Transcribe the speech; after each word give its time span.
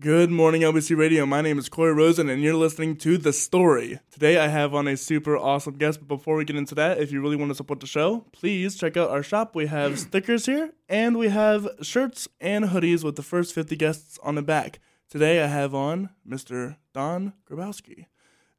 Good 0.00 0.30
morning, 0.30 0.62
LBC 0.62 0.96
Radio. 0.96 1.26
My 1.26 1.42
name 1.42 1.58
is 1.58 1.68
Corey 1.68 1.92
Rosen, 1.92 2.30
and 2.30 2.42
you're 2.42 2.54
listening 2.54 2.96
to 2.98 3.18
The 3.18 3.34
Story. 3.34 4.00
Today, 4.10 4.38
I 4.38 4.48
have 4.48 4.72
on 4.72 4.88
a 4.88 4.96
super 4.96 5.36
awesome 5.36 5.76
guest, 5.76 5.98
but 6.00 6.08
before 6.08 6.36
we 6.36 6.46
get 6.46 6.56
into 6.56 6.74
that, 6.76 6.96
if 6.96 7.12
you 7.12 7.20
really 7.20 7.36
want 7.36 7.50
to 7.50 7.54
support 7.54 7.80
the 7.80 7.86
show, 7.86 8.24
please 8.32 8.76
check 8.76 8.96
out 8.96 9.10
our 9.10 9.22
shop. 9.22 9.54
We 9.54 9.66
have 9.66 9.98
stickers 9.98 10.46
here, 10.46 10.72
and 10.88 11.18
we 11.18 11.28
have 11.28 11.68
shirts 11.82 12.28
and 12.40 12.64
hoodies 12.64 13.04
with 13.04 13.16
the 13.16 13.22
first 13.22 13.54
50 13.54 13.76
guests 13.76 14.18
on 14.22 14.36
the 14.36 14.42
back. 14.42 14.78
Today, 15.10 15.42
I 15.42 15.48
have 15.48 15.74
on 15.74 16.08
Mr. 16.26 16.76
Don 16.94 17.34
Grabowski. 17.46 18.06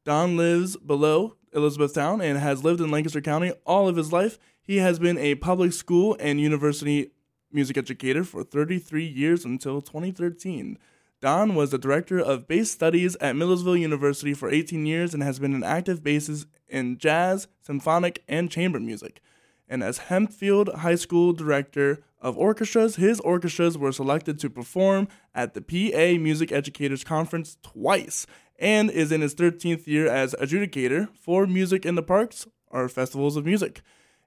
Don 0.04 0.36
lives 0.36 0.76
below 0.76 1.34
Elizabethtown 1.52 2.20
and 2.20 2.38
has 2.38 2.62
lived 2.62 2.80
in 2.80 2.92
Lancaster 2.92 3.20
County 3.20 3.50
all 3.66 3.88
of 3.88 3.96
his 3.96 4.12
life. 4.12 4.38
He 4.62 4.76
has 4.76 5.00
been 5.00 5.18
a 5.18 5.34
public 5.34 5.72
school 5.72 6.16
and 6.20 6.40
university 6.40 7.10
music 7.50 7.76
educator 7.76 8.22
for 8.22 8.44
33 8.44 9.04
years 9.04 9.44
until 9.44 9.82
2013. 9.82 10.78
Don 11.22 11.54
was 11.54 11.70
the 11.70 11.78
director 11.78 12.18
of 12.18 12.48
bass 12.48 12.72
studies 12.72 13.16
at 13.20 13.36
Millersville 13.36 13.76
University 13.76 14.34
for 14.34 14.50
18 14.50 14.84
years 14.84 15.14
and 15.14 15.22
has 15.22 15.38
been 15.38 15.54
an 15.54 15.62
active 15.62 16.02
bassist 16.02 16.46
in 16.68 16.98
jazz, 16.98 17.46
symphonic, 17.64 18.24
and 18.26 18.50
chamber 18.50 18.80
music. 18.80 19.20
And 19.68 19.84
as 19.84 20.00
Hempfield 20.10 20.74
High 20.78 20.96
School 20.96 21.32
director 21.32 22.02
of 22.20 22.36
orchestras, 22.36 22.96
his 22.96 23.20
orchestras 23.20 23.78
were 23.78 23.92
selected 23.92 24.40
to 24.40 24.50
perform 24.50 25.06
at 25.32 25.54
the 25.54 25.62
PA 25.62 26.20
Music 26.20 26.50
Educators 26.50 27.04
Conference 27.04 27.56
twice 27.62 28.26
and 28.58 28.90
is 28.90 29.12
in 29.12 29.20
his 29.20 29.36
13th 29.36 29.86
year 29.86 30.08
as 30.08 30.34
adjudicator 30.40 31.08
for 31.16 31.46
Music 31.46 31.86
in 31.86 31.94
the 31.94 32.02
Parks, 32.02 32.48
or 32.66 32.88
festivals 32.88 33.36
of 33.36 33.46
music, 33.46 33.80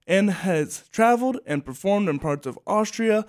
and 0.08 0.30
has 0.30 0.88
traveled 0.94 1.40
and 1.46 1.66
performed 1.66 2.08
in 2.08 2.20
parts 2.20 2.48
of 2.48 2.58
Austria, 2.66 3.26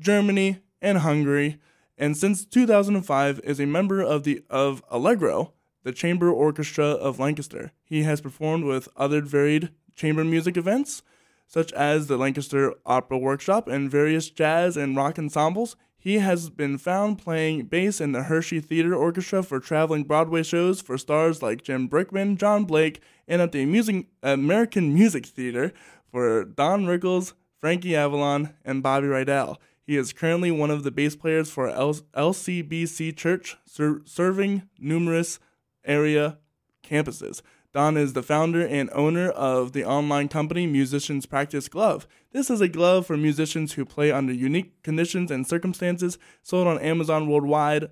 Germany, 0.00 0.58
and 0.82 0.98
Hungary 0.98 1.60
and 1.96 2.16
since 2.16 2.44
2005 2.44 3.40
is 3.44 3.60
a 3.60 3.66
member 3.66 4.00
of 4.00 4.24
the 4.24 4.42
of 4.50 4.82
Allegro, 4.90 5.52
the 5.84 5.92
chamber 5.92 6.30
orchestra 6.30 6.86
of 6.86 7.18
Lancaster. 7.18 7.72
He 7.84 8.02
has 8.02 8.20
performed 8.20 8.64
with 8.64 8.88
other 8.96 9.20
varied 9.20 9.70
chamber 9.94 10.24
music 10.24 10.56
events, 10.56 11.02
such 11.46 11.72
as 11.72 12.06
the 12.06 12.16
Lancaster 12.16 12.74
Opera 12.84 13.18
Workshop 13.18 13.68
and 13.68 13.90
various 13.90 14.30
jazz 14.30 14.76
and 14.76 14.96
rock 14.96 15.18
ensembles. 15.18 15.76
He 15.96 16.18
has 16.18 16.50
been 16.50 16.76
found 16.76 17.18
playing 17.18 17.66
bass 17.66 18.00
in 18.00 18.12
the 18.12 18.24
Hershey 18.24 18.60
Theater 18.60 18.94
Orchestra 18.94 19.42
for 19.42 19.58
traveling 19.58 20.04
Broadway 20.04 20.42
shows 20.42 20.82
for 20.82 20.98
stars 20.98 21.42
like 21.42 21.62
Jim 21.62 21.88
Brickman, 21.88 22.36
John 22.36 22.64
Blake, 22.64 23.00
and 23.26 23.40
at 23.40 23.52
the 23.52 23.62
Amusing, 23.62 24.08
American 24.22 24.92
Music 24.92 25.24
Theater 25.24 25.72
for 26.10 26.44
Don 26.44 26.84
Rickles, 26.84 27.32
Frankie 27.58 27.96
Avalon, 27.96 28.52
and 28.64 28.82
Bobby 28.82 29.06
Rydell. 29.06 29.56
He 29.86 29.96
is 29.96 30.12
currently 30.12 30.50
one 30.50 30.70
of 30.70 30.82
the 30.82 30.90
bass 30.90 31.14
players 31.14 31.50
for 31.50 31.68
L- 31.68 31.94
LCBC 32.16 33.16
Church, 33.16 33.56
ser- 33.66 34.02
serving 34.04 34.62
numerous 34.78 35.38
area 35.84 36.38
campuses. 36.82 37.42
Don 37.74 37.96
is 37.96 38.12
the 38.12 38.22
founder 38.22 38.64
and 38.64 38.88
owner 38.92 39.30
of 39.30 39.72
the 39.72 39.84
online 39.84 40.28
company 40.28 40.66
Musicians 40.66 41.26
Practice 41.26 41.68
Glove. 41.68 42.06
This 42.32 42.48
is 42.48 42.60
a 42.60 42.68
glove 42.68 43.04
for 43.04 43.16
musicians 43.16 43.72
who 43.72 43.84
play 43.84 44.12
under 44.12 44.32
unique 44.32 44.80
conditions 44.82 45.30
and 45.30 45.46
circumstances, 45.46 46.16
sold 46.40 46.68
on 46.68 46.78
Amazon 46.78 47.28
worldwide, 47.28 47.90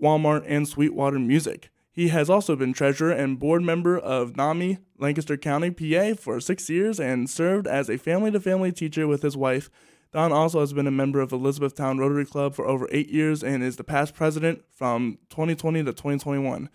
Walmart, 0.00 0.44
and 0.46 0.68
Sweetwater 0.68 1.18
Music. 1.18 1.70
He 1.90 2.08
has 2.08 2.28
also 2.28 2.56
been 2.56 2.74
treasurer 2.74 3.10
and 3.10 3.38
board 3.38 3.62
member 3.62 3.98
of 3.98 4.36
NAMI, 4.36 4.78
Lancaster 4.98 5.38
County, 5.38 5.70
PA, 5.70 6.14
for 6.14 6.38
six 6.40 6.68
years 6.68 7.00
and 7.00 7.28
served 7.28 7.66
as 7.66 7.88
a 7.88 7.96
family 7.96 8.30
to 8.32 8.38
family 8.38 8.70
teacher 8.70 9.08
with 9.08 9.22
his 9.22 9.34
wife. 9.34 9.70
Don 10.16 10.32
also 10.32 10.60
has 10.60 10.72
been 10.72 10.86
a 10.86 10.90
member 10.90 11.20
of 11.20 11.30
Elizabethtown 11.30 11.98
Rotary 11.98 12.24
Club 12.24 12.54
for 12.54 12.66
over 12.66 12.88
eight 12.90 13.10
years 13.10 13.44
and 13.44 13.62
is 13.62 13.76
the 13.76 13.84
past 13.84 14.14
president 14.14 14.64
from 14.70 15.18
2020 15.28 15.80
to 15.80 15.92
2021. 15.92 16.70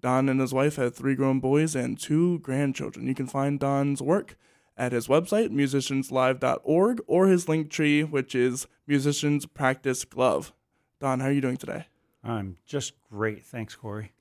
Don 0.00 0.28
and 0.28 0.40
his 0.40 0.54
wife 0.54 0.76
have 0.76 0.94
three 0.94 1.16
grown 1.16 1.40
boys 1.40 1.74
and 1.74 1.98
two 1.98 2.38
grandchildren. 2.38 3.08
You 3.08 3.14
can 3.16 3.26
find 3.26 3.58
Don's 3.58 4.00
work 4.00 4.36
at 4.76 4.92
his 4.92 5.08
website, 5.08 5.48
musicianslive.org, 5.50 7.02
or 7.08 7.26
his 7.26 7.48
link 7.48 7.68
tree, 7.68 8.04
which 8.04 8.32
is 8.32 8.68
Musicians 8.86 9.44
Practice 9.44 10.04
Glove. 10.04 10.52
Don, 11.00 11.18
how 11.18 11.26
are 11.26 11.32
you 11.32 11.40
doing 11.40 11.56
today? 11.56 11.88
I'm 12.22 12.58
just 12.64 12.92
great. 13.10 13.44
Thanks, 13.44 13.74
Corey. 13.74 14.12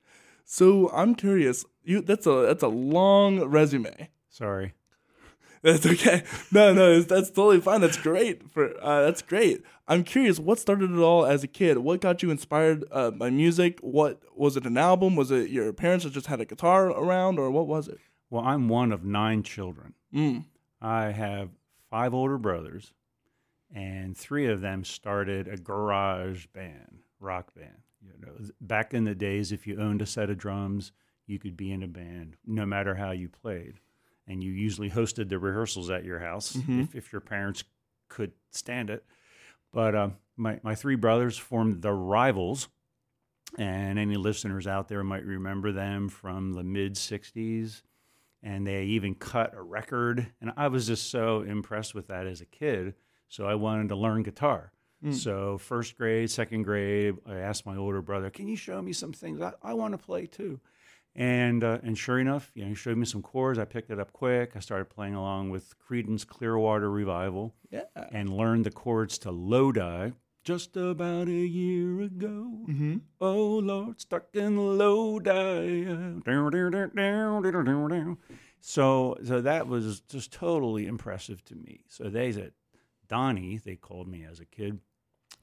So 0.46 0.90
I'm 0.90 1.14
curious. 1.14 1.64
You 1.84 2.02
that's 2.02 2.26
a 2.26 2.47
that's 2.47 2.64
a 2.64 2.70
long 2.70 3.40
resume. 3.44 4.09
Sorry. 4.30 4.74
That's 5.63 5.85
okay. 5.85 6.24
No, 6.51 6.74
no, 6.74 7.01
that's 7.01 7.29
totally 7.29 7.62
fine. 7.62 7.79
That's 7.79 7.97
great. 7.97 8.51
For 8.51 8.74
uh, 8.84 9.03
that's 9.03 9.22
great. 9.22 9.63
I'm 9.88 10.03
curious, 10.03 10.38
what 10.38 10.59
started 10.59 10.91
it 10.91 11.00
all 11.00 11.25
as 11.25 11.44
a 11.44 11.47
kid? 11.47 11.78
What 11.79 12.01
got 12.01 12.22
you 12.22 12.31
inspired 12.31 12.84
uh, 12.91 13.12
by 13.12 13.29
music? 13.29 13.79
What 13.79 14.22
was 14.35 14.57
it? 14.57 14.66
An 14.66 14.78
album? 14.78 15.16
Was 15.16 15.31
it 15.31 15.50
your 15.50 15.72
parents 15.72 16.03
that 16.03 16.13
just 16.13 16.28
had 16.28 16.41
a 16.41 16.46
guitar 16.46 16.88
around, 16.90 17.40
or 17.40 17.50
what 17.50 17.68
was 17.68 17.88
it? 17.88 17.97
Well, 18.29 18.44
I'm 18.44 18.68
one 18.68 18.91
of 18.91 19.06
nine 19.06 19.41
children. 19.41 19.94
Mm. 20.13 20.46
I 20.81 21.12
have 21.12 21.50
five 21.90 22.13
older 22.13 22.38
brothers, 22.38 22.91
and 23.73 24.18
three 24.18 24.47
of 24.47 24.59
them 24.59 24.84
started 24.84 25.47
a 25.47 25.56
garage 25.56 26.46
band, 26.47 27.03
rock 27.22 27.53
band. 27.56 27.84
You 28.02 28.13
know, 28.19 28.34
back 28.59 28.94
in 28.94 29.06
the 29.06 29.16
days, 29.16 29.53
if 29.53 29.66
you 29.66 29.79
owned 29.79 30.02
a 30.02 30.06
set 30.06 30.29
of 30.29 30.38
drums, 30.38 30.91
you 31.25 31.40
could 31.40 31.56
be 31.56 31.72
in 31.72 31.84
a 31.84 31.88
band, 31.88 32.35
no 32.46 32.66
matter 32.66 32.96
how 32.96 33.12
you 33.12 33.29
played 33.29 33.79
and 34.28 34.44
you 34.44 34.51
usually 34.51 34.89
hosted 34.89 35.29
the 35.29 35.39
rehearsals 35.39 35.89
at 35.89 36.03
your 36.03 36.19
house 36.19 36.53
mm-hmm. 36.53 36.81
if, 36.81 36.95
if, 36.95 37.11
your 37.11 37.22
parents 37.22 37.63
could 38.09 38.31
stand 38.51 38.89
it. 38.89 39.03
But 39.72 39.95
uh, 39.95 40.09
my, 40.38 40.59
my 40.63 40.75
three 40.75 40.95
brothers 40.95 41.38
formed 41.38 41.81
the 41.81 41.91
Rivals, 41.91 42.69
and 43.57 44.00
any 44.00 44.16
listeners 44.16 44.67
out 44.67 44.88
there 44.88 45.03
might 45.03 45.25
remember 45.25 45.72
them 45.72 46.09
from 46.09 46.53
the 46.53 46.63
mid 46.63 46.95
60s. 46.95 47.81
And 48.45 48.67
they 48.67 48.84
even 48.84 49.16
cut 49.16 49.53
a 49.56 49.61
record. 49.61 50.28
And 50.41 50.51
I 50.57 50.67
was 50.67 50.88
just 50.88 51.09
so 51.09 51.44
impressed 51.44 51.95
with 51.95 52.07
that 52.07 52.28
as 52.28 52.41
a 52.41 52.45
kid. 52.45 52.94
So 53.29 53.45
I 53.45 53.55
wanted 53.55 53.88
to 53.90 53.95
learn 53.95 54.23
guitar. 54.23 54.73
Mm. 55.03 55.13
So, 55.13 55.57
first 55.57 55.97
grade, 55.97 56.29
second 56.29 56.63
grade, 56.63 57.16
I 57.25 57.38
asked 57.38 57.66
my 57.66 57.75
older 57.75 58.01
brother, 58.01 58.29
Can 58.29 58.47
you 58.47 58.55
show 58.55 58.81
me 58.81 58.94
some 58.94 59.11
things? 59.11 59.41
I, 59.41 59.53
I 59.61 59.73
want 59.73 59.94
to 59.94 59.97
play 59.97 60.25
too. 60.25 60.59
And 61.16 61.63
uh, 61.63 61.78
and 61.84 61.96
sure 61.96 62.19
enough, 62.19 62.51
you 62.56 62.63
know, 62.63 62.69
he 62.69 62.75
showed 62.75 62.97
me 62.97 63.06
some 63.06 63.22
chords. 63.22 63.59
I 63.59 63.66
picked 63.66 63.91
it 63.91 64.00
up 64.00 64.12
quick. 64.13 64.53
I 64.56 64.59
started 64.59 64.85
playing 64.85 65.13
along 65.13 65.51
with 65.51 65.75
Creedence 65.78 66.25
Clearwater 66.25 66.90
Revival, 66.90 67.53
yeah. 67.69 67.84
and 68.12 68.35
learned 68.35 68.66
the 68.66 68.72
chords 68.72 69.19
to 69.19 69.31
Lodi. 69.31 70.12
Just 70.44 70.75
about 70.75 71.28
a 71.28 71.31
year 71.31 72.02
ago, 72.02 72.66
mm-hmm. 72.68 72.97
oh 73.22 73.59
Lord, 73.59 74.02
stuck 74.02 74.25
in 74.34 74.78
Lodi. 74.78 75.85
So 78.59 79.18
so 79.23 79.40
that 79.40 79.68
was 79.68 80.02
just 80.02 80.34
totally 80.34 80.88
impressive 80.88 81.46
to 81.46 81.56
me. 81.56 81.81
So 81.88 82.09
they 82.09 82.31
said, 82.31 82.53
Donnie, 83.07 83.57
they 83.63 83.75
called 83.75 84.07
me 84.07 84.25
as 84.29 84.40
a 84.40 84.46
kid. 84.46 84.79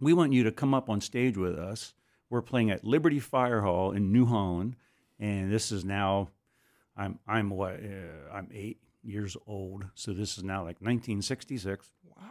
We 0.00 0.12
want 0.12 0.32
you 0.32 0.42
to 0.42 0.53
come 0.53 0.75
up 0.75 0.91
on 0.91 1.00
stage 1.00 1.36
with 1.36 1.56
us. 1.56 1.94
We're 2.28 2.42
playing 2.42 2.70
at 2.70 2.84
Liberty 2.84 3.20
Fire 3.20 3.62
Hall 3.62 3.92
in 3.92 4.12
New 4.12 4.26
Holland 4.26 4.76
and 5.20 5.53
this 5.53 5.70
is 5.70 5.84
now 5.84 6.31
I'm 6.97 7.19
I'm 7.28 7.50
what 7.50 7.75
uh, 7.75 8.34
I'm 8.34 8.48
eight 8.53 8.81
years 9.03 9.36
old, 9.47 9.84
so 9.94 10.12
this 10.12 10.38
is 10.38 10.44
now 10.44 10.58
like 10.58 10.81
1966. 10.81 11.91
Wow! 12.04 12.25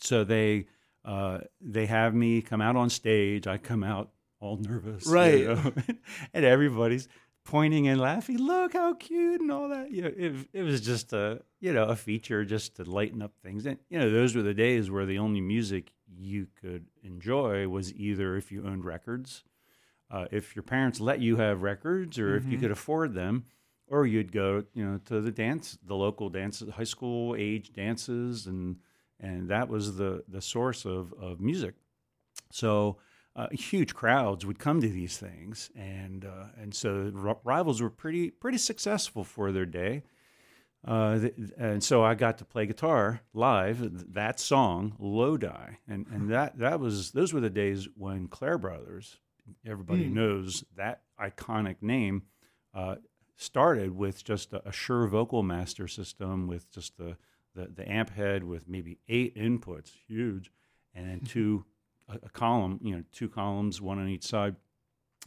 So 0.00 0.24
they 0.24 0.66
uh, 1.04 1.38
they 1.60 1.86
have 1.86 2.14
me 2.14 2.42
come 2.42 2.60
out 2.60 2.76
on 2.76 2.90
stage. 2.90 3.46
I 3.46 3.58
come 3.58 3.82
out 3.82 4.10
all 4.40 4.56
nervous, 4.56 5.06
right? 5.06 5.40
You 5.40 5.54
know? 5.54 5.72
and 6.34 6.44
everybody's 6.44 7.08
pointing 7.44 7.88
and 7.88 8.00
laughing. 8.00 8.38
Look 8.38 8.74
how 8.74 8.94
cute 8.94 9.40
and 9.40 9.50
all 9.50 9.68
that. 9.68 9.90
You 9.90 10.02
know, 10.02 10.12
it, 10.16 10.34
it 10.52 10.62
was 10.62 10.80
just 10.80 11.12
a 11.12 11.42
you 11.60 11.72
know 11.72 11.84
a 11.84 11.96
feature 11.96 12.44
just 12.44 12.76
to 12.76 12.84
lighten 12.84 13.22
up 13.22 13.32
things. 13.42 13.66
And 13.66 13.78
you 13.88 13.98
know, 13.98 14.10
those 14.10 14.34
were 14.36 14.42
the 14.42 14.54
days 14.54 14.90
where 14.90 15.06
the 15.06 15.18
only 15.18 15.40
music 15.40 15.92
you 16.14 16.48
could 16.60 16.86
enjoy 17.02 17.66
was 17.68 17.94
either 17.94 18.36
if 18.36 18.52
you 18.52 18.64
owned 18.66 18.84
records 18.84 19.44
uh, 20.12 20.26
if 20.30 20.54
your 20.54 20.62
parents 20.62 21.00
let 21.00 21.20
you 21.20 21.36
have 21.36 21.62
records 21.62 22.18
or 22.18 22.28
mm-hmm. 22.28 22.36
if 22.36 22.44
you 22.44 22.50
mm-hmm. 22.52 22.60
could 22.60 22.70
afford 22.70 23.14
them, 23.14 23.46
or 23.88 24.06
you'd 24.06 24.32
go, 24.32 24.64
you 24.74 24.84
know, 24.84 25.00
to 25.06 25.20
the 25.20 25.30
dance, 25.30 25.78
the 25.84 25.94
local 25.94 26.30
dances, 26.30 26.70
high 26.70 26.84
school 26.84 27.34
age 27.38 27.72
dances, 27.72 28.46
and 28.46 28.76
and 29.20 29.48
that 29.48 29.68
was 29.68 29.96
the 29.96 30.22
the 30.28 30.40
source 30.40 30.84
of 30.84 31.12
of 31.14 31.40
music. 31.40 31.74
So 32.50 32.98
uh, 33.34 33.48
huge 33.52 33.94
crowds 33.94 34.44
would 34.44 34.58
come 34.58 34.80
to 34.80 34.88
these 34.88 35.16
things, 35.16 35.70
and 35.74 36.24
uh, 36.24 36.46
and 36.60 36.74
so 36.74 37.12
r- 37.16 37.38
rivals 37.44 37.80
were 37.80 37.90
pretty 37.90 38.30
pretty 38.30 38.58
successful 38.58 39.24
for 39.24 39.52
their 39.52 39.66
day. 39.66 40.02
Uh, 40.86 41.18
th- 41.20 41.34
and 41.56 41.82
so 41.82 42.02
I 42.02 42.14
got 42.14 42.38
to 42.38 42.44
play 42.44 42.66
guitar 42.66 43.20
live. 43.32 44.12
That 44.14 44.40
song, 44.40 44.94
Lodi, 44.98 45.76
and 45.88 46.06
and 46.08 46.30
that 46.30 46.58
that 46.58 46.80
was 46.80 47.12
those 47.12 47.32
were 47.32 47.40
the 47.40 47.50
days 47.50 47.88
when 47.96 48.28
Clair 48.28 48.58
Brothers 48.58 49.18
everybody 49.66 50.04
mm. 50.04 50.12
knows 50.12 50.64
that 50.76 51.02
iconic 51.20 51.76
name, 51.80 52.22
uh, 52.74 52.96
started 53.36 53.96
with 53.96 54.24
just 54.24 54.52
a, 54.52 54.68
a, 54.68 54.72
Shure 54.72 55.06
Vocal 55.06 55.42
Master 55.42 55.88
system 55.88 56.46
with 56.46 56.70
just 56.70 56.96
the, 56.96 57.16
the, 57.54 57.68
the 57.74 57.90
amp 57.90 58.10
head 58.10 58.44
with 58.44 58.68
maybe 58.68 58.98
eight 59.08 59.36
inputs, 59.36 59.90
huge, 60.06 60.50
and 60.94 61.08
then 61.08 61.20
two 61.20 61.64
a, 62.08 62.14
a, 62.24 62.28
column, 62.28 62.78
you 62.82 62.96
know, 62.96 63.02
two 63.12 63.28
columns, 63.28 63.80
one 63.80 63.98
on 63.98 64.08
each 64.08 64.24
side, 64.24 64.56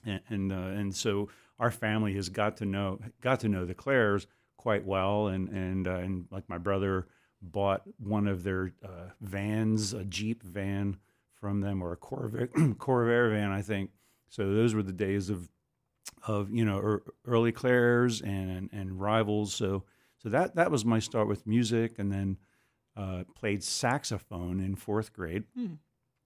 and 0.06 0.22
and, 0.30 0.52
uh, 0.52 0.56
and 0.56 0.96
so 0.96 1.30
our 1.60 1.72
family 1.72 2.14
has 2.16 2.30
got 2.30 2.58
to 2.58 2.66
know 2.66 3.00
got 3.22 3.40
to 3.42 3.50
know 3.50 3.66
the 3.66 3.74
Clairs 3.74 4.28
quite 4.58 4.86
well, 4.86 5.28
and 5.28 5.50
and 5.50 5.88
uh, 5.88 5.96
and 5.96 6.26
like 6.32 6.48
my 6.50 6.58
brother 6.58 7.08
bought 7.42 7.84
one 7.98 8.28
of 8.28 8.44
their 8.44 8.74
uh, 8.84 9.10
vans, 9.22 9.94
a 9.94 10.04
Jeep 10.04 10.44
van 10.44 10.98
from 11.40 11.62
them, 11.62 11.82
or 11.82 11.92
a 11.94 11.98
Corvair, 11.98 12.48
Corvair 12.78 13.32
van, 13.32 13.52
I 13.52 13.62
think. 13.62 13.92
So 14.36 14.54
those 14.54 14.74
were 14.76 14.84
the 14.84 14.92
days 14.92 15.30
of 15.30 15.50
of 16.28 16.52
you 16.52 16.66
know 16.66 17.00
early 17.26 17.54
Clairs 17.54 18.22
and 18.22 18.70
and 18.74 19.00
rivals. 19.00 19.54
So 19.54 19.86
so 20.18 20.28
that 20.30 20.56
that 20.56 20.72
was 20.72 20.84
my 20.84 21.00
start 21.00 21.30
with 21.30 21.48
music, 21.48 22.00
and 22.00 22.12
then 22.12 22.38
uh, 22.98 23.24
played 23.34 23.64
saxophone 23.64 24.60
in 24.60 24.76
fourth 24.76 25.14
grade 25.14 25.44
Hmm. 25.56 25.76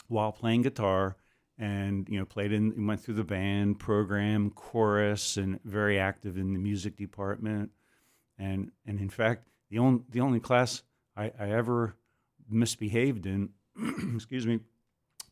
while 0.07 0.31
playing 0.31 0.63
guitar. 0.63 1.17
And 1.61 2.07
you 2.09 2.17
know, 2.17 2.25
played 2.25 2.53
in, 2.53 2.87
went 2.87 3.01
through 3.01 3.15
the 3.15 3.25
band 3.25 3.79
program, 3.79 4.49
chorus, 4.51 5.35
and 5.35 5.59
very 5.65 5.99
active 5.99 6.37
in 6.37 6.53
the 6.53 6.59
music 6.59 6.95
department. 6.95 7.71
And 8.37 8.71
and 8.85 8.97
in 8.99 9.09
fact, 9.09 9.49
the 9.69 9.77
only 9.79 10.03
the 10.09 10.21
only 10.21 10.39
class 10.39 10.83
I, 11.17 11.33
I 11.37 11.51
ever 11.51 11.95
misbehaved 12.49 13.25
in, 13.25 13.49
excuse 14.15 14.47
me, 14.47 14.61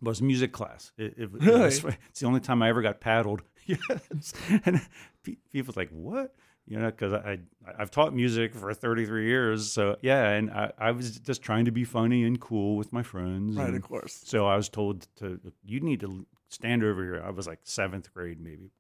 was 0.02 0.22
music 0.22 0.52
class. 0.52 0.92
It, 0.98 1.14
it, 1.18 1.22
it 1.24 1.32
was- 1.34 1.84
it's 2.10 2.20
the 2.20 2.28
only 2.28 2.40
time 2.40 2.62
I 2.62 2.70
ever 2.70 2.82
got 2.82 3.00
paddled. 3.00 3.42
yes, 3.66 4.34
and 4.66 4.80
pe- 5.24 5.36
people's 5.52 5.76
like, 5.78 5.90
"What?" 5.90 6.34
You 6.66 6.80
know, 6.80 6.86
because 6.92 7.14
I, 7.14 7.40
I 7.66 7.74
I've 7.80 7.92
taught 7.92 8.14
music 8.14 8.54
for 8.56 8.74
33 8.74 9.26
years, 9.26 9.72
so 9.72 9.98
yeah, 10.02 10.30
and 10.32 10.50
I, 10.52 10.72
I 10.78 10.92
was 10.92 11.18
just 11.20 11.42
trying 11.42 11.66
to 11.66 11.72
be 11.72 11.84
funny 11.84 12.24
and 12.24 12.40
cool 12.40 12.76
with 12.78 12.92
my 12.94 13.04
friends. 13.04 13.56
Right, 13.58 13.68
and 13.68 13.76
of 13.78 13.82
course. 13.84 14.22
so 14.26 14.48
I 14.48 14.56
was 14.56 14.70
told 14.70 15.08
to 15.18 15.40
you 15.66 15.80
need 15.82 16.00
to 16.02 16.26
stand 16.50 16.84
over 16.84 17.04
here. 17.04 17.24
I 17.26 17.30
was 17.32 17.48
like 17.48 17.60
seventh 17.64 18.14
grade, 18.14 18.40
maybe. 18.40 18.72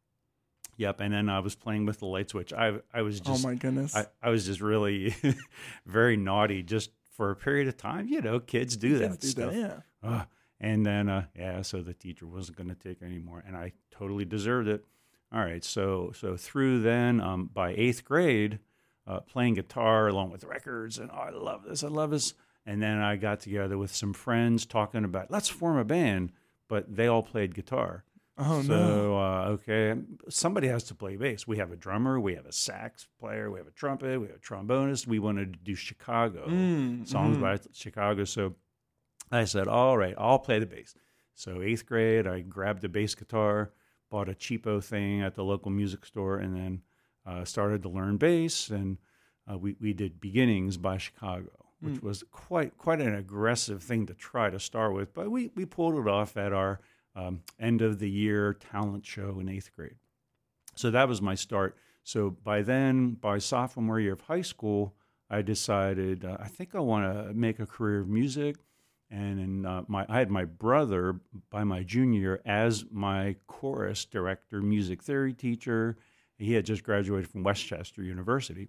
Yep, 0.78 1.00
and 1.02 1.14
then 1.14 1.28
I 1.28 1.40
was 1.40 1.56
playing 1.56 1.86
with 1.86 2.00
the 2.00 2.06
light 2.06 2.30
switch. 2.30 2.54
I 2.54 2.80
I 2.94 3.02
was 3.02 3.19
oh 3.22 3.24
just 3.31 3.46
oh 3.46 3.48
my 3.50 3.56
goodness. 3.56 3.96
I, 3.96 4.06
I 4.22 4.30
was 4.30 4.46
just 4.46 4.62
really 4.62 5.16
very 5.86 6.16
naughty 6.18 6.64
just 6.64 6.92
for 7.16 7.31
a 7.31 7.36
period 7.36 7.68
of 7.68 7.78
time. 7.78 8.08
You 8.08 8.22
know, 8.22 8.40
kids 8.40 8.78
do 8.78 9.00
that 9.00 9.19
do 9.19 9.28
stuff. 9.28 9.54
yeah. 9.54 9.80
Ugh. 10.04 10.28
And 10.59 10.86
then, 10.86 11.09
uh, 11.09 11.25
yeah, 11.36 11.62
so 11.62 11.81
the 11.81 11.94
teacher 11.94 12.25
wasn't 12.25 12.57
going 12.57 12.69
to 12.69 12.75
take 12.75 13.01
anymore, 13.01 13.44
and 13.45 13.56
I 13.56 13.74
totally 13.92 14.25
deserved 14.25 14.68
it. 14.68 14.83
All 15.33 15.42
right, 15.42 15.63
so 15.63 16.12
so 16.15 16.38
through 16.38 16.81
then, 16.81 17.19
um, 17.19 17.50
by 17.54 17.71
eighth 17.75 18.06
grade, 18.06 18.59
uh, 19.06 19.19
playing 19.21 19.56
guitar 19.56 20.07
along 20.07 20.31
with 20.31 20.44
records, 20.44 20.98
and 20.98 21.09
oh, 21.12 21.18
I 21.18 21.30
love 21.31 21.63
this, 21.68 21.83
I 21.83 21.88
love 21.89 22.12
this. 22.12 22.33
And 22.65 22.81
then 22.81 22.98
I 22.98 23.15
got 23.15 23.39
together 23.39 23.77
with 23.77 23.95
some 23.95 24.12
friends 24.13 24.65
talking 24.65 25.06
about 25.06 25.31
let's 25.31 25.48
form 25.48 25.77
a 25.77 25.86
band, 25.86 26.31
but 26.68 26.94
they 26.94 27.07
all 27.07 27.24
played 27.24 27.56
guitar. 27.56 28.04
Oh 28.38 28.62
so 28.62 28.74
no. 28.74 29.18
uh, 29.18 29.45
okay, 29.51 29.95
somebody 30.30 30.68
has 30.68 30.83
to 30.86 30.95
play 30.95 31.15
bass. 31.15 31.48
We 31.48 31.57
have 31.57 31.71
a 31.71 31.75
drummer, 31.77 32.19
we 32.19 32.36
have 32.36 32.45
a 32.45 32.51
sax 32.51 33.07
player, 33.19 33.50
we 33.50 33.59
have 33.59 33.68
a 33.68 33.71
trumpet, 33.71 34.19
we 34.19 34.27
have 34.27 34.36
a 34.36 34.39
trombonist. 34.39 35.07
We 35.07 35.18
wanted 35.19 35.54
to 35.54 35.59
do 35.59 35.75
Chicago 35.75 36.45
Mm, 36.48 37.07
songs 37.07 37.38
mhm. 37.38 37.42
by 37.42 37.59
Chicago. 37.74 38.25
So 38.25 38.56
I 39.32 39.46
said, 39.46 39.68
all 39.68 39.98
right, 39.98 40.16
I'll 40.18 40.40
play 40.40 40.60
the 40.60 40.66
bass. 40.66 40.96
So 41.34 41.62
eighth 41.62 41.86
grade, 41.86 42.26
I 42.26 42.42
grabbed 42.42 42.84
a 42.84 42.90
bass 42.90 43.14
guitar, 43.14 43.72
bought 44.10 44.30
a 44.30 44.34
cheapo 44.34 44.84
thing 44.84 45.22
at 45.22 45.36
the 45.36 45.44
local 45.44 45.72
music 45.72 46.06
store, 46.06 46.38
and 46.38 46.56
then 46.56 46.82
uh, 47.26 47.44
started 47.46 47.84
to 47.84 47.90
learn 47.90 48.18
bass. 48.18 48.70
And 48.70 48.98
uh, 49.50 49.58
we 49.58 49.76
we 49.80 49.94
did 49.94 50.20
Beginnings 50.20 50.78
by 50.78 50.98
Chicago, 50.98 51.52
which 51.80 52.02
was 52.02 52.24
quite 52.32 52.78
quite 52.78 53.02
an 53.02 53.16
aggressive 53.16 53.84
thing 53.84 54.06
to 54.08 54.14
try 54.14 54.50
to 54.50 54.60
start 54.60 54.94
with, 54.94 55.14
but 55.14 55.30
we 55.30 55.52
we 55.56 55.66
pulled 55.66 55.96
it 55.96 56.10
off 56.10 56.38
at 56.38 56.54
our 56.54 56.80
um, 57.16 57.42
end 57.60 57.82
of 57.82 58.00
the 58.00 58.10
year 58.10 58.54
talent 58.54 59.06
show 59.06 59.40
in 59.40 59.50
eighth 59.50 59.72
grade. 59.76 59.96
So 60.76 60.92
that 60.92 61.08
was 61.08 61.22
my 61.22 61.36
start. 61.36 61.76
So 62.04 62.30
by 62.30 62.62
then, 62.62 63.12
by 63.12 63.40
sophomore 63.40 64.00
year 64.00 64.14
of 64.14 64.22
high 64.22 64.42
school, 64.42 64.96
I 65.30 65.42
decided 65.42 66.24
uh, 66.24 66.38
I 66.40 66.48
think 66.48 66.74
I 66.74 66.80
want 66.80 67.06
to 67.06 67.34
make 67.34 67.60
a 67.60 67.66
career 67.66 68.00
of 68.00 68.08
music. 68.08 68.56
And 69.09 69.39
in, 69.39 69.65
uh, 69.65 69.83
my, 69.88 70.06
I 70.09 70.19
had 70.19 70.30
my 70.30 70.44
brother 70.44 71.21
by 71.50 71.63
my 71.63 71.83
junior 71.83 72.19
year 72.19 72.42
as 72.45 72.86
my 72.92 73.38
chorus 73.48 74.04
director, 74.04 74.62
music 74.62 75.01
theory 75.01 75.33
teacher. 75.33 75.98
He 76.38 76.54
had 76.54 76.65
just 76.65 76.83
graduated 76.83 77.30
from 77.30 77.44
West 77.44 77.65
Chester 77.65 78.04
University, 78.04 78.68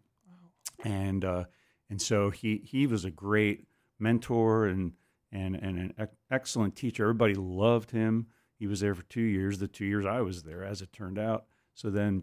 and 0.85 1.25
uh, 1.25 1.45
and 1.91 2.01
so 2.01 2.31
he 2.31 2.63
he 2.65 2.87
was 2.87 3.05
a 3.05 3.11
great 3.11 3.67
mentor 3.99 4.67
and 4.67 4.93
and 5.33 5.57
and 5.57 5.79
an 5.79 5.95
ec- 5.99 6.17
excellent 6.31 6.77
teacher. 6.77 7.03
Everybody 7.03 7.35
loved 7.35 7.91
him. 7.91 8.29
He 8.59 8.67
was 8.67 8.81
there 8.81 8.95
for 8.95 9.03
two 9.05 9.21
years. 9.21 9.59
The 9.59 9.69
two 9.69 9.85
years 9.85 10.07
I 10.07 10.21
was 10.21 10.45
there, 10.45 10.65
as 10.65 10.83
it 10.83 10.93
turned 10.93 11.19
out. 11.19 11.45
So 11.75 11.91
then 11.91 12.23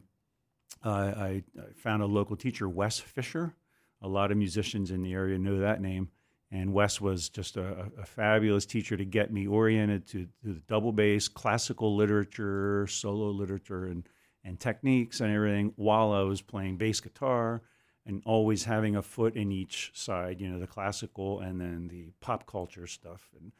uh, 0.83 0.89
I, 0.89 1.43
I 1.57 1.73
found 1.75 2.01
a 2.01 2.07
local 2.07 2.35
teacher, 2.35 2.67
Wes 2.67 2.99
Fisher. 2.99 3.55
A 4.01 4.07
lot 4.07 4.31
of 4.31 4.37
musicians 4.37 4.91
in 4.91 5.01
the 5.01 5.13
area 5.13 5.37
know 5.37 5.59
that 5.59 5.81
name. 5.81 6.09
And 6.51 6.73
Wes 6.73 7.01
was 7.01 7.29
just 7.29 7.57
a, 7.57 7.89
a 7.99 8.05
fabulous 8.05 8.65
teacher 8.65 8.95
to 8.95 9.05
get 9.05 9.33
me 9.33 9.47
oriented 9.47 10.07
to, 10.07 10.25
to 10.43 10.53
the 10.53 10.61
double 10.67 10.91
bass, 10.91 11.27
classical 11.27 11.95
literature, 11.95 12.87
solo 12.87 13.29
literature, 13.29 13.85
and, 13.87 14.07
and 14.43 14.59
techniques 14.59 15.21
and 15.21 15.33
everything 15.33 15.73
while 15.75 16.11
I 16.11 16.21
was 16.21 16.41
playing 16.41 16.77
bass 16.77 16.99
guitar 16.99 17.63
and 18.05 18.21
always 18.25 18.63
having 18.63 18.95
a 18.95 19.01
foot 19.01 19.35
in 19.35 19.51
each 19.51 19.91
side, 19.95 20.39
you 20.39 20.47
know, 20.47 20.59
the 20.59 20.67
classical 20.67 21.39
and 21.39 21.59
then 21.59 21.87
the 21.87 22.11
pop 22.21 22.45
culture 22.45 22.85
stuff. 22.85 23.29
And 23.39 23.51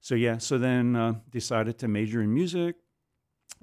so, 0.00 0.14
yeah, 0.14 0.38
so 0.38 0.58
then 0.58 0.96
uh, 0.96 1.14
decided 1.30 1.78
to 1.78 1.88
major 1.88 2.22
in 2.22 2.34
music 2.34 2.76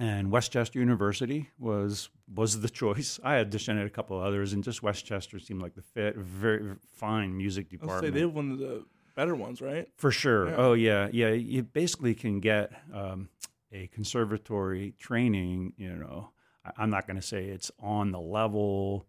and 0.03 0.31
West 0.31 0.51
Chester 0.51 0.79
University 0.79 1.49
was 1.57 2.09
was 2.33 2.59
the 2.59 2.69
choice. 2.81 3.19
I 3.23 3.35
auditioned 3.35 3.79
at 3.79 3.87
a 3.87 3.89
couple 3.89 4.17
of 4.17 4.25
others, 4.25 4.51
and 4.51 4.63
just 4.63 4.83
West 4.83 5.05
Chester 5.05 5.39
seemed 5.39 5.61
like 5.61 5.75
the 5.75 5.81
fit. 5.81 6.17
Very 6.17 6.75
fine 6.93 7.37
music 7.37 7.67
I'll 7.67 7.69
say 7.71 7.77
department 7.77 8.13
they 8.13 8.19
have 8.21 8.33
one 8.33 8.51
of 8.51 8.59
the 8.59 8.85
better 9.15 9.35
ones, 9.35 9.61
right? 9.61 9.87
for 9.95 10.11
sure. 10.11 10.49
Yeah. 10.49 10.55
Oh 10.57 10.73
yeah, 10.73 11.07
yeah. 11.11 11.29
You 11.29 11.63
basically 11.63 12.15
can 12.15 12.41
get 12.41 12.73
um, 12.93 13.29
a 13.71 13.87
conservatory 13.87 14.93
training. 14.99 15.73
You 15.77 15.95
know, 15.95 16.31
I, 16.65 16.71
I'm 16.77 16.89
not 16.89 17.07
going 17.07 17.17
to 17.17 17.25
say 17.25 17.45
it's 17.45 17.71
on 17.79 18.11
the 18.11 18.19
level 18.19 19.05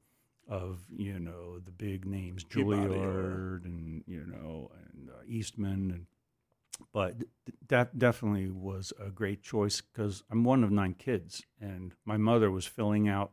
of 0.48 0.78
you 0.96 1.18
know 1.18 1.58
the 1.58 1.72
big 1.72 2.06
names, 2.06 2.44
Peabody 2.44 2.82
Juilliard 2.82 3.64
and 3.64 4.04
you 4.06 4.24
know 4.26 4.70
and 4.92 5.10
uh, 5.10 5.22
Eastman, 5.26 5.90
and 5.90 6.06
but 6.92 7.14
that 7.68 7.98
definitely 7.98 8.50
was 8.50 8.92
a 9.04 9.10
great 9.10 9.42
choice 9.42 9.80
because 9.80 10.22
I'm 10.30 10.44
one 10.44 10.64
of 10.64 10.70
nine 10.70 10.94
kids, 10.94 11.42
and 11.60 11.92
my 12.04 12.16
mother 12.16 12.50
was 12.50 12.66
filling 12.66 13.08
out 13.08 13.32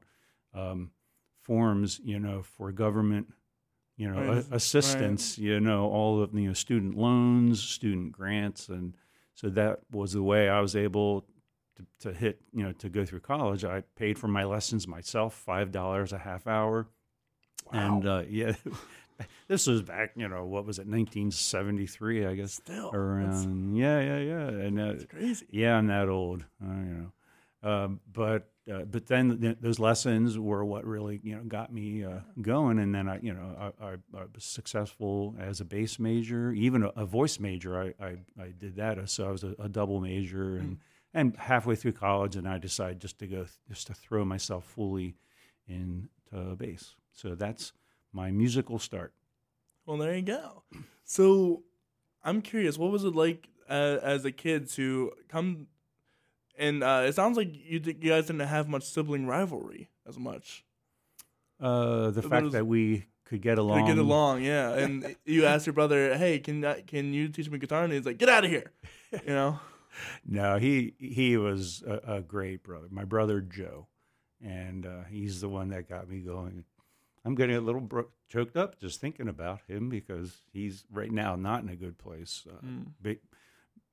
um, 0.53 0.91
forms, 1.41 1.99
you 2.03 2.19
know, 2.19 2.41
for 2.43 2.71
government, 2.71 3.27
you 3.97 4.09
know, 4.09 4.19
Right, 4.19 4.27
a- 4.29 4.33
right. 4.33 4.45
assistance, 4.51 5.37
you 5.37 5.59
know, 5.59 5.89
all 5.89 6.21
of 6.21 6.33
you 6.33 6.47
know 6.47 6.53
student 6.53 6.95
loans, 6.95 7.61
student 7.61 8.11
grants, 8.11 8.69
and 8.69 8.95
so 9.33 9.49
that 9.49 9.79
was 9.91 10.13
the 10.13 10.23
way 10.23 10.49
I 10.49 10.59
was 10.59 10.75
able 10.75 11.25
to, 11.77 11.85
to 12.01 12.13
hit, 12.13 12.41
you 12.53 12.63
know, 12.63 12.73
to 12.73 12.89
go 12.89 13.05
through 13.05 13.21
college. 13.21 13.63
I 13.65 13.81
paid 13.95 14.19
for 14.19 14.27
my 14.27 14.43
lessons 14.43 14.87
myself, 14.87 15.33
five 15.33 15.71
dollars 15.71 16.13
a 16.13 16.17
half 16.19 16.45
hour, 16.47 16.87
and 17.71 18.05
uh, 18.05 18.23
yeah. 18.29 18.53
This 19.47 19.67
was 19.67 19.81
back, 19.81 20.11
you 20.15 20.27
know, 20.27 20.45
what 20.45 20.65
was 20.65 20.79
it, 20.79 20.87
1973, 20.87 22.25
I 22.25 22.35
guess, 22.35 22.53
Still, 22.53 22.91
around. 22.93 23.75
Yeah, 23.75 23.99
yeah, 23.99 24.17
yeah, 24.19 24.47
and 24.47 24.79
uh, 24.79 24.85
that's 24.93 25.05
crazy. 25.05 25.45
yeah, 25.51 25.75
I'm 25.75 25.87
that 25.87 26.07
old, 26.09 26.45
uh, 26.63 26.67
you 26.73 27.11
know. 27.63 27.69
Um, 27.69 27.99
but 28.11 28.49
uh, 28.71 28.83
but 28.83 29.07
then 29.07 29.39
th- 29.39 29.57
those 29.61 29.77
lessons 29.77 30.37
were 30.39 30.63
what 30.65 30.85
really 30.85 31.19
you 31.23 31.35
know 31.35 31.43
got 31.43 31.71
me 31.73 32.03
uh, 32.03 32.19
going, 32.41 32.79
and 32.79 32.93
then 32.93 33.07
I 33.07 33.19
you 33.21 33.33
know 33.33 33.55
I, 33.79 33.85
I, 33.85 33.91
I 34.15 34.23
was 34.33 34.43
successful 34.43 35.35
as 35.39 35.61
a 35.61 35.65
bass 35.65 35.99
major, 35.99 36.51
even 36.53 36.83
a, 36.83 36.87
a 36.95 37.05
voice 37.05 37.39
major. 37.39 37.79
I, 37.79 37.93
I, 38.03 38.17
I 38.41 38.51
did 38.57 38.77
that, 38.77 39.09
so 39.09 39.27
I 39.27 39.31
was 39.31 39.43
a, 39.43 39.55
a 39.59 39.69
double 39.69 39.99
major, 40.01 40.55
and 40.57 40.77
and 41.13 41.35
halfway 41.37 41.75
through 41.75 41.93
college, 41.93 42.35
and 42.35 42.47
I 42.47 42.57
decided 42.57 42.99
just 42.99 43.19
to 43.19 43.27
go 43.27 43.45
just 43.67 43.87
to 43.87 43.93
throw 43.93 44.25
myself 44.25 44.65
fully 44.65 45.15
into 45.67 46.55
bass. 46.55 46.95
So 47.11 47.35
that's 47.35 47.73
my 48.13 48.31
musical 48.31 48.79
start. 48.79 49.13
Well, 49.85 49.97
there 49.97 50.15
you 50.15 50.21
go. 50.21 50.63
So, 51.03 51.63
I'm 52.23 52.41
curious, 52.41 52.77
what 52.77 52.91
was 52.91 53.03
it 53.03 53.15
like 53.15 53.47
uh, 53.69 53.97
as 54.01 54.25
a 54.25 54.31
kid 54.31 54.69
to 54.71 55.11
come? 55.27 55.67
And 56.57 56.83
uh, 56.83 57.03
it 57.05 57.15
sounds 57.15 57.37
like 57.37 57.49
you, 57.53 57.81
you 57.83 57.93
guys 57.93 58.27
didn't 58.27 58.41
have 58.47 58.67
much 58.69 58.83
sibling 58.83 59.25
rivalry 59.25 59.89
as 60.07 60.19
much. 60.19 60.63
Uh, 61.59 62.11
the 62.11 62.21
But 62.21 62.29
fact 62.29 62.43
was- 62.45 62.53
that 62.53 62.67
we 62.67 63.05
could 63.25 63.41
get 63.41 63.57
along, 63.57 63.85
get 63.87 63.97
along, 63.97 64.43
yeah. 64.43 64.73
And 64.73 65.15
you 65.25 65.45
asked 65.45 65.65
your 65.65 65.73
brother, 65.73 66.17
"Hey, 66.17 66.39
can 66.39 66.65
I, 66.65 66.81
can 66.81 67.13
you 67.13 67.29
teach 67.29 67.49
me 67.49 67.57
guitar?" 67.59 67.83
And 67.83 67.93
he's 67.93 68.05
like, 68.05 68.17
"Get 68.17 68.27
out 68.29 68.43
of 68.43 68.51
here," 68.51 68.71
you 69.11 69.33
know. 69.33 69.59
No, 70.25 70.57
he 70.57 70.93
he 70.97 71.35
was 71.35 71.83
a, 71.85 72.15
a 72.15 72.21
great 72.21 72.63
brother. 72.63 72.87
My 72.89 73.03
brother 73.03 73.41
Joe, 73.41 73.87
and 74.41 74.85
uh, 74.85 75.03
he's 75.09 75.41
the 75.41 75.49
one 75.49 75.67
that 75.69 75.89
got 75.89 76.07
me 76.09 76.21
going. 76.21 76.63
I'm 77.23 77.35
getting 77.35 77.55
a 77.55 77.61
little 77.61 77.81
bro- 77.81 78.09
choked 78.29 78.55
up 78.57 78.79
just 78.79 78.99
thinking 78.99 79.27
about 79.27 79.61
him 79.67 79.89
because 79.89 80.41
he's 80.51 80.85
right 80.91 81.11
now 81.11 81.35
not 81.35 81.61
in 81.63 81.69
a 81.69 81.75
good 81.75 81.97
place. 81.97 82.45
Uh, 82.49 82.65
Mm. 82.65 82.87
big, 83.01 83.19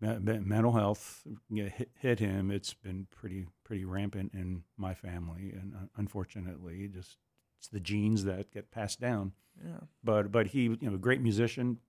me- 0.01 0.19
me- 0.19 0.39
mental 0.41 0.73
health 0.73 1.27
you 1.51 1.65
know, 1.65 1.69
hit, 1.69 1.91
hit 1.99 2.19
him. 2.21 2.51
It's 2.51 2.73
been 2.75 3.07
pretty 3.11 3.47
pretty 3.65 3.85
rampant 3.85 4.33
in 4.35 4.65
my 4.77 4.95
family, 4.95 5.53
and 5.53 5.75
uh, 5.75 5.87
unfortunately, 5.97 6.89
just 6.89 7.19
it's 7.59 7.69
the 7.69 7.81
genes 7.81 8.25
that 8.25 8.51
get 8.51 8.71
passed 8.71 9.01
down. 9.01 9.33
Yeah. 9.63 9.81
But 10.05 10.31
but 10.33 10.47
he, 10.49 10.63
you 10.63 10.79
know, 10.83 10.95
a 10.95 10.99
great 10.99 11.21
musician, 11.21 11.81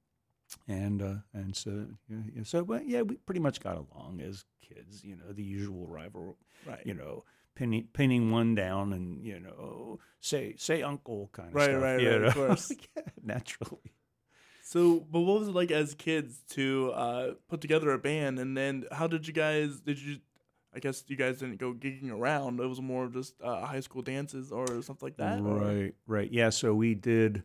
and 0.67 1.01
uh, 1.01 1.15
and 1.33 1.55
so 1.55 1.69
you 2.09 2.17
know, 2.35 2.43
so 2.43 2.65
but 2.65 2.87
yeah, 2.87 3.01
we 3.03 3.15
pretty 3.17 3.39
much 3.41 3.59
got 3.61 3.77
along 3.77 4.21
as 4.21 4.43
kids. 4.61 5.03
You 5.03 5.15
know, 5.15 5.31
the 5.31 5.43
usual 5.43 5.87
rival. 5.87 6.35
Right. 6.65 6.85
You 6.85 6.95
know. 6.95 7.23
Pinning, 7.59 7.87
pinning 7.91 8.31
one 8.31 8.55
down 8.55 8.93
and 8.93 9.21
you 9.21 9.37
know 9.39 9.99
say 10.21 10.55
say 10.57 10.81
uncle 10.81 11.29
kind 11.33 11.49
of 11.49 11.55
Right, 11.55 11.69
stuff 11.71 11.83
right, 11.83 11.99
you 11.99 12.09
right, 12.09 12.21
of 12.23 12.33
course. 12.33 12.71
yeah, 12.95 13.03
naturally 13.21 13.91
So, 14.63 14.99
but 15.11 15.19
what 15.19 15.39
was 15.39 15.49
it 15.49 15.55
like 15.55 15.69
as 15.71 15.93
kids 15.93 16.41
to 16.51 16.91
uh, 16.91 17.31
put 17.49 17.59
together 17.59 17.91
a 17.91 17.97
band, 17.99 18.39
and 18.39 18.55
then 18.55 18.85
how 18.93 19.07
did 19.07 19.27
you 19.27 19.33
guys? 19.33 19.81
Did 19.81 19.99
you? 19.99 20.19
I 20.73 20.79
guess 20.79 21.03
you 21.07 21.15
guys 21.17 21.39
didn't 21.39 21.57
go 21.57 21.73
gigging 21.73 22.11
around. 22.11 22.59
It 22.61 22.67
was 22.67 22.79
more 22.79 23.05
of 23.05 23.13
just 23.13 23.33
uh, 23.41 23.65
high 23.65 23.79
school 23.81 24.03
dances 24.03 24.51
or 24.51 24.67
something 24.83 25.07
like 25.07 25.17
that. 25.17 25.39
or- 25.41 25.57
Right, 25.57 25.95
right. 26.07 26.31
Yeah, 26.31 26.51
so 26.51 26.73
we 26.75 26.93
did 26.93 27.41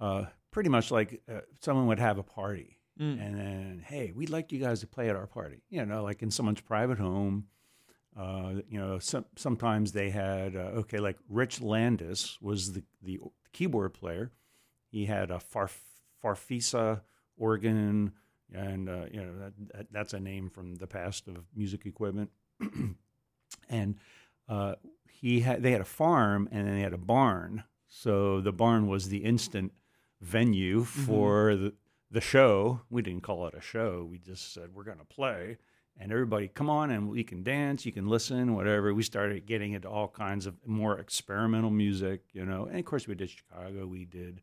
uh, 0.00 0.26
pretty 0.52 0.70
much 0.70 0.90
like 0.92 1.20
uh, 1.28 1.40
someone 1.60 1.86
would 1.88 1.98
have 1.98 2.16
a 2.18 2.22
party, 2.22 2.78
Mm. 3.00 3.20
and 3.26 3.34
then 3.38 3.84
hey, 3.86 4.12
we'd 4.14 4.30
like 4.30 4.52
you 4.52 4.58
guys 4.60 4.80
to 4.80 4.86
play 4.86 5.10
at 5.10 5.16
our 5.16 5.26
party. 5.26 5.62
You 5.68 5.84
know, 5.84 6.02
like 6.04 6.22
in 6.22 6.30
someone's 6.30 6.60
private 6.60 6.98
home. 6.98 7.46
Uh, 8.18 8.54
you 8.68 8.78
know, 8.78 8.98
some, 8.98 9.24
sometimes 9.36 9.92
they 9.92 10.10
had 10.10 10.56
uh, 10.56 10.80
okay, 10.80 10.98
like 10.98 11.16
Rich 11.28 11.60
Landis 11.60 12.38
was 12.40 12.72
the 12.72 12.82
the 13.02 13.20
keyboard 13.52 13.94
player. 13.94 14.32
He 14.88 15.06
had 15.06 15.30
a 15.30 15.38
Farf- 15.38 15.78
Farfisa 16.22 17.02
organ, 17.36 18.12
and 18.52 18.88
uh, 18.88 19.04
you 19.12 19.22
know 19.22 19.38
that, 19.38 19.52
that 19.74 19.86
that's 19.92 20.12
a 20.12 20.20
name 20.20 20.50
from 20.50 20.76
the 20.76 20.86
past 20.86 21.28
of 21.28 21.44
music 21.54 21.86
equipment. 21.86 22.30
and 23.68 23.96
uh, 24.48 24.74
he 25.08 25.40
had 25.40 25.62
they 25.62 25.72
had 25.72 25.80
a 25.80 25.84
farm 25.84 26.48
and 26.50 26.66
then 26.66 26.74
they 26.74 26.82
had 26.82 26.92
a 26.92 26.98
barn. 26.98 27.64
So 27.88 28.40
the 28.40 28.52
barn 28.52 28.86
was 28.86 29.08
the 29.08 29.18
instant 29.18 29.72
venue 30.20 30.84
for 30.84 31.56
the 31.56 31.72
the 32.10 32.20
show. 32.20 32.80
We 32.90 33.02
didn't 33.02 33.22
call 33.22 33.46
it 33.46 33.54
a 33.54 33.60
show. 33.60 34.06
We 34.10 34.18
just 34.18 34.52
said 34.52 34.70
we're 34.74 34.84
going 34.84 34.98
to 34.98 35.04
play, 35.04 35.58
and 35.98 36.10
everybody 36.12 36.48
come 36.48 36.70
on 36.70 36.90
and 36.90 37.10
we 37.10 37.22
can 37.24 37.42
dance, 37.42 37.84
you 37.84 37.92
can 37.92 38.06
listen, 38.08 38.54
whatever. 38.54 38.94
We 38.94 39.02
started 39.02 39.46
getting 39.46 39.72
into 39.74 39.88
all 39.88 40.08
kinds 40.08 40.46
of 40.46 40.54
more 40.66 40.98
experimental 40.98 41.70
music, 41.70 42.22
you 42.32 42.44
know. 42.44 42.66
And 42.66 42.78
of 42.78 42.84
course, 42.84 43.06
we 43.06 43.14
did 43.14 43.30
Chicago. 43.30 43.86
We 43.86 44.04
did. 44.04 44.40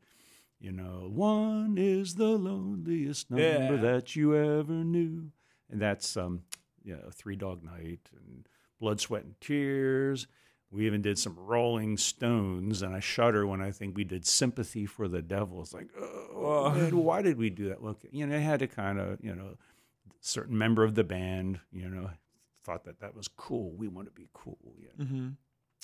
You 0.60 0.72
know, 0.72 1.08
one 1.14 1.76
is 1.78 2.16
the 2.16 2.30
loneliest 2.30 3.30
number 3.30 3.44
Yeah. 3.44 3.76
that 3.76 4.16
you 4.16 4.36
ever 4.36 4.74
knew, 4.84 5.32
and 5.70 5.80
that's 5.80 6.18
um, 6.18 6.42
you 6.84 6.94
know, 6.96 7.10
Three 7.14 7.36
Dog 7.36 7.64
Night 7.64 8.00
and 8.12 8.48
Blood, 8.80 9.00
Sweat, 9.00 9.24
and 9.24 9.40
Tears. 9.40 10.26
We 10.72 10.86
even 10.88 11.02
did 11.04 11.18
some 11.20 11.36
Rolling 11.38 11.96
Stones, 11.96 12.82
and 12.82 12.94
I 12.96 13.00
shudder 13.00 13.46
when 13.48 13.62
I 13.62 13.70
think 13.72 13.96
we 13.96 14.04
did 14.04 14.26
Sympathy 14.26 14.86
for 14.86 15.08
the 15.08 15.22
Devil. 15.22 15.62
It's 15.62 15.74
like, 15.74 15.88
oh, 16.36 16.72
man, 16.76 16.98
why 16.98 17.22
did 17.22 17.38
we 17.38 17.50
do 17.50 17.70
that? 17.70 17.84
Look, 17.84 18.00
you 18.12 18.26
know, 18.28 18.36
I 18.36 18.40
had 18.40 18.60
to 18.60 18.68
kind 18.68 19.00
of, 19.00 19.24
you 19.24 19.34
know, 19.36 19.58
certain 20.28 20.58
member 20.58 20.84
of 20.84 20.96
the 20.96 21.04
band, 21.04 21.60
you 21.72 21.90
know, 21.90 22.10
thought 22.64 22.84
that 22.86 23.00
that 23.00 23.16
was 23.16 23.28
cool. 23.28 23.72
We 23.72 23.88
want 23.88 24.08
to 24.08 24.12
be 24.12 24.28
cool. 24.34 24.58
Know? 24.98 25.06
Mhm. 25.06 25.38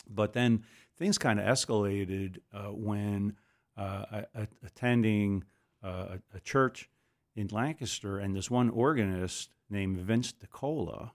But 0.10 0.34
then 0.34 0.64
things 0.98 1.18
kind 1.18 1.40
of 1.40 1.46
escalated 1.46 2.40
uh, 2.52 2.72
when 2.72 3.38
uh, 3.78 4.24
I, 4.36 4.48
attending 4.66 5.46
uh, 5.84 6.18
a, 6.34 6.38
a 6.38 6.40
church 6.42 6.90
in 7.36 7.48
Lancaster, 7.48 8.20
and 8.20 8.36
this 8.36 8.52
one 8.52 8.70
organist 8.70 9.54
named 9.70 9.98
Vince 9.98 10.34
DiCola 10.34 11.12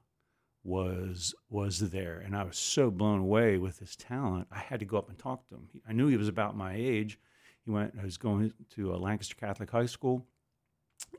was 0.65 1.35
was 1.49 1.91
there, 1.91 2.19
and 2.19 2.37
I 2.37 2.43
was 2.45 2.59
so 2.59 2.91
blown 2.91 3.21
away 3.21 3.59
with 3.59 3.79
his 3.79 3.95
talent. 3.95 4.49
I 4.51 4.59
had 4.59 4.81
to 4.81 4.87
go 4.87 4.99
up 4.99 5.09
and 5.09 5.19
talk 5.19 5.47
to 5.49 5.55
him. 5.55 5.69
He, 5.73 5.83
I 5.89 5.93
knew 5.93 6.09
he 6.09 6.17
was 6.17 6.29
about 6.29 6.57
my 6.57 6.75
age. 6.75 7.19
He 7.65 7.71
went. 7.71 7.95
I 8.01 8.05
was 8.05 8.17
going 8.17 8.53
to 8.71 8.95
a 8.95 8.97
Lancaster 8.97 9.37
Catholic 9.37 9.71
High 9.71 9.87
School, 9.87 10.27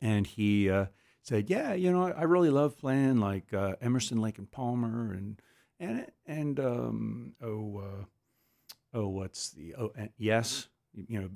and 0.01 0.28
he 0.28 0.70
uh, 0.70 0.88
said, 1.22 1.50
"Yeah, 1.50 1.74
you 1.74 1.92
know, 1.92 2.12
I, 2.12 2.24
really 2.24 2.50
love 2.50 2.78
playing 2.78 3.20
like 3.20 3.54
uh, 3.54 3.76
Emerson, 3.82 4.20
Lake 4.22 4.38
and 4.38 4.50
Palmer, 4.50 5.14
and 5.14 5.42
and 5.80 6.06
and 6.26 6.60
um, 6.60 7.34
oh 7.42 7.78
uh, 7.84 8.06
oh 8.98 9.08
what's 9.08 9.50
the 9.52 9.76
oh 9.76 9.92
and 9.96 10.10
yes, 10.18 10.68
you 10.94 11.22
know, 11.22 11.30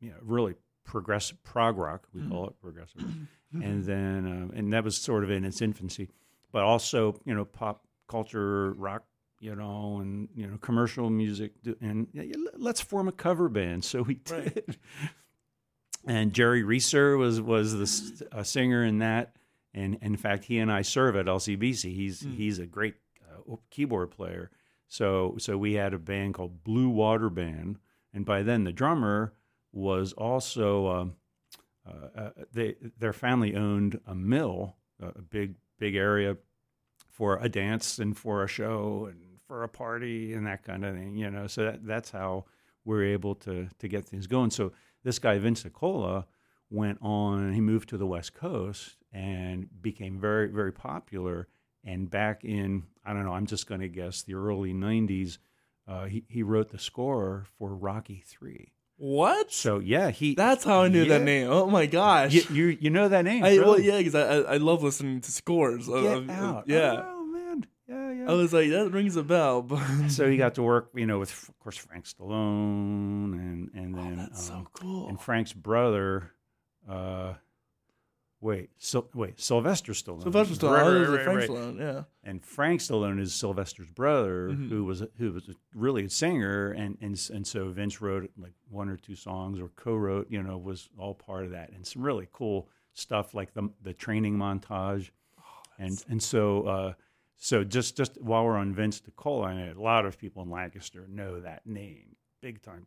you 0.00 0.10
know, 0.10 0.16
really 0.22 0.54
progressive 0.84 1.42
prog 1.42 1.76
rock. 1.78 2.06
We 2.14 2.26
call 2.28 2.48
it 2.48 2.60
progressive, 2.60 3.02
and 3.52 3.84
then 3.84 4.26
um, 4.26 4.52
and 4.54 4.72
that 4.72 4.84
was 4.84 4.96
sort 4.96 5.24
of 5.24 5.30
in 5.30 5.44
its 5.44 5.60
infancy, 5.62 6.10
but 6.52 6.62
also 6.62 7.20
you 7.24 7.34
know 7.34 7.44
pop 7.44 7.84
culture 8.08 8.72
rock. 8.72 9.04
You 9.40 9.54
know, 9.54 9.98
and 10.00 10.28
you 10.34 10.46
know, 10.46 10.56
commercial 10.56 11.10
music, 11.10 11.52
and 11.82 12.06
let's 12.56 12.80
form 12.80 13.08
a 13.08 13.12
cover 13.12 13.50
band. 13.50 13.84
So 13.84 14.00
we 14.00 14.14
did, 14.14 14.32
Right. 14.56 14.78
And 16.06 16.32
Jerry 16.32 16.62
Reeser 16.62 17.16
was 17.16 17.40
was 17.40 17.72
the 18.18 18.28
a 18.32 18.44
singer 18.44 18.84
in 18.84 18.98
that, 18.98 19.36
and 19.72 19.96
in 20.02 20.16
fact, 20.16 20.44
he 20.44 20.58
and 20.58 20.70
I 20.70 20.82
serve 20.82 21.16
at 21.16 21.26
LCBC. 21.26 21.94
He's 21.94 22.22
Mm. 22.22 22.36
he's 22.36 22.58
a 22.58 22.66
great 22.66 22.94
uh, 23.22 23.56
keyboard 23.70 24.10
player. 24.10 24.50
So 24.88 25.36
so 25.38 25.56
we 25.58 25.74
had 25.74 25.94
a 25.94 25.98
band 25.98 26.34
called 26.34 26.62
Blue 26.64 26.88
Water 26.88 27.30
Band, 27.30 27.78
and 28.12 28.24
by 28.24 28.42
then 28.42 28.64
the 28.64 28.72
drummer 28.72 29.32
was 29.72 30.12
also 30.12 30.88
um, 30.88 31.16
uh, 31.86 32.20
uh, 32.20 32.30
they 32.52 32.76
their 32.98 33.12
family 33.12 33.56
owned 33.56 34.00
a 34.06 34.14
mill, 34.14 34.76
a 35.00 35.06
a 35.18 35.22
big 35.22 35.54
big 35.78 35.96
area 35.96 36.36
for 37.10 37.38
a 37.38 37.48
dance 37.48 37.98
and 37.98 38.16
for 38.16 38.42
a 38.42 38.48
show 38.48 39.08
and 39.10 39.38
for 39.46 39.62
a 39.62 39.68
party 39.68 40.32
and 40.32 40.46
that 40.46 40.62
kind 40.62 40.84
of 40.84 40.94
thing. 40.94 41.16
You 41.16 41.30
know, 41.30 41.46
so 41.46 41.64
that, 41.64 41.84
that's 41.86 42.10
how 42.10 42.44
we're 42.84 43.04
able 43.04 43.34
to 43.36 43.68
to 43.78 43.88
get 43.88 44.04
things 44.04 44.26
going. 44.26 44.50
So 44.50 44.72
this 45.04 45.18
guy 45.18 45.38
Vince 45.38 45.62
DiCola 45.62 46.24
went 46.70 46.98
on. 47.00 47.52
He 47.52 47.60
moved 47.60 47.88
to 47.90 47.96
the 47.96 48.06
West 48.06 48.34
Coast 48.34 48.96
and 49.12 49.68
became 49.80 50.18
very 50.18 50.48
very 50.48 50.72
popular. 50.72 51.48
And 51.84 52.10
back 52.10 52.44
in 52.44 52.84
I 53.04 53.12
don't 53.12 53.24
know, 53.24 53.34
I'm 53.34 53.46
just 53.46 53.66
going 53.68 53.82
to 53.82 53.88
guess 53.88 54.22
the 54.22 54.34
early 54.34 54.72
'90s, 54.72 55.38
uh, 55.86 56.06
he 56.06 56.24
he 56.28 56.42
wrote 56.42 56.70
the 56.70 56.78
score 56.78 57.46
for 57.58 57.74
Rocky 57.74 58.24
Three. 58.26 58.72
What? 58.96 59.52
So 59.52 59.80
yeah, 59.80 60.10
he 60.10 60.34
That's 60.34 60.64
how 60.64 60.82
I 60.82 60.88
knew 60.88 61.04
that 61.06 61.22
name. 61.22 61.48
Oh 61.50 61.66
my 61.66 61.86
gosh. 61.86 62.32
you 62.32 62.42
you, 62.50 62.78
you 62.80 62.90
know 62.90 63.08
that 63.08 63.24
name? 63.24 63.44
I, 63.44 63.58
well, 63.58 63.78
yeah, 63.78 63.98
because 63.98 64.14
I, 64.14 64.54
I 64.54 64.56
love 64.58 64.82
listening 64.82 65.20
to 65.20 65.32
scores. 65.32 65.88
Get 65.88 65.96
of- 65.96 66.30
out! 66.30 66.64
yeah. 66.66 66.76
Oh 66.78 66.82
yeah, 66.82 66.92
yeah. 66.92 67.13
I 68.26 68.32
was 68.34 68.52
like, 68.52 68.70
that 68.70 68.90
rings 68.90 69.16
a 69.16 69.22
bell. 69.22 69.62
But 69.62 70.08
so 70.08 70.28
he 70.30 70.36
got 70.36 70.54
to 70.56 70.62
work, 70.62 70.90
you 70.94 71.06
know, 71.06 71.18
with 71.18 71.30
of 71.48 71.58
course 71.60 71.76
Frank 71.76 72.04
Stallone, 72.06 73.34
and 73.34 73.70
and 73.74 73.94
then 73.94 74.14
Oh, 74.18 74.22
that's 74.22 74.50
um, 74.50 74.64
so 74.64 74.80
cool. 74.80 75.08
and 75.08 75.20
Frank's 75.20 75.52
brother. 75.52 76.30
Uh, 76.88 77.34
wait, 78.40 78.70
Sil- 78.76 79.08
wait, 79.14 79.40
Sylvester 79.40 79.92
Stallone. 79.92 80.22
Sylvester 80.22 80.54
Stallone. 80.54 80.72
Right, 80.72 80.82
right, 80.82 81.08
a 81.08 81.10
right, 81.12 81.24
Frank 81.24 81.38
right. 81.40 81.48
Stallone. 81.50 81.78
Yeah. 81.78 82.02
And 82.22 82.44
Frank 82.44 82.80
Stallone 82.80 83.20
is 83.20 83.34
Sylvester's 83.34 83.90
brother, 83.90 84.50
Mhm. 84.50 84.68
who 84.68 84.84
was 84.84 85.02
who 85.18 85.32
was 85.32 85.48
a 85.48 85.54
really 85.74 86.04
a 86.04 86.10
singer, 86.10 86.70
and 86.72 86.98
and 87.00 87.18
and 87.32 87.46
so 87.46 87.68
Vince 87.70 88.00
wrote 88.00 88.30
like 88.36 88.52
one 88.70 88.88
or 88.88 88.96
two 88.96 89.14
songs 89.16 89.60
or 89.60 89.68
co-wrote, 89.76 90.30
you 90.30 90.42
know, 90.42 90.58
was 90.58 90.88
all 90.98 91.14
part 91.14 91.44
of 91.44 91.50
that, 91.52 91.70
and 91.72 91.86
some 91.86 92.02
really 92.02 92.28
cool 92.32 92.68
stuff 92.92 93.34
like 93.34 93.54
the 93.54 93.68
the 93.82 93.92
training 93.94 94.36
montage, 94.36 95.10
and 95.78 96.04
and 96.08 96.22
so 96.22 96.62
uh, 96.66 96.92
so 97.36 97.64
just 97.64 97.96
just 97.96 98.20
while 98.20 98.44
we're 98.44 98.56
on 98.56 98.74
Vince 98.74 99.00
DiCola, 99.00 99.46
I 99.46 99.54
know 99.54 99.72
a 99.78 99.82
lot 99.82 100.06
of 100.06 100.18
people 100.18 100.42
in 100.42 100.50
Lancaster 100.50 101.06
know 101.08 101.40
that 101.40 101.66
name 101.66 102.16
big 102.40 102.62
time. 102.62 102.86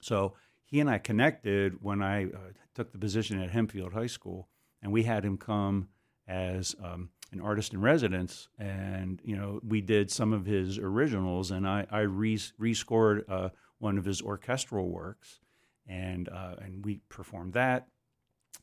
So 0.00 0.34
he 0.64 0.80
and 0.80 0.88
I 0.88 0.98
connected 0.98 1.82
when 1.82 2.02
I 2.02 2.26
uh, 2.26 2.52
took 2.74 2.92
the 2.92 2.98
position 2.98 3.40
at 3.40 3.50
Hempfield 3.50 3.92
High 3.92 4.06
School, 4.06 4.48
and 4.82 4.92
we 4.92 5.02
had 5.02 5.24
him 5.24 5.36
come 5.36 5.88
as 6.28 6.76
um, 6.82 7.10
an 7.32 7.40
artist 7.40 7.72
in 7.72 7.80
residence, 7.80 8.48
and 8.58 9.20
you 9.24 9.36
know 9.36 9.60
we 9.66 9.80
did 9.80 10.10
some 10.10 10.32
of 10.32 10.46
his 10.46 10.78
originals, 10.78 11.50
and 11.50 11.66
I 11.66 11.86
I 11.90 12.00
re- 12.00 12.36
rescored 12.36 13.24
uh, 13.28 13.50
one 13.78 13.98
of 13.98 14.04
his 14.04 14.22
orchestral 14.22 14.88
works, 14.88 15.40
and 15.86 16.28
uh, 16.28 16.54
and 16.62 16.84
we 16.84 17.00
performed 17.08 17.54
that, 17.54 17.88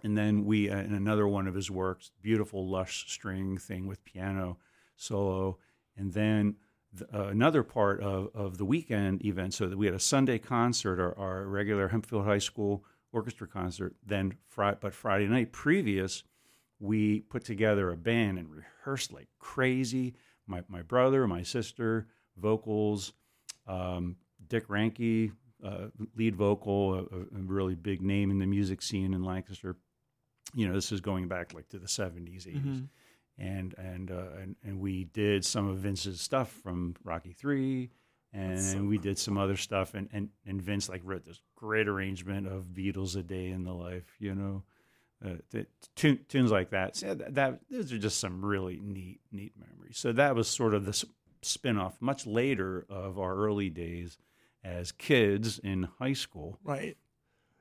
and 0.04 0.18
then 0.18 0.46
we 0.46 0.70
uh, 0.70 0.80
in 0.80 0.94
another 0.94 1.28
one 1.28 1.48
of 1.48 1.56
his 1.56 1.70
works, 1.70 2.12
beautiful 2.22 2.70
lush 2.70 3.12
string 3.12 3.58
thing 3.58 3.88
with 3.88 4.04
piano 4.06 4.58
solo, 4.98 5.58
and 5.96 6.12
then 6.14 6.56
th- 6.98 7.10
uh, 7.14 7.28
another 7.28 7.64
part 7.64 8.02
of, 8.02 8.30
of 8.36 8.58
the 8.58 8.66
weekend 8.66 9.24
event. 9.26 9.54
So 9.54 9.68
that 9.70 9.78
we 9.78 9.86
had 9.86 9.96
a 9.96 10.00
Sunday 10.00 10.38
concert, 10.38 11.00
our, 11.00 11.18
our 11.18 11.46
regular 11.46 11.88
Hempfield 11.90 12.26
High 12.26 12.38
School 12.40 12.84
orchestra 13.14 13.48
concert. 13.48 13.96
Then, 14.06 14.36
Fri- 14.50 14.74
but 14.82 14.94
Friday 14.94 15.28
night 15.28 15.52
previous, 15.54 16.24
we 16.80 17.22
put 17.22 17.46
together 17.46 17.90
a 17.92 17.98
band 17.98 18.38
and 18.38 18.50
rehearsed 18.52 19.14
like 19.14 19.28
crazy. 19.40 20.14
My 20.46 20.64
my 20.68 20.82
brother, 20.82 21.26
my 21.28 21.44
sister, 21.44 22.08
vocals, 22.38 23.14
um, 23.66 24.16
Dick 24.50 24.66
Ranke, 24.70 25.32
uh, 25.64 25.88
lead 26.16 26.36
vocal, 26.36 26.94
a, 26.96 27.00
a- 27.00 27.42
really 27.42 27.76
big 27.76 28.02
name 28.02 28.30
in 28.32 28.40
the 28.40 28.46
music 28.46 28.82
scene 28.82 29.14
in 29.14 29.24
Lancaster. 29.24 29.76
You 30.54 30.68
know, 30.68 30.74
this 30.74 30.92
is 30.94 31.02
going 31.02 31.28
back 31.28 31.54
like 31.54 31.68
to 31.70 31.80
the 31.80 31.88
70s, 31.88 32.46
80s 32.48 32.56
Mhm. 32.64 32.88
And 33.38 33.76
and 33.78 34.12
uh, 34.12 34.42
and 34.42 34.56
and 34.64 34.80
we 34.80 35.06
did 35.06 35.46
some 35.46 35.68
of 35.68 35.78
Vince's 35.78 36.22
stuff 36.22 36.52
from 36.52 36.96
Rocky 37.04 37.34
Three, 37.34 37.92
and 38.34 38.60
so 38.60 38.84
we 38.84 38.98
did 38.98 39.18
some 39.18 39.38
other 39.38 39.58
stuff, 39.58 39.94
and, 39.94 40.10
and 40.12 40.30
and 40.46 40.62
Vince 40.62 40.90
like 40.90 41.02
wrote 41.04 41.26
this 41.26 41.42
great 41.56 41.88
arrangement 41.88 42.48
of 42.48 42.66
Beatles 42.66 43.16
a 43.16 43.24
day 43.24 43.48
in 43.48 43.64
the 43.64 43.74
life, 43.74 44.16
you 44.20 44.36
know, 44.36 44.64
uh, 45.26 45.36
th- 45.52 45.68
tune, 45.96 46.20
tunes 46.28 46.52
like 46.52 46.72
that. 46.72 46.96
So 46.96 47.14
that, 47.14 47.36
that 47.36 47.60
those 47.70 47.92
are 47.92 47.98
just 47.98 48.20
some 48.20 48.44
really 48.44 48.80
neat 48.82 49.22
neat 49.32 49.54
memories. 49.58 49.98
So 49.98 50.12
that 50.14 50.36
was 50.36 50.48
sort 50.48 50.74
of 50.74 50.86
the 50.86 51.06
spin-off 51.42 52.02
much 52.02 52.26
later 52.26 52.86
of 52.90 53.20
our 53.20 53.36
early 53.36 53.70
days 53.70 54.18
as 54.64 54.92
kids 54.92 55.60
in 55.60 55.88
high 56.00 56.14
school. 56.14 56.60
Right. 56.64 56.98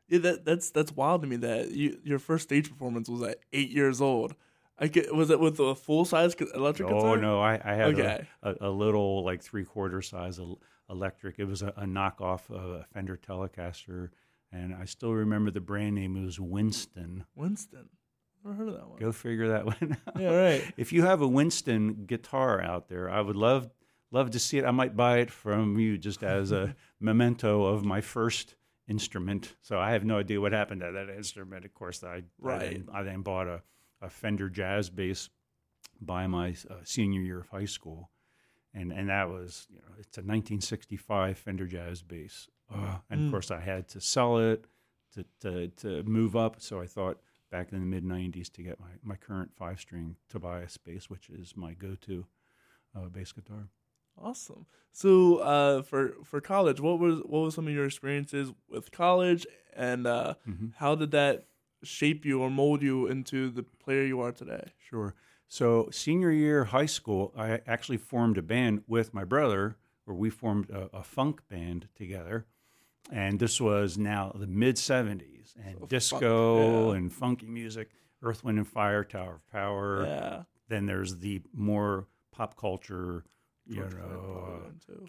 Yeah, 0.09 0.19
that 0.21 0.45
that's 0.45 0.71
that's 0.71 0.93
wild 0.93 1.23
to 1.23 1.29
me 1.29 1.37
that 1.37 1.73
you 1.73 1.99
your 2.05 2.19
first 2.19 2.45
stage 2.45 2.71
performance 2.71 3.09
was 3.09 3.23
at 3.23 3.41
eight 3.53 3.71
years 3.71 4.01
old. 4.01 4.35
I 4.79 4.89
get 4.89 5.15
was 5.15 5.31
it 5.31 5.41
with 5.41 5.59
a 5.61 5.75
full 5.75 6.05
size 6.05 6.35
electric 6.55 6.89
Oh 6.89 6.95
guitar? 6.95 7.17
no, 7.17 7.41
I, 7.41 7.55
I 7.65 7.75
had 7.75 7.87
Okay. 7.95 8.27
a, 8.43 8.51
a, 8.51 8.69
a 8.69 8.71
little 8.71 9.25
like 9.25 9.43
three 9.43 9.65
quarter 9.65 10.03
size 10.03 10.39
electric. 10.91 11.39
It 11.39 11.45
was 11.47 11.63
a, 11.63 11.69
a 11.77 11.85
knockoff 11.85 12.51
of 12.51 12.71
a 12.71 12.85
Fender 12.93 13.17
Telecaster, 13.17 14.11
and 14.53 14.75
I 14.75 14.85
still 14.85 15.13
remember 15.13 15.51
the 15.51 15.61
brand 15.61 15.95
name. 15.95 16.17
It 16.17 16.25
was 16.25 16.39
Winston. 16.39 17.25
Winston. 17.35 17.89
Never 18.45 18.57
heard 18.57 18.69
of 18.69 18.75
that 18.75 18.89
one. 18.89 18.99
Go 18.99 19.13
figure 19.13 19.49
that 19.49 19.65
one 19.81 19.97
out. 20.07 20.21
Yeah, 20.21 20.31
right. 20.35 20.65
If 20.77 20.93
you 20.93 21.03
have 21.03 21.23
a 21.23 21.29
Winston 21.29 22.05
guitar 22.07 22.61
out 22.63 22.89
there, 22.89 23.09
I 23.11 23.21
would 23.21 23.37
love 23.37 23.71
love 24.13 24.31
to 24.33 24.39
see 24.39 24.59
it. 24.59 24.65
I 24.65 24.71
might 24.73 24.95
buy 24.97 25.19
it 25.19 25.31
from 25.31 25.79
you 25.79 25.97
just 25.99 26.23
as 26.23 26.53
a 26.53 26.77
memento 27.01 27.65
of 27.65 27.85
my 27.85 28.01
first 28.03 28.55
instrument. 28.89 29.55
So 29.63 29.79
I 29.81 29.93
have 29.93 30.05
no 30.05 30.19
idea 30.19 30.41
what 30.41 30.53
happened 30.53 30.83
to 30.83 30.93
that 30.93 31.09
instrument. 31.17 31.65
Of 31.65 31.75
course, 31.75 32.05
I 32.05 32.09
I 32.17 32.23
Right. 32.39 32.61
then, 32.61 32.89
I 32.93 33.03
then 33.03 33.23
bought 33.23 33.49
a, 33.49 33.63
a 34.01 34.09
Fender 34.11 34.49
jazz 34.49 34.91
bass 34.91 35.29
by 36.01 36.27
my 36.27 36.55
uh, 36.71 36.75
senior 36.85 37.21
year 37.23 37.41
of 37.41 37.49
high 37.49 37.65
school, 37.65 38.11
and 38.75 38.93
and 38.93 39.09
that 39.09 39.29
was 39.29 39.67
you 39.71 39.79
know 39.79 39.95
it's 39.99 40.19
a 40.19 40.23
1965 40.23 41.39
Fender 41.39 41.67
jazz 41.67 42.03
bass, 42.03 42.49
uh, 42.73 42.97
and 43.11 43.21
Mm. 43.21 43.27
of 43.27 43.31
course 43.31 43.51
I 43.51 43.61
had 43.61 43.89
to 43.89 44.01
sell 44.01 44.39
it 44.39 44.67
to 45.15 45.25
to 45.41 45.69
to 45.69 46.03
move 46.03 46.37
up. 46.37 46.61
So 46.61 46.81
I 46.81 46.87
thought 46.87 47.19
back 47.51 47.73
in 47.73 47.79
the 47.81 47.87
mid 47.87 48.05
90s 48.05 48.51
to 48.51 48.63
get 48.63 48.79
my, 48.81 48.91
my 49.03 49.17
current 49.17 49.53
five 49.55 49.79
string 49.81 50.17
Tobias 50.29 50.77
bass, 50.77 51.09
which 51.09 51.31
is 51.31 51.57
my 51.57 51.75
go 51.75 51.95
to 52.03 52.27
uh, 52.95 53.09
bass 53.09 53.33
guitar. 53.33 53.69
Awesome. 54.19 54.67
So, 54.93 55.37
uh, 55.37 55.83
for 55.83 56.15
for 56.25 56.41
college, 56.41 56.81
what 56.81 56.99
was 56.99 57.19
what 57.21 57.41
was 57.41 57.55
some 57.55 57.69
of 57.69 57.73
your 57.75 57.85
experiences 57.87 58.51
with 58.69 58.91
college, 58.91 59.47
and 59.75 60.07
uh, 60.07 60.35
Mhm. 60.49 60.73
how 60.77 60.95
did 60.95 61.11
that 61.13 61.47
shape 61.87 62.25
you 62.25 62.41
or 62.43 62.51
mold 62.51 62.83
you 62.83 63.07
into 63.07 63.51
the 63.51 63.63
player 63.63 64.05
you 64.05 64.21
are 64.21 64.33
today? 64.33 64.73
Sure. 64.79 65.15
So 65.49 65.89
senior 65.93 66.31
year 66.31 66.65
high 66.65 66.87
school, 66.87 67.33
I 67.37 67.61
actually 67.67 67.99
formed 67.99 68.37
a 68.39 68.43
band 68.43 68.83
with 68.87 69.15
my 69.15 69.25
brother, 69.25 69.77
where 70.05 70.17
we 70.17 70.29
formed 70.31 70.71
a, 70.71 70.89
a 70.93 71.03
funk 71.03 71.41
band 71.49 71.89
together, 71.95 72.47
and 73.13 73.39
this 73.39 73.61
was 73.61 73.97
now 73.97 74.33
the 74.35 74.47
mid 74.47 74.77
'70s, 74.77 75.55
and 75.65 75.79
funk, 75.79 75.89
disco 75.89 76.91
yeah. 76.93 76.99
and 76.99 77.13
funky 77.13 77.47
music, 77.47 77.91
Earth, 78.23 78.43
Wind 78.43 78.59
and 78.59 78.67
Fire, 78.69 79.05
Tower 79.05 79.35
of 79.37 79.47
Power. 79.53 80.05
Yeah. 80.07 80.43
Then 80.69 80.87
there's 80.87 81.19
the 81.19 81.43
more 81.53 82.09
pop 82.33 82.57
culture, 82.57 83.25
you 83.67 83.77
George 83.77 83.95
know. 83.95 84.63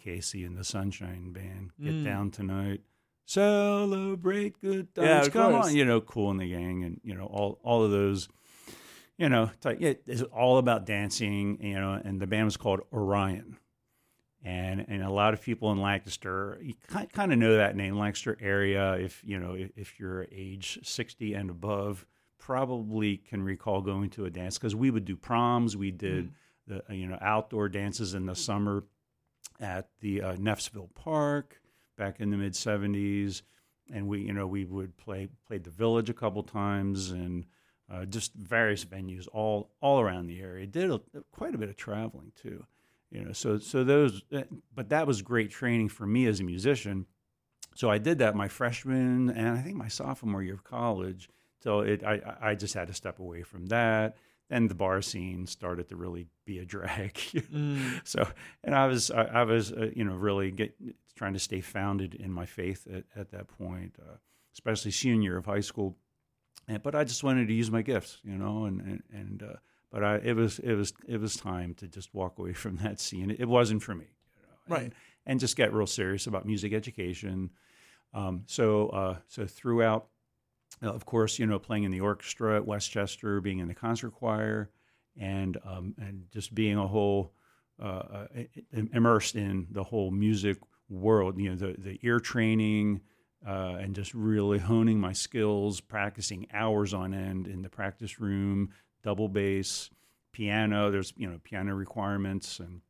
KC 0.04 0.46
and 0.46 0.56
the 0.56 0.64
Sunshine 0.64 1.32
Band, 1.32 1.70
Get 1.82 1.94
Mm. 1.94 2.04
Down 2.04 2.30
Tonight, 2.30 2.82
Celebrate 3.28 4.58
Good 4.60 4.94
Times, 4.94 5.06
Yeah, 5.06 5.28
Come 5.28 5.52
course. 5.52 5.66
on, 5.66 5.76
you 5.76 5.84
know, 5.84 6.00
Kool 6.00 6.30
and 6.30 6.40
the 6.40 6.48
Gang, 6.50 6.82
and 6.82 6.98
you 7.04 7.14
know, 7.14 7.26
all 7.26 7.58
all 7.62 7.84
of 7.84 7.90
those, 7.90 8.26
you 9.18 9.28
know, 9.28 9.50
type, 9.60 9.78
it's 9.80 10.22
all 10.22 10.56
about 10.56 10.86
dancing, 10.86 11.58
you 11.62 11.78
know, 11.78 12.00
and 12.02 12.20
the 12.20 12.26
band 12.26 12.46
was 12.46 12.56
called 12.56 12.80
Orion. 12.92 13.58
And, 14.44 14.86
and 14.88 15.02
a 15.02 15.10
lot 15.10 15.34
of 15.34 15.42
people 15.42 15.72
in 15.72 15.80
Lancaster, 15.82 16.58
you 16.62 16.74
kind 17.12 17.32
of 17.32 17.38
know 17.38 17.56
that 17.56 17.76
name, 17.76 17.98
Lancaster 17.98 18.38
area. 18.40 18.92
If 18.94 19.22
you 19.24 19.38
know, 19.38 19.52
if, 19.54 19.72
if 19.76 20.00
you're 20.00 20.26
age 20.32 20.78
60 20.82 21.34
and 21.34 21.50
above, 21.50 22.06
probably 22.38 23.18
can 23.18 23.42
recall 23.42 23.82
going 23.82 24.08
to 24.10 24.24
a 24.24 24.30
dance 24.30 24.56
because 24.56 24.74
we 24.74 24.90
would 24.90 25.04
do 25.04 25.16
proms. 25.16 25.76
We 25.76 25.90
did 25.90 26.30
the 26.66 26.82
uh, 26.88 26.94
you 26.94 27.08
know 27.08 27.18
outdoor 27.20 27.68
dances 27.68 28.14
in 28.14 28.24
the 28.24 28.36
summer 28.36 28.84
at 29.60 29.88
the 30.00 30.22
uh, 30.22 30.36
Neffsville 30.36 30.94
Park 30.94 31.60
back 31.98 32.20
in 32.20 32.30
the 32.30 32.38
mid 32.38 32.54
'70s, 32.54 33.42
and 33.92 34.08
we 34.08 34.22
you 34.22 34.32
know 34.32 34.46
we 34.46 34.64
would 34.64 34.96
play 34.96 35.28
played 35.46 35.64
the 35.64 35.70
Village 35.70 36.08
a 36.08 36.14
couple 36.14 36.42
times 36.42 37.10
and 37.10 37.44
uh, 37.92 38.04
just 38.04 38.32
various 38.34 38.84
venues 38.84 39.28
all 39.32 39.70
all 39.80 40.00
around 40.00 40.26
the 40.26 40.40
area. 40.40 40.66
Did 40.66 40.90
a, 40.90 41.00
quite 41.32 41.54
a 41.54 41.58
bit 41.58 41.68
of 41.68 41.76
traveling 41.76 42.32
too, 42.40 42.64
you 43.10 43.22
know. 43.22 43.32
So 43.32 43.58
so 43.58 43.84
those, 43.84 44.22
uh, 44.32 44.42
but 44.74 44.88
that 44.90 45.06
was 45.06 45.22
great 45.22 45.50
training 45.50 45.88
for 45.88 46.06
me 46.06 46.26
as 46.26 46.40
a 46.40 46.44
musician. 46.44 47.06
So 47.74 47.90
I 47.90 47.98
did 47.98 48.18
that 48.18 48.34
my 48.34 48.48
freshman 48.48 49.30
and 49.30 49.48
I 49.48 49.62
think 49.62 49.76
my 49.76 49.88
sophomore 49.88 50.42
year 50.42 50.54
of 50.54 50.64
college. 50.64 51.28
So 51.60 51.80
it 51.80 52.04
I 52.04 52.36
I 52.40 52.54
just 52.54 52.74
had 52.74 52.88
to 52.88 52.94
step 52.94 53.18
away 53.18 53.42
from 53.42 53.66
that. 53.66 54.16
Then 54.48 54.68
the 54.68 54.74
bar 54.74 55.02
scene 55.02 55.46
started 55.46 55.88
to 55.90 55.96
really 55.96 56.26
be 56.44 56.58
a 56.58 56.64
drag. 56.64 57.14
Mm. 57.52 58.00
So, 58.04 58.26
and 58.64 58.74
I 58.74 58.86
was, 58.86 59.10
I, 59.10 59.22
I 59.24 59.42
was, 59.44 59.72
uh, 59.72 59.90
you 59.94 60.04
know, 60.04 60.14
really 60.14 60.50
get, 60.50 60.74
trying 61.16 61.34
to 61.34 61.38
stay 61.38 61.60
founded 61.60 62.14
in 62.14 62.32
my 62.32 62.46
faith 62.46 62.86
at, 62.92 63.04
at 63.16 63.30
that 63.32 63.48
point, 63.48 63.96
uh, 64.00 64.16
especially 64.54 64.90
senior 64.90 65.36
of 65.36 65.46
high 65.46 65.60
school. 65.60 65.96
And, 66.66 66.82
but 66.82 66.94
I 66.94 67.04
just 67.04 67.22
wanted 67.24 67.48
to 67.48 67.54
use 67.54 67.70
my 67.70 67.82
gifts, 67.82 68.18
you 68.24 68.36
know, 68.36 68.64
and 68.64 68.80
and, 68.80 69.02
and 69.12 69.42
uh, 69.42 69.56
but 69.90 70.04
I, 70.04 70.16
it 70.16 70.36
was, 70.36 70.58
it 70.58 70.74
was, 70.74 70.92
it 71.06 71.20
was 71.20 71.36
time 71.36 71.74
to 71.74 71.88
just 71.88 72.12
walk 72.14 72.38
away 72.38 72.52
from 72.52 72.76
that 72.76 73.00
scene. 73.00 73.30
It, 73.30 73.48
wasn't 73.48 73.82
for 73.82 73.94
me, 73.94 74.06
you 74.36 74.42
know, 74.42 74.74
Right. 74.76 74.84
and, 74.84 74.94
and 75.26 75.40
just 75.40 75.56
get 75.56 75.72
real 75.72 75.86
serious 75.86 76.26
about 76.26 76.44
music 76.46 76.72
education. 76.74 77.50
Um, 78.12 78.42
so, 78.46 78.88
uh, 78.88 79.16
so 79.28 79.46
throughout, 79.46 80.08
of 80.82 81.04
course, 81.06 81.38
you 81.38 81.46
know, 81.46 81.58
playing 81.58 81.84
in 81.84 81.90
the 81.90 82.00
orchestra 82.00 82.56
at 82.56 82.66
West 82.66 82.90
Chester, 82.90 83.40
being 83.40 83.58
in 83.58 83.68
the 83.68 83.74
concert 83.74 84.10
choir, 84.10 84.70
and 85.16 85.56
um, 85.64 85.94
and 85.98 86.24
just 86.30 86.54
being 86.54 86.76
a 86.76 86.86
whole 86.86 87.32
uh, 87.82 87.84
uh, 87.84 88.26
immersed 88.92 89.36
in 89.36 89.66
the 89.70 89.84
whole 89.84 90.10
music 90.10 90.58
world. 90.88 91.38
You 91.38 91.50
know, 91.50 91.56
the 91.56 91.76
the 91.78 91.98
ear 92.02 92.20
training 92.20 93.00
uh, 93.46 93.76
and 93.80 93.94
just 93.94 94.14
really 94.14 94.58
honing 94.58 94.98
my 94.98 95.12
skills, 95.12 95.80
practicing 95.80 96.46
hours 96.52 96.94
on 96.94 97.14
end 97.14 97.46
in 97.46 97.62
the 97.62 97.68
practice 97.68 98.20
room, 98.20 98.70
double 99.02 99.28
bass, 99.28 99.90
piano. 100.32 100.90
There's 100.90 101.12
you 101.16 101.28
know 101.28 101.38
piano 101.42 101.74
requirements 101.74 102.60
and 102.60 102.80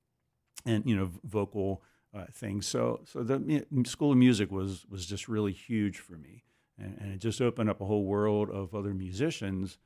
and 0.64 0.84
you 0.86 0.96
know 0.96 1.10
vocal 1.24 1.82
uh, 2.14 2.24
things. 2.32 2.66
So 2.66 3.00
so 3.04 3.22
the 3.22 3.38
mu- 3.38 3.84
school 3.84 4.12
of 4.12 4.18
music 4.18 4.50
was 4.50 4.86
was 4.88 5.06
just 5.06 5.28
really 5.28 5.52
huge 5.52 5.98
for 5.98 6.14
me, 6.14 6.44
and, 6.78 6.96
and 7.00 7.12
it 7.12 7.18
just 7.18 7.40
opened 7.40 7.70
up 7.70 7.80
a 7.80 7.84
whole 7.84 8.04
world 8.04 8.50
of 8.50 8.74
other 8.74 8.94
musicians 8.94 9.78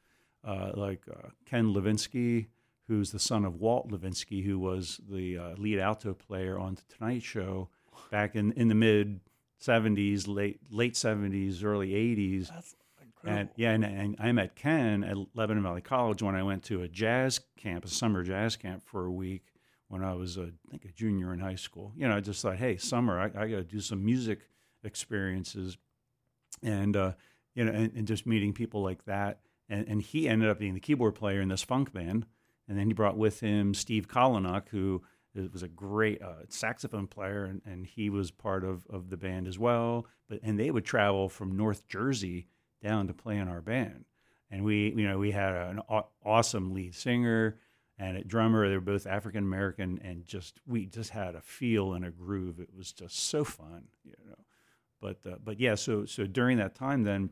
uh, 0.45 0.73
like 0.75 1.03
uh, 1.11 1.29
Ken 1.47 1.73
Levinsky, 1.73 2.47
who's 2.89 3.13
the 3.13 3.19
son 3.19 3.45
of 3.45 3.57
Walt 3.57 3.91
Levinsky, 3.91 4.45
who 4.45 4.59
was 4.59 5.01
the 5.09 5.39
uh, 5.39 5.55
lead 5.57 5.79
alto 5.79 6.15
player 6.15 6.59
on 6.59 6.75
the 6.75 6.83
Tonight 6.95 7.23
Show 7.23 7.69
back 8.11 8.35
in, 8.35 8.53
in 8.53 8.69
the 8.69 8.75
mid 8.75 9.21
70s, 9.61 10.27
late 10.27 10.61
late 10.71 10.95
70s, 10.95 11.65
early 11.65 11.91
80s. 11.91 12.49
That's 12.49 12.75
incredible. 13.01 13.41
And 13.41 13.49
yeah, 13.57 13.71
and, 13.71 13.85
and 13.85 14.17
I 14.19 14.33
met 14.33 14.57
Ken 14.57 15.05
at 15.05 15.17
Lebanon 15.35 15.63
Valley 15.63 15.81
College 15.81 16.23
when 16.23 16.35
I 16.35 16.43
went 16.43 16.65
to 16.65 16.83
a 16.83 16.89
jazz 16.89 17.41
camp, 17.57 17.85
a 17.85 17.89
summer 17.89 18.23
jazz 18.23 18.57
camp 18.57 18.83
for 18.85 19.07
a 19.07 19.13
week 19.13 19.45
when 19.89 20.03
I 20.03 20.15
was, 20.15 20.39
a, 20.39 20.45
I 20.45 20.71
think, 20.71 20.87
a 20.87 20.93
junior 20.93 21.33
in 21.33 21.39
high 21.39 21.55
school. 21.55 21.93
You 21.95 22.09
know, 22.09 22.17
I 22.17 22.21
just 22.21 22.41
thought, 22.41 22.57
hey, 22.57 22.79
summer, 22.79 23.21
I, 23.21 23.25
I 23.27 23.49
got 23.49 23.57
to 23.57 23.65
do 23.65 23.81
some 23.81 24.05
music 24.05 24.41
experiences, 24.85 25.77
and 26.63 26.97
uh, 26.97 27.13
you 27.55 27.65
know, 27.65 27.73
and, 27.73 27.93
and 27.95 28.07
just 28.07 28.27
meeting 28.27 28.53
people 28.53 28.83
like 28.83 29.05
that. 29.05 29.41
And, 29.69 29.87
and 29.89 30.03
he 30.03 30.29
ended 30.29 30.49
up 30.49 30.59
being 30.59 30.75
the 30.75 30.81
keyboard 30.81 31.15
player 31.15 31.41
in 31.41 31.49
this 31.49 31.63
funk 31.63 31.93
band, 31.93 32.27
and 32.69 32.79
then 32.79 32.87
he 32.87 32.93
brought 32.93 33.17
with 33.17 33.41
him 33.41 33.75
Steve 33.75 34.09
Kolonak, 34.09 34.69
who 34.69 35.03
was 35.35 35.63
a 35.63 35.69
great 35.69 36.21
uh, 36.21 36.45
saxophone 36.49 37.07
player, 37.07 37.45
and, 37.45 37.63
and 37.65 37.87
he 37.87 38.11
was 38.11 38.31
part 38.31 38.65
of, 38.65 38.87
of 38.91 39.09
the 39.11 39.17
band 39.17 39.49
as 39.49 39.59
well. 39.59 40.07
But 40.29 40.41
and 40.43 40.59
they 40.59 40.71
would 40.71 40.85
travel 40.85 41.29
from 41.29 41.57
North 41.57 41.87
Jersey 41.89 42.47
down 42.83 43.07
to 43.07 43.15
play 43.15 43.39
in 43.39 43.49
our 43.49 43.61
band, 43.61 44.05
and 44.51 44.65
we 44.65 44.93
you 44.97 45.09
know 45.09 45.19
we 45.19 45.31
had 45.31 45.55
an 45.55 45.81
aw- 45.89 46.09
awesome 46.25 46.75
lead 46.75 46.95
singer 46.95 47.57
and 47.99 48.17
a 48.17 48.25
drummer. 48.25 48.69
They 48.69 48.75
were 48.75 48.81
both 48.81 49.07
African 49.07 49.45
American, 49.45 50.01
and 50.03 50.25
just 50.25 50.61
we 50.67 50.87
just 50.87 51.11
had 51.11 51.35
a 51.35 51.41
feel 51.41 51.95
and 51.95 52.05
a 52.05 52.11
groove. 52.11 52.61
It 52.61 52.71
was 52.77 52.93
just 52.93 53.19
so 53.19 53.45
fun, 53.45 53.85
you 54.05 54.15
know. 54.27 54.42
But 55.03 55.19
uh, 55.27 55.37
but 55.45 55.61
yeah, 55.61 55.75
so 55.75 56.07
so 56.07 56.25
during 56.27 56.57
that 56.59 56.75
time, 56.75 57.03
then 57.03 57.31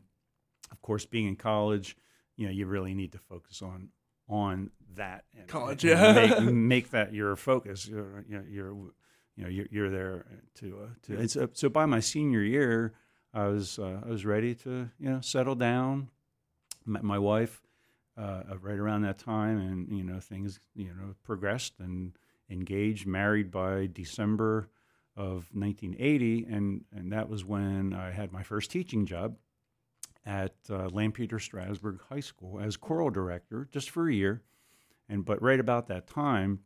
of 0.71 0.81
course, 0.81 1.05
being 1.05 1.27
in 1.27 1.37
college, 1.37 1.97
you 2.35 2.45
know, 2.45 2.51
you 2.51 2.67
really 2.67 2.93
need 2.93 3.13
to 3.13 3.17
focus 3.17 3.61
on 3.63 3.89
on 4.27 4.69
that 4.95 5.23
and, 5.37 5.47
College, 5.47 5.83
and 5.85 5.99
yeah. 5.99 6.13
make, 6.13 6.41
make 6.53 6.91
that 6.91 7.13
your 7.13 7.35
focus. 7.35 7.87
You're, 7.87 8.25
you 8.27 8.37
know, 8.37 8.43
you're 8.47 8.73
you 8.73 9.43
know 9.43 9.49
you're, 9.49 9.67
you're 9.71 9.89
there 9.89 10.25
to 10.55 10.79
uh, 10.83 10.87
to. 11.03 11.21
It's, 11.21 11.35
uh, 11.35 11.47
so 11.53 11.69
by 11.69 11.85
my 11.85 12.01
senior 12.01 12.41
year, 12.41 12.93
I 13.33 13.47
was 13.47 13.79
uh, 13.79 14.01
I 14.05 14.09
was 14.09 14.25
ready 14.25 14.53
to 14.55 14.89
you 14.99 15.09
know 15.09 15.21
settle 15.21 15.55
down. 15.55 16.09
Met 16.85 17.03
my 17.03 17.19
wife 17.19 17.61
uh, 18.17 18.43
right 18.59 18.77
around 18.77 19.03
that 19.03 19.17
time, 19.17 19.59
and 19.59 19.97
you 19.97 20.03
know 20.03 20.19
things 20.19 20.59
you 20.75 20.87
know 20.87 21.15
progressed 21.23 21.79
and 21.79 22.13
engaged, 22.49 23.07
married 23.07 23.49
by 23.49 23.87
December 23.91 24.67
of 25.21 25.49
1980, 25.53 26.47
and 26.49 26.83
and 26.91 27.11
that 27.11 27.29
was 27.29 27.45
when 27.45 27.93
I 27.93 28.09
had 28.09 28.31
my 28.31 28.41
first 28.41 28.71
teaching 28.71 29.05
job 29.05 29.37
at 30.25 30.55
uh, 30.69 30.89
Lampeter 30.91 31.39
Strasburg 31.39 32.01
High 32.09 32.21
School 32.21 32.59
as 32.59 32.75
choral 32.75 33.11
director, 33.11 33.67
just 33.71 33.91
for 33.91 34.09
a 34.09 34.13
year. 34.13 34.41
And 35.07 35.23
but 35.23 35.39
right 35.39 35.59
about 35.59 35.87
that 35.87 36.07
time, 36.07 36.61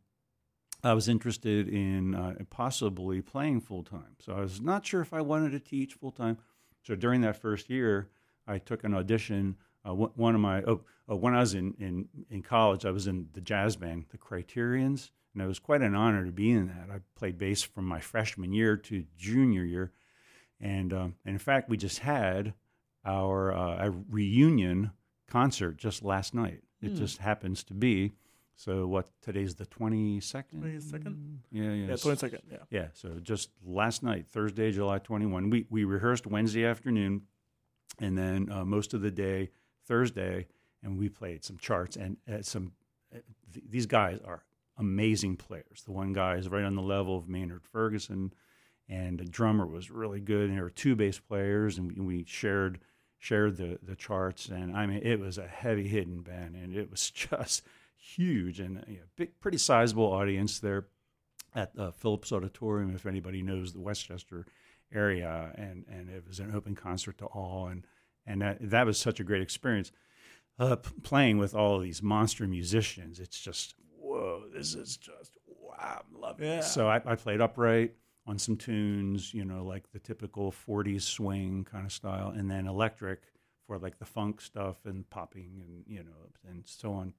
I 0.82 0.94
was 0.94 1.06
interested 1.06 1.68
in 1.68 2.14
uh, 2.14 2.34
possibly 2.48 3.20
playing 3.20 3.60
full 3.60 3.82
time. 3.82 4.16
So 4.20 4.32
I 4.32 4.40
was 4.40 4.60
not 4.60 4.86
sure 4.86 5.02
if 5.02 5.12
I 5.12 5.20
wanted 5.20 5.50
to 5.50 5.60
teach 5.60 5.92
full 5.92 6.12
time. 6.12 6.38
So 6.82 6.94
during 6.94 7.20
that 7.22 7.36
first 7.36 7.68
year, 7.68 8.08
I 8.46 8.56
took 8.56 8.84
an 8.84 8.94
audition. 8.94 9.56
Uh, 9.84 9.92
one 9.92 10.34
of 10.34 10.40
my 10.40 10.62
oh, 10.62 10.80
oh, 11.10 11.16
when 11.16 11.34
I 11.34 11.40
was 11.40 11.52
in, 11.52 11.74
in 11.78 12.08
in 12.30 12.40
college, 12.40 12.86
I 12.86 12.90
was 12.90 13.06
in 13.06 13.28
the 13.34 13.42
jazz 13.42 13.76
band, 13.76 14.06
the 14.08 14.18
Criterions, 14.18 15.10
and 15.36 15.44
it 15.44 15.48
was 15.48 15.58
quite 15.58 15.82
an 15.82 15.94
honor 15.94 16.24
to 16.24 16.32
be 16.32 16.50
in 16.50 16.68
that. 16.68 16.88
I 16.90 17.00
played 17.14 17.36
bass 17.36 17.62
from 17.62 17.84
my 17.84 18.00
freshman 18.00 18.54
year 18.54 18.74
to 18.78 19.04
junior 19.18 19.64
year, 19.64 19.92
and, 20.58 20.94
um, 20.94 21.14
and 21.26 21.34
in 21.34 21.38
fact, 21.38 21.68
we 21.68 21.76
just 21.76 21.98
had 21.98 22.54
our 23.04 23.52
uh, 23.52 23.90
reunion 24.08 24.92
concert 25.28 25.76
just 25.76 26.02
last 26.02 26.32
night. 26.32 26.62
It 26.80 26.94
mm. 26.94 26.96
just 26.96 27.18
happens 27.18 27.62
to 27.64 27.74
be. 27.74 28.14
So 28.56 28.86
what? 28.86 29.10
Today's 29.20 29.56
the 29.56 29.66
twenty 29.66 30.20
second. 30.20 30.60
Twenty 30.60 30.80
second. 30.80 31.40
Yeah, 31.52 31.64
yeah. 31.64 31.88
Yeah, 31.88 31.96
twenty 31.96 32.16
second. 32.16 32.40
Yeah. 32.50 32.58
Yeah. 32.70 32.86
So 32.94 33.18
just 33.22 33.50
last 33.62 34.02
night, 34.02 34.26
Thursday, 34.28 34.72
July 34.72 34.98
twenty 34.98 35.26
one. 35.26 35.50
We 35.50 35.66
we 35.68 35.84
rehearsed 35.84 36.26
Wednesday 36.26 36.64
afternoon, 36.64 37.22
and 37.98 38.16
then 38.16 38.50
uh, 38.50 38.64
most 38.64 38.94
of 38.94 39.02
the 39.02 39.10
day 39.10 39.50
Thursday, 39.86 40.46
and 40.82 40.98
we 40.98 41.10
played 41.10 41.44
some 41.44 41.58
charts 41.58 41.96
and 41.96 42.16
uh, 42.26 42.40
some. 42.40 42.72
Uh, 43.14 43.18
th- 43.52 43.66
these 43.68 43.84
guys 43.84 44.20
are 44.24 44.42
amazing 44.78 45.36
players. 45.36 45.82
The 45.84 45.92
one 45.92 46.12
guy 46.12 46.36
is 46.36 46.48
right 46.48 46.64
on 46.64 46.74
the 46.74 46.82
level 46.82 47.16
of 47.16 47.28
Maynard 47.28 47.64
Ferguson, 47.64 48.32
and 48.88 49.18
the 49.18 49.24
drummer 49.24 49.66
was 49.66 49.90
really 49.90 50.20
good. 50.20 50.48
And 50.48 50.56
there 50.56 50.64
were 50.64 50.70
two 50.70 50.94
bass 50.94 51.18
players, 51.18 51.78
and 51.78 52.06
we, 52.06 52.24
shared 52.24 52.80
shared 53.18 53.56
the 53.56 53.78
the 53.82 53.96
charts. 53.96 54.48
And 54.48 54.76
I 54.76 54.86
mean, 54.86 55.00
it 55.02 55.18
was 55.18 55.38
a 55.38 55.46
heavy 55.46 55.88
hitting 55.88 56.22
band, 56.22 56.54
and 56.54 56.74
it 56.74 56.90
was 56.90 57.10
just 57.14 57.62
huge 57.96 58.60
and 58.60 58.76
know, 58.86 59.06
big, 59.16 59.40
pretty 59.40 59.58
sizable 59.58 60.12
audience 60.12 60.60
there 60.60 60.86
at 61.54 61.72
uh, 61.78 61.90
Phillips 61.90 62.32
Auditorium. 62.32 62.94
If 62.94 63.06
anybody 63.06 63.42
knows 63.42 63.72
the 63.72 63.80
West 63.80 64.06
Chester 64.06 64.46
area, 64.92 65.52
and 65.54 65.84
and 65.88 66.10
it 66.10 66.24
was 66.26 66.38
an 66.38 66.54
open 66.54 66.74
concert 66.74 67.18
to 67.18 67.26
all, 67.26 67.66
and 67.68 67.86
and 68.26 68.42
that 68.42 68.58
that 68.60 68.86
was 68.86 68.98
such 68.98 69.20
a 69.20 69.24
great 69.24 69.42
experience. 69.42 69.92
Uh, 70.58 70.76
playing 71.02 71.36
with 71.36 71.54
all 71.54 71.78
these 71.78 72.02
monster 72.02 72.46
musicians, 72.46 73.20
it's 73.20 73.38
just 73.38 73.74
whoa, 74.16 74.44
this 74.52 74.74
is 74.74 74.96
just 74.96 75.36
wow, 75.46 76.02
I'm 76.04 76.20
loving 76.20 76.46
yeah. 76.46 76.58
it. 76.58 76.64
So 76.64 76.88
I, 76.88 77.00
I 77.04 77.14
played 77.14 77.40
upright 77.40 77.94
on 78.26 78.38
some 78.38 78.56
tunes, 78.56 79.32
you 79.32 79.44
know, 79.44 79.64
like 79.64 79.90
the 79.92 79.98
typical 79.98 80.52
40s 80.52 81.02
swing 81.02 81.66
kind 81.70 81.86
of 81.86 81.92
style, 81.92 82.32
and 82.36 82.50
then 82.50 82.66
electric 82.66 83.22
for 83.66 83.78
like 83.78 83.98
the 83.98 84.04
funk 84.04 84.40
stuff 84.40 84.76
and 84.84 85.08
popping 85.10 85.62
and 85.64 85.84
you 85.86 86.02
know 86.02 86.30
and 86.48 86.62
so 86.66 86.92
on. 86.92 87.12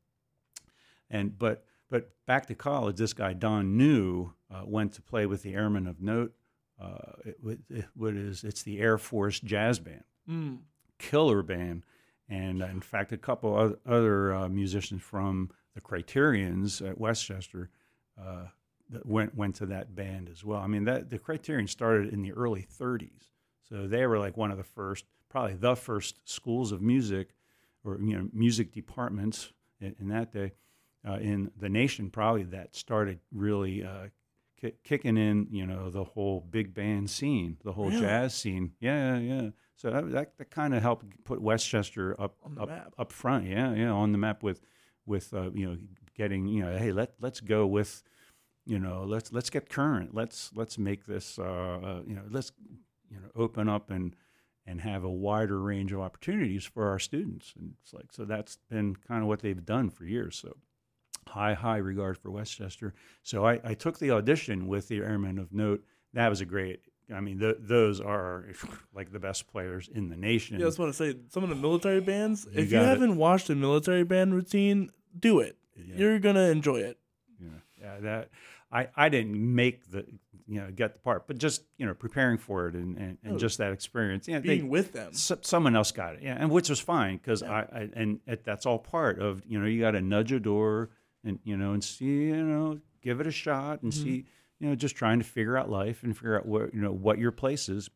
And 1.10 1.38
but 1.38 1.66
but 1.90 2.12
back 2.26 2.48
to 2.48 2.56
college, 2.56 2.98
this 2.98 3.14
guy 3.14 3.34
Don 3.34 3.78
New 3.78 4.34
uh, 4.54 4.64
went 4.66 4.94
to 4.94 5.02
play 5.02 5.26
with 5.26 5.44
the 5.44 5.54
Airmen 5.54 5.88
of 5.88 6.02
Note. 6.02 6.34
Uh, 6.80 7.14
it, 7.26 7.60
it, 7.70 7.86
what 7.96 8.14
is 8.14 8.44
it's 8.44 8.64
the 8.64 8.80
Air 8.80 8.98
Force 8.98 9.40
Jazz 9.40 9.80
Band, 9.80 10.04
mm. 10.30 10.60
killer 11.00 11.42
band, 11.42 11.84
and 12.30 12.62
uh, 12.62 12.68
in 12.68 12.82
fact, 12.82 13.12
a 13.12 13.18
couple 13.18 13.76
other 13.86 14.34
uh, 14.34 14.50
musicians 14.50 15.02
from 15.02 15.50
the 15.78 15.82
Criterions 15.82 16.82
at 16.82 16.98
West 16.98 17.24
Chester 17.24 17.70
uh, 18.20 18.48
went 19.06 19.36
went 19.36 19.54
to 19.58 19.68
that 19.68 19.96
band 19.96 20.28
as 20.28 20.44
well. 20.44 20.60
I 20.60 20.66
mean, 20.66 20.86
that 20.86 21.12
the 21.12 21.20
Criterion 21.20 21.68
started 21.68 22.12
in 22.12 22.24
the 22.24 22.32
early 22.32 22.66
'30s, 22.80 23.30
so 23.70 23.88
they 23.88 24.08
were 24.08 24.18
like 24.18 24.36
one 24.36 24.50
of 24.50 24.58
the 24.58 24.64
first, 24.64 25.06
probably 25.30 25.54
the 25.54 25.76
first 25.76 26.28
schools 26.28 26.72
of 26.72 26.82
music, 26.82 27.30
or 27.84 28.00
you 28.02 28.18
know, 28.18 28.28
music 28.34 28.74
departments 28.74 29.54
in, 29.80 29.96
in 30.00 30.08
that 30.08 30.34
day 30.34 30.54
uh, 31.08 31.18
in 31.18 31.52
the 31.60 31.70
nation, 31.70 32.10
probably 32.10 32.42
that 32.42 32.76
started 32.76 33.20
really 33.32 33.84
uh, 33.84 34.08
kicking 34.84 35.16
in. 35.16 35.48
You 35.52 35.68
know, 35.68 35.92
the 35.92 36.06
whole 36.06 36.42
big 36.42 36.74
band 36.74 37.12
scene, 37.12 37.58
the 37.64 37.74
whole 37.74 37.90
really? 37.90 38.02
jazz 38.02 38.34
scene. 38.34 38.72
Yeah, 38.80 39.20
yeah. 39.20 39.50
So 39.76 39.92
that 39.92 40.12
that, 40.12 40.38
that 40.40 40.50
kind 40.50 40.74
of 40.74 40.82
helped 40.82 41.06
put 41.24 41.40
West 41.40 41.70
Chester 41.70 42.20
up 42.20 42.36
up, 42.60 42.68
map. 42.68 42.94
up 42.98 43.12
front. 43.12 43.46
Yeah, 43.46 43.76
yeah, 43.76 43.92
on 43.92 44.12
the 44.12 44.18
map 44.18 44.42
with 44.42 44.60
with 45.08 45.34
uh, 45.34 45.52
you 45.52 45.66
know 45.66 45.78
getting 46.16 46.48
you 46.48 46.64
know 46.64 46.78
hey 46.78 46.92
let 46.92 47.14
let's 47.20 47.40
go 47.40 47.66
with 47.66 48.04
you 48.66 48.80
know 48.80 49.04
let's 49.08 49.32
let's 49.32 49.50
get 49.50 49.70
current. 49.70 50.14
Let's 50.14 50.52
let's 50.56 50.78
make 50.78 51.06
this 51.06 51.40
uh, 51.40 51.44
uh, 51.44 52.02
you 52.06 52.16
know 52.16 52.24
let's 52.30 52.52
you 53.10 53.18
know 53.18 53.30
open 53.36 53.70
up 53.70 53.90
and 53.90 54.16
and 54.66 54.82
have 54.82 55.06
a 55.06 55.10
wider 55.10 55.62
range 55.62 55.94
of 55.94 56.02
opportunities 56.02 56.66
for 56.66 56.90
our 56.90 57.00
students. 57.00 57.54
And 57.58 57.74
it's 57.82 57.94
like 57.94 58.12
so 58.12 58.26
that's 58.26 58.58
been 58.70 58.96
kind 58.96 59.22
of 59.22 59.28
what 59.28 59.40
they've 59.40 59.66
done 59.66 59.90
for 59.90 60.06
years. 60.06 60.36
So 60.38 60.58
high 61.28 61.54
high 61.54 61.78
regard 61.78 62.18
for 62.18 62.30
West 62.30 62.58
Chester. 62.58 62.94
So 63.24 63.46
I, 63.46 63.60
I 63.64 63.74
took 63.74 64.00
the 64.00 64.12
audition 64.12 64.68
with 64.68 64.90
the 64.90 64.98
airmen 64.98 65.40
of 65.40 65.54
note. 65.54 65.84
That 66.14 66.30
was 66.30 66.42
a 66.42 66.46
great 66.46 66.82
I 67.14 67.22
mean, 67.22 67.40
th- 67.40 67.58
those 67.60 68.02
are 68.02 68.46
like 68.94 69.12
the 69.12 69.20
best 69.20 69.48
players 69.48 69.90
in 69.94 70.10
the 70.10 70.18
nation. 70.18 70.60
Yeah, 70.60 70.66
I 70.66 70.70
just 70.70 70.80
want 70.80 70.94
to 70.94 70.98
say 70.98 71.18
some 71.30 71.44
of 71.44 71.50
the 71.50 71.56
military 71.56 72.02
bands. 72.02 72.46
You 72.52 72.62
if 72.62 72.72
you 72.72 72.78
haven't 72.78 73.16
watched 73.16 73.50
a 73.50 73.56
military 73.56 74.04
band 74.04 74.34
routine, 74.34 74.90
do 75.18 75.40
it. 75.40 75.58
Yeah. 75.76 75.96
You're 75.96 76.20
gonna 76.20 76.50
enjoy 76.50 76.78
it. 76.78 76.98
Yeah, 77.40 77.50
yeah. 77.82 78.00
That 78.00 78.30
I 78.72 78.88
I 78.96 79.10
didn't 79.10 79.36
make 79.56 79.90
the 79.92 80.06
you 80.48 80.62
know 80.62 80.72
get 80.72 80.94
the 80.94 81.00
part, 81.00 81.28
but 81.28 81.38
just 81.38 81.64
you 81.78 81.86
know 81.86 81.94
preparing 81.94 82.38
for 82.38 82.68
it 82.68 82.76
and 82.76 82.98
and, 82.98 83.18
and 83.24 83.36
oh, 83.36 83.38
just 83.38 83.58
that 83.60 83.72
experience. 83.72 84.28
Yeah, 84.28 84.40
being 84.40 84.64
they, 84.64 84.68
with 84.68 84.94
them. 84.94 85.14
someone 85.14 85.76
else 85.76 85.92
got 85.92 86.16
it. 86.16 86.24
Yeah, 86.24 86.38
and 86.40 86.50
which 86.50 86.70
was 86.70 86.80
fine 86.80 87.18
because 87.18 87.42
yeah. 87.42 87.52
I, 87.52 87.60
I, 87.60 87.90
and 87.94 88.20
it, 88.26 88.44
that's 88.44 88.66
all 88.66 88.80
part 88.80 89.20
of 89.20 89.44
you 89.48 89.60
know 89.60 89.66
you 89.66 89.82
got 89.82 89.92
to 89.92 90.02
nudge 90.02 90.32
a 90.32 90.40
door 90.40 90.90
and 91.24 91.40
you 91.44 91.58
know 91.58 91.74
and 91.74 91.84
see 91.84 92.06
you 92.06 92.44
know 92.44 92.80
give 93.02 93.20
it 93.22 93.28
a 93.28 93.32
shot 93.32 93.84
and 93.84 93.92
mm-hmm. 93.92 94.04
see 94.04 94.26
you 94.60 94.70
know 94.70 94.76
just 94.76 94.96
trying 94.96 95.20
to 95.20 95.26
figure 95.26 95.58
out 95.58 95.70
life 95.70 96.04
and 96.04 96.16
figure 96.16 96.38
out 96.38 96.48
where 96.48 96.70
you 96.74 96.82
know 96.82 96.92
what 96.92 97.18
your 97.18 97.32
place 97.32 97.70
is 97.70 97.90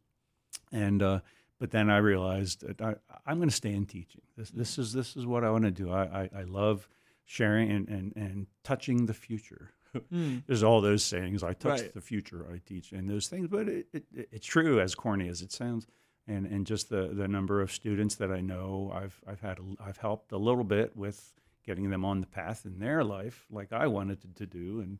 and. 0.71 1.01
uh 1.01 1.19
but 1.59 1.69
then 1.69 1.91
I 1.91 1.97
realized 1.97 2.65
that 2.65 2.81
I, 2.81 2.95
am 3.31 3.37
going 3.37 3.47
to 3.47 3.55
stay 3.55 3.71
in 3.71 3.85
teaching. 3.85 4.21
This, 4.35 4.49
this 4.49 4.79
is 4.79 4.93
this 4.93 5.15
is 5.15 5.27
what 5.27 5.43
I 5.43 5.51
want 5.51 5.63
to 5.65 5.69
do. 5.69 5.91
I, 5.91 6.23
I, 6.23 6.29
I 6.39 6.41
love 6.41 6.89
sharing 7.31 7.71
and, 7.71 7.87
and, 7.87 8.13
and 8.17 8.47
touching 8.63 9.05
the 9.05 9.13
future. 9.13 9.71
Mm. 10.09 10.43
There's 10.47 10.63
all 10.63 10.79
those 10.79 11.03
sayings. 11.03 11.43
I 11.43 11.51
touch 11.51 11.81
right. 11.81 11.93
the 11.93 11.99
future. 11.99 12.45
I 12.49 12.61
teach, 12.65 12.93
and 12.93 13.09
those 13.09 13.27
things. 13.27 13.49
But 13.49 13.67
it, 13.67 13.87
it, 13.91 14.05
it's 14.31 14.47
true, 14.47 14.79
as 14.79 14.95
corny 14.95 15.27
as 15.27 15.41
it 15.41 15.51
sounds. 15.51 15.85
And 16.29 16.45
and 16.45 16.65
just 16.65 16.87
the, 16.87 17.09
the 17.11 17.27
number 17.27 17.59
of 17.59 17.73
students 17.73 18.15
that 18.15 18.31
I 18.31 18.39
know, 18.39 18.89
I've 18.95 19.21
I've 19.27 19.41
had 19.41 19.59
a, 19.59 19.63
I've 19.85 19.97
helped 19.97 20.31
a 20.31 20.37
little 20.37 20.63
bit 20.63 20.95
with 20.95 21.33
getting 21.65 21.89
them 21.89 22.05
on 22.05 22.21
the 22.21 22.25
path 22.25 22.65
in 22.65 22.79
their 22.79 23.03
life, 23.03 23.45
like 23.51 23.73
I 23.73 23.87
wanted 23.87 24.21
to, 24.21 24.27
to 24.35 24.45
do. 24.45 24.79
And 24.79 24.99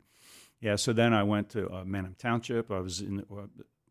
yeah, 0.60 0.76
so 0.76 0.92
then 0.92 1.14
I 1.14 1.22
went 1.22 1.48
to 1.52 1.72
uh, 1.72 1.84
Manheim 1.86 2.14
Township. 2.18 2.70
I 2.70 2.80
was 2.80 3.00
in 3.00 3.20
uh, 3.20 3.46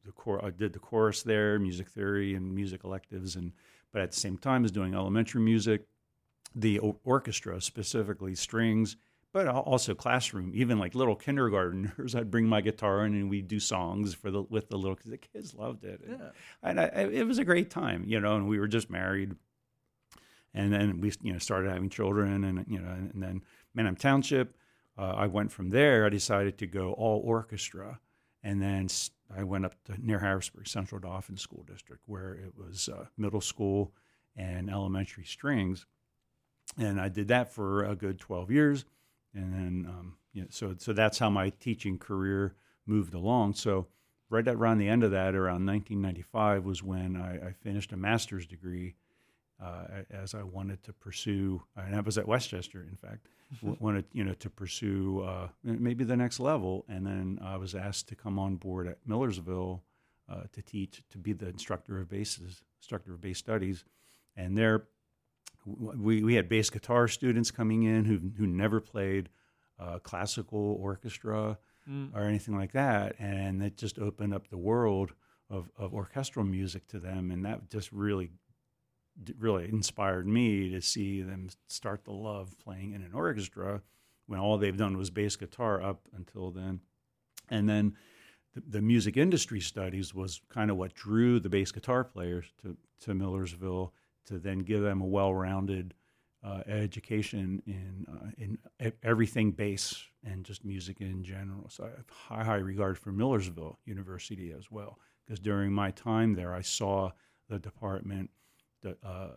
the 0.05 0.11
core. 0.11 0.45
I 0.45 0.51
did 0.51 0.73
the 0.73 0.79
chorus 0.79 1.23
there, 1.23 1.57
music 1.57 1.89
theory 1.89 2.35
and 2.35 2.53
music 2.53 2.83
electives, 2.83 3.35
and 3.35 3.53
but 3.91 4.03
at 4.03 4.11
the 4.11 4.19
same 4.19 4.37
time 4.37 4.65
as 4.65 4.71
doing 4.71 4.93
elementary 4.93 5.41
music, 5.41 5.87
the 6.55 6.79
orchestra 7.03 7.61
specifically 7.61 8.35
strings, 8.35 8.97
but 9.33 9.47
also 9.47 9.95
classroom. 9.95 10.51
Even 10.53 10.77
like 10.79 10.95
little 10.95 11.15
kindergartners, 11.15 12.15
I'd 12.15 12.31
bring 12.31 12.47
my 12.47 12.61
guitar 12.61 13.05
in 13.05 13.13
and 13.13 13.29
we'd 13.29 13.47
do 13.47 13.59
songs 13.59 14.13
for 14.13 14.31
the 14.31 14.43
with 14.43 14.69
the 14.69 14.77
little 14.77 14.95
because 14.95 15.11
the 15.11 15.17
kids 15.17 15.53
loved 15.53 15.83
it. 15.83 16.01
Yeah. 16.07 16.29
And, 16.61 16.79
I, 16.79 16.85
it 16.85 17.27
was 17.27 17.39
a 17.39 17.45
great 17.45 17.69
time, 17.69 18.03
you 18.05 18.19
know. 18.19 18.35
And 18.35 18.47
we 18.47 18.59
were 18.59 18.67
just 18.67 18.89
married, 18.89 19.35
and 20.53 20.73
then 20.73 20.99
we 21.01 21.13
you 21.21 21.33
know 21.33 21.39
started 21.39 21.71
having 21.71 21.89
children, 21.89 22.43
and 22.43 22.65
you 22.67 22.79
know, 22.79 22.91
and 22.91 23.21
then 23.21 23.41
Manheim 23.73 23.95
Township. 23.95 24.55
Uh, 24.97 25.13
I 25.15 25.27
went 25.27 25.51
from 25.51 25.69
there. 25.69 26.05
I 26.05 26.09
decided 26.09 26.57
to 26.59 26.67
go 26.67 26.91
all 26.93 27.21
orchestra 27.23 27.99
and 28.43 28.61
then 28.61 28.87
I 29.35 29.43
went 29.43 29.65
up 29.65 29.75
to 29.85 29.95
near 30.03 30.19
Harrisburg 30.19 30.67
Central 30.67 30.99
Dauphin 30.99 31.37
School 31.37 31.63
District, 31.63 32.01
where 32.05 32.33
it 32.33 32.53
was 32.57 32.89
uh, 32.89 33.05
middle 33.17 33.41
school 33.41 33.93
and 34.35 34.69
elementary 34.69 35.25
strings, 35.25 35.85
and 36.77 36.99
I 36.99 37.09
did 37.09 37.27
that 37.29 37.51
for 37.51 37.83
a 37.83 37.95
good 37.95 38.19
twelve 38.19 38.51
years, 38.51 38.85
and 39.33 39.53
then 39.53 39.85
um, 39.89 40.15
you 40.33 40.41
know, 40.41 40.47
so 40.49 40.75
so 40.77 40.93
that's 40.93 41.19
how 41.19 41.29
my 41.29 41.49
teaching 41.49 41.97
career 41.97 42.55
moved 42.85 43.13
along. 43.13 43.53
So 43.55 43.87
right 44.29 44.47
around 44.47 44.79
the 44.79 44.87
end 44.87 45.03
of 45.03 45.11
that, 45.11 45.35
around 45.35 45.65
1995, 45.65 46.63
was 46.63 46.81
when 46.81 47.15
I, 47.15 47.49
I 47.49 47.51
finished 47.51 47.91
a 47.91 47.97
master's 47.97 48.47
degree 48.47 48.95
uh, 49.61 50.03
as 50.09 50.33
I 50.33 50.41
wanted 50.41 50.81
to 50.83 50.93
pursue, 50.93 51.61
and 51.75 51.95
I 51.95 51.99
was 51.99 52.17
at 52.17 52.27
West 52.27 52.49
Chester, 52.49 52.81
in 52.89 52.95
fact, 52.95 53.27
wanted 53.61 54.05
you 54.13 54.23
know 54.23 54.33
to 54.35 54.49
pursue 54.49 55.21
uh, 55.21 55.49
maybe 55.63 56.03
the 56.03 56.15
next 56.15 56.39
level, 56.39 56.85
and 56.89 57.05
then 57.05 57.39
I 57.43 57.57
was 57.57 57.75
asked 57.75 58.07
to 58.09 58.15
come 58.15 58.39
on 58.39 58.55
board 58.55 58.87
at 58.87 58.97
Millersville 59.05 59.83
uh, 60.29 60.43
to 60.53 60.61
teach, 60.61 61.03
to 61.09 61.17
be 61.17 61.33
the 61.33 61.49
instructor 61.49 61.99
of 61.99 62.09
bases, 62.09 62.63
instructor 62.79 63.13
of 63.13 63.21
bass 63.21 63.37
studies, 63.37 63.83
and 64.35 64.57
there, 64.57 64.85
we 65.65 66.23
we 66.23 66.35
had 66.35 66.49
bass 66.49 66.69
guitar 66.69 67.07
students 67.07 67.51
coming 67.51 67.83
in 67.83 68.05
who 68.05 68.19
who 68.37 68.47
never 68.47 68.79
played 68.79 69.29
uh, 69.79 69.99
classical 69.99 70.77
orchestra 70.79 71.57
Mm. 71.89 72.15
or 72.15 72.21
anything 72.21 72.55
like 72.55 72.73
that, 72.73 73.15
and 73.17 73.63
it 73.63 73.75
just 73.75 73.97
opened 73.97 74.35
up 74.35 74.47
the 74.49 74.57
world 74.57 75.13
of, 75.49 75.67
of 75.75 75.95
orchestral 75.95 76.45
music 76.45 76.87
to 76.89 76.99
them, 76.99 77.31
and 77.31 77.43
that 77.43 77.71
just 77.71 77.91
really 77.91 78.29
really 79.39 79.67
inspired 79.67 80.27
me 80.27 80.69
to 80.69 80.79
see 80.79 81.23
them 81.23 81.49
start 81.67 82.05
to 82.05 82.11
love 82.11 82.55
playing 82.63 82.93
in 82.93 83.01
an 83.01 83.13
orchestra 83.13 83.81
when 84.27 84.39
all 84.39 84.59
they've 84.59 84.77
done 84.77 84.95
was 84.95 85.09
bass 85.09 85.35
guitar 85.35 85.81
up 85.81 86.07
until 86.15 86.51
then, 86.51 86.81
and 87.49 87.67
then 87.67 87.95
the, 88.53 88.61
the 88.69 88.81
music 88.81 89.17
industry 89.17 89.59
studies 89.59 90.13
was 90.13 90.39
kind 90.49 90.69
of 90.69 90.77
what 90.77 90.93
drew 90.93 91.39
the 91.39 91.49
bass 91.49 91.71
guitar 91.71 92.03
players 92.03 92.45
to 92.61 92.77
to 92.99 93.15
Millersville 93.15 93.91
to 94.27 94.39
then 94.39 94.59
give 94.59 94.81
them 94.81 95.01
a 95.01 95.05
well-rounded 95.05 95.93
uh, 96.43 96.61
education 96.67 97.61
in 97.67 98.05
uh, 98.11 98.31
in 98.37 98.57
everything 99.03 99.51
bass 99.51 100.03
and 100.23 100.43
just 100.43 100.65
music 100.65 100.99
in 100.99 101.23
general. 101.23 101.69
So 101.69 101.83
I 101.83 101.89
have 101.89 102.09
high 102.09 102.43
high 102.43 102.55
regard 102.55 102.97
for 102.97 103.11
Millersville 103.11 103.77
University 103.85 104.51
as 104.51 104.71
well 104.71 104.97
because 105.25 105.39
during 105.39 105.71
my 105.71 105.91
time 105.91 106.33
there, 106.33 106.53
I 106.53 106.61
saw 106.61 107.11
the 107.47 107.59
department 107.59 108.29
the, 108.81 108.97
uh, 109.03 109.35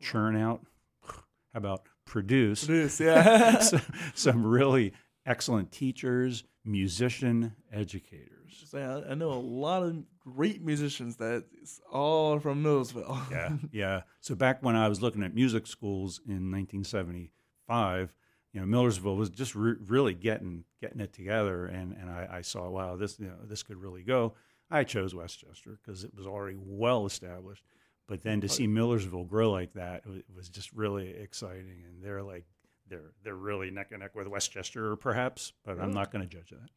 churn 0.00 0.36
out. 0.36 0.60
How 1.02 1.58
about 1.58 1.86
produce 2.04 2.66
Produce, 2.66 3.00
yeah. 3.00 3.60
some, 3.60 3.82
some 4.14 4.46
really 4.46 4.92
excellent 5.24 5.72
teachers, 5.72 6.44
musician 6.64 7.54
educators. 7.72 8.74
I 8.74 9.14
know 9.14 9.32
a 9.32 9.34
lot 9.34 9.82
of 9.82 10.02
great 10.24 10.62
musicians 10.62 11.16
that 11.16 11.44
is 11.62 11.80
all 11.92 12.38
from 12.38 12.62
Millersville. 12.62 13.20
yeah, 13.30 13.52
yeah. 13.72 14.02
So 14.20 14.34
back 14.34 14.62
when 14.62 14.76
I 14.76 14.88
was 14.88 15.02
looking 15.02 15.22
at 15.22 15.34
music 15.34 15.66
schools 15.66 16.20
in 16.26 16.50
1975, 16.50 18.14
you 18.52 18.60
know, 18.60 18.66
Millersville 18.66 19.16
was 19.16 19.30
just 19.30 19.54
re- 19.54 19.76
really 19.86 20.14
getting 20.14 20.64
getting 20.80 21.00
it 21.00 21.12
together, 21.12 21.66
and 21.66 21.92
and 21.92 22.10
I, 22.10 22.28
I 22.30 22.40
saw, 22.42 22.68
wow, 22.68 22.96
this 22.96 23.18
you 23.18 23.26
know 23.26 23.36
this 23.44 23.62
could 23.62 23.76
really 23.76 24.02
go. 24.02 24.34
I 24.70 24.84
chose 24.84 25.14
West 25.14 25.40
Chester 25.40 25.78
because 25.84 26.04
it 26.04 26.14
was 26.14 26.26
already 26.26 26.56
well 26.58 27.04
established, 27.04 27.64
but 28.08 28.22
then 28.22 28.40
to 28.40 28.46
oh, 28.46 28.48
see 28.48 28.66
Millersville 28.66 29.24
grow 29.24 29.50
like 29.50 29.74
that 29.74 30.04
it 30.06 30.24
was 30.34 30.48
just 30.48 30.72
really 30.72 31.10
exciting, 31.10 31.84
and 31.86 32.02
they're 32.02 32.22
like 32.22 32.44
they're 32.88 33.12
they're 33.22 33.34
really 33.34 33.70
neck 33.70 33.88
and 33.90 34.00
neck 34.00 34.14
with 34.14 34.28
West 34.28 34.52
Chester, 34.52 34.96
perhaps, 34.96 35.52
but 35.64 35.80
I'm 35.80 35.92
not 35.92 36.10
going 36.10 36.26
to 36.26 36.28
judge 36.28 36.50
that. 36.50 36.70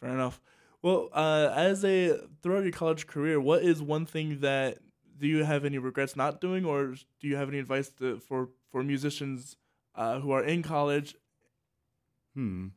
Fair 0.00 0.10
enough. 0.10 0.40
Well, 0.82 1.08
uh, 1.12 1.52
as 1.54 1.84
a 1.84 2.20
throughout 2.42 2.62
your 2.62 2.72
college 2.72 3.06
career, 3.06 3.40
what 3.40 3.62
is 3.62 3.82
one 3.82 4.06
thing 4.06 4.40
that 4.40 4.78
do 5.18 5.26
you 5.26 5.44
have 5.44 5.64
any 5.64 5.78
regrets 5.78 6.14
not 6.14 6.40
doing, 6.40 6.64
or 6.64 6.94
do 7.20 7.26
you 7.28 7.36
have 7.36 7.48
any 7.48 7.58
advice 7.58 7.88
to, 7.98 8.18
for 8.20 8.50
for 8.70 8.82
musicians 8.82 9.56
uh, 9.94 10.20
who 10.20 10.30
are 10.30 10.44
in 10.44 10.62
college? 10.62 11.16
Hmm. 12.34 12.68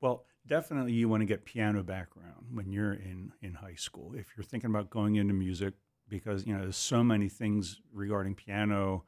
Well, 0.00 0.24
definitely 0.46 0.92
you 0.92 1.08
want 1.08 1.22
to 1.22 1.26
get 1.26 1.44
piano 1.44 1.82
background 1.82 2.46
when 2.52 2.70
you're 2.70 2.92
in 2.92 3.32
in 3.42 3.54
high 3.54 3.74
school. 3.74 4.14
If 4.14 4.28
you're 4.36 4.44
thinking 4.44 4.70
about 4.70 4.90
going 4.90 5.16
into 5.16 5.34
music, 5.34 5.74
because 6.08 6.46
you 6.46 6.54
know 6.54 6.62
there's 6.62 6.76
so 6.76 7.02
many 7.02 7.28
things 7.28 7.80
regarding 7.92 8.36
piano, 8.36 9.04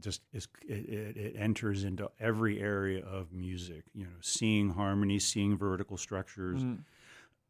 just 0.00 0.22
is 0.32 0.48
it, 0.66 0.88
it, 0.88 1.16
it 1.16 1.36
enters 1.38 1.84
into 1.84 2.10
every 2.18 2.60
area 2.60 3.04
of 3.04 3.32
music. 3.32 3.84
You 3.92 4.04
know, 4.04 4.16
seeing 4.22 4.70
harmony, 4.70 5.18
seeing 5.18 5.54
vertical 5.54 5.98
structures, 5.98 6.62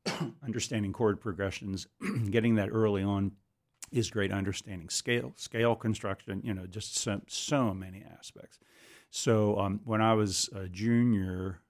understanding 0.45 0.93
chord 0.93 1.21
progressions, 1.21 1.87
getting 2.31 2.57
that 2.57 2.69
early 2.71 3.03
on 3.03 3.33
is 3.93 4.11
great. 4.11 4.33
Understanding 4.33 4.89
scale, 4.89 5.33
scale 5.37 5.75
construction. 5.75 6.41
You 6.45 6.55
know, 6.55 6.67
just 6.67 6.97
so 6.97 7.21
so 7.27 7.75
many 7.75 8.05
aspects. 8.19 8.59
So 9.11 9.59
um, 9.59 9.81
when 9.85 10.01
I 10.01 10.15
was 10.15 10.51
a 10.55 10.67
junior, 10.69 11.61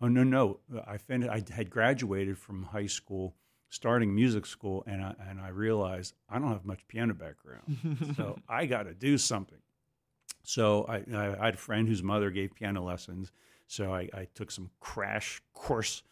oh 0.00 0.08
no 0.08 0.24
no, 0.24 0.60
I 0.86 0.96
finished. 0.96 1.30
I 1.30 1.42
had 1.54 1.70
graduated 1.70 2.38
from 2.38 2.62
high 2.62 2.86
school, 2.86 3.34
starting 3.68 4.14
music 4.14 4.46
school, 4.46 4.84
and 4.86 5.02
I 5.02 5.14
and 5.28 5.40
I 5.40 5.48
realized 5.48 6.14
I 6.28 6.38
don't 6.38 6.48
have 6.48 6.64
much 6.64 6.86
piano 6.88 7.14
background, 7.14 8.14
so 8.16 8.38
I 8.48 8.66
got 8.66 8.84
to 8.84 8.94
do 8.94 9.18
something. 9.18 9.58
So 10.44 10.84
I, 10.88 11.02
I, 11.14 11.36
I 11.40 11.44
had 11.46 11.54
a 11.54 11.58
friend 11.58 11.88
whose 11.88 12.02
mother 12.02 12.30
gave 12.30 12.54
piano 12.54 12.84
lessons, 12.84 13.32
so 13.66 13.92
I, 13.94 14.08
I 14.14 14.28
took 14.34 14.50
some 14.50 14.70
crash 14.78 15.42
course. 15.54 16.02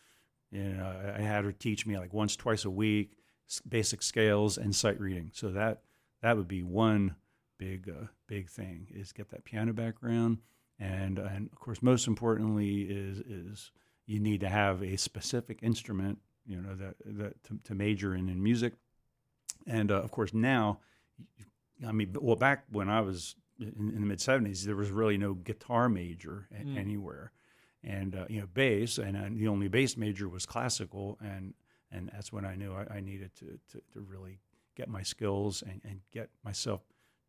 You 0.52 0.74
know, 0.74 1.14
I 1.16 1.20
had 1.22 1.44
her 1.44 1.52
teach 1.52 1.86
me 1.86 1.98
like 1.98 2.12
once, 2.12 2.36
twice 2.36 2.64
a 2.64 2.70
week, 2.70 3.16
basic 3.68 4.02
scales 4.02 4.58
and 4.58 4.74
sight 4.74 5.00
reading. 5.00 5.30
So 5.32 5.50
that 5.52 5.80
that 6.20 6.36
would 6.36 6.48
be 6.48 6.62
one 6.62 7.16
big 7.58 7.88
uh, 7.88 8.06
big 8.26 8.48
thing 8.50 8.88
is 8.90 9.12
get 9.12 9.30
that 9.30 9.44
piano 9.44 9.72
background, 9.72 10.38
and 10.78 11.18
and 11.18 11.48
of 11.52 11.58
course 11.58 11.82
most 11.82 12.06
importantly 12.06 12.82
is 12.82 13.18
is 13.20 13.70
you 14.06 14.20
need 14.20 14.40
to 14.40 14.48
have 14.48 14.82
a 14.82 14.96
specific 14.96 15.60
instrument, 15.62 16.18
you 16.46 16.60
know, 16.60 16.74
that 16.74 16.96
that 17.04 17.42
to, 17.44 17.58
to 17.64 17.74
major 17.74 18.14
in 18.14 18.28
in 18.28 18.42
music, 18.42 18.74
and 19.66 19.90
uh, 19.90 20.02
of 20.02 20.10
course 20.10 20.34
now, 20.34 20.80
I 21.86 21.92
mean, 21.92 22.14
well 22.20 22.36
back 22.36 22.64
when 22.70 22.88
I 22.88 23.00
was 23.00 23.36
in, 23.58 23.92
in 23.94 24.00
the 24.00 24.06
mid 24.06 24.18
'70s, 24.18 24.64
there 24.64 24.76
was 24.76 24.90
really 24.90 25.16
no 25.18 25.34
guitar 25.34 25.88
major 25.88 26.48
Mm. 26.52 26.76
anywhere, 26.76 27.32
and 27.84 28.14
uh, 28.14 28.26
you 28.28 28.40
know 28.40 28.46
bass, 28.52 28.98
and 28.98 29.16
uh, 29.16 29.28
the 29.30 29.48
only 29.48 29.68
bass 29.68 29.96
major 29.96 30.28
was 30.28 30.46
classical, 30.46 31.18
and 31.20 31.54
and 31.90 32.10
that's 32.12 32.32
when 32.32 32.44
I 32.44 32.54
knew 32.54 32.72
I, 32.74 32.96
I 32.96 33.00
needed 33.00 33.34
to, 33.36 33.58
to 33.72 33.82
to 33.92 34.00
really 34.00 34.38
get 34.74 34.88
my 34.88 35.02
skills 35.02 35.62
and, 35.62 35.80
and 35.84 36.00
get 36.12 36.30
myself 36.44 36.80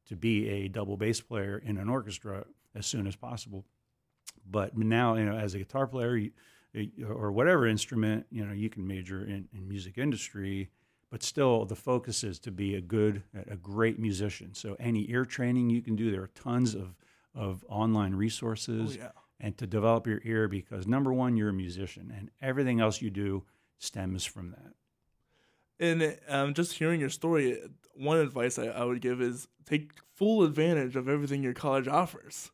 to 0.07 0.15
be 0.15 0.47
a 0.49 0.67
double 0.67 0.97
bass 0.97 1.21
player 1.21 1.61
in 1.65 1.77
an 1.77 1.89
orchestra 1.89 2.45
as 2.75 2.85
soon 2.85 3.07
as 3.07 3.15
possible. 3.15 3.65
But 4.49 4.77
now, 4.77 5.15
you 5.15 5.25
know, 5.25 5.37
as 5.37 5.53
a 5.53 5.59
guitar 5.59 5.87
player 5.87 6.29
or 7.07 7.31
whatever 7.31 7.67
instrument, 7.67 8.25
you 8.31 8.45
know, 8.45 8.53
you 8.53 8.69
can 8.69 8.85
major 8.85 9.23
in, 9.23 9.47
in 9.53 9.67
music 9.67 9.97
industry, 9.97 10.69
but 11.09 11.23
still 11.23 11.65
the 11.65 11.75
focus 11.75 12.23
is 12.23 12.39
to 12.39 12.51
be 12.51 12.75
a 12.75 12.81
good, 12.81 13.23
a 13.49 13.55
great 13.55 13.99
musician. 13.99 14.53
So 14.53 14.75
any 14.79 15.09
ear 15.11 15.25
training 15.25 15.69
you 15.69 15.81
can 15.81 15.95
do, 15.95 16.11
there 16.11 16.23
are 16.23 16.31
tons 16.33 16.73
of, 16.75 16.95
of 17.35 17.63
online 17.69 18.13
Oh, 18.13 18.17
resources 18.17 18.97
yeah. 18.97 19.11
And 19.39 19.57
to 19.57 19.67
develop 19.67 20.07
your 20.07 20.21
ear 20.23 20.47
because 20.47 20.87
number 20.87 21.11
one, 21.11 21.37
you're 21.37 21.49
a 21.49 21.53
musician 21.53 22.13
and 22.15 22.31
everything 22.41 22.79
else 22.79 23.01
you 23.01 23.09
do 23.09 23.43
stems 23.77 24.23
from 24.25 24.51
that. 24.51 24.73
And 25.79 26.17
um, 26.29 26.53
just 26.53 26.73
hearing 26.73 26.99
your 26.99 27.09
story, 27.09 27.59
one 27.95 28.17
advice 28.17 28.57
I, 28.57 28.67
I 28.67 28.85
would 28.85 29.01
give 29.01 29.21
is 29.21 29.47
take 29.65 29.91
full 30.15 30.43
advantage 30.43 30.95
of 30.95 31.09
everything 31.09 31.43
your 31.43 31.53
college 31.53 31.87
offers, 31.87 32.51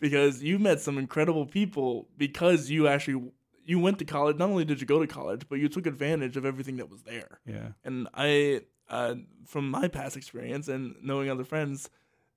because 0.00 0.42
you 0.42 0.58
met 0.58 0.80
some 0.80 0.98
incredible 0.98 1.46
people 1.46 2.08
because 2.16 2.70
you 2.70 2.88
actually 2.88 3.30
you 3.64 3.78
went 3.78 3.98
to 3.98 4.04
college. 4.04 4.36
Not 4.36 4.50
only 4.50 4.64
did 4.64 4.80
you 4.80 4.86
go 4.86 5.00
to 5.00 5.06
college, 5.06 5.42
but 5.48 5.58
you 5.58 5.68
took 5.68 5.86
advantage 5.86 6.36
of 6.36 6.44
everything 6.44 6.76
that 6.76 6.90
was 6.90 7.02
there. 7.02 7.40
Yeah. 7.46 7.68
And 7.84 8.08
I, 8.14 8.62
uh, 8.88 9.16
from 9.44 9.70
my 9.70 9.88
past 9.88 10.16
experience 10.16 10.68
and 10.68 10.94
knowing 11.02 11.30
other 11.30 11.44
friends, 11.44 11.90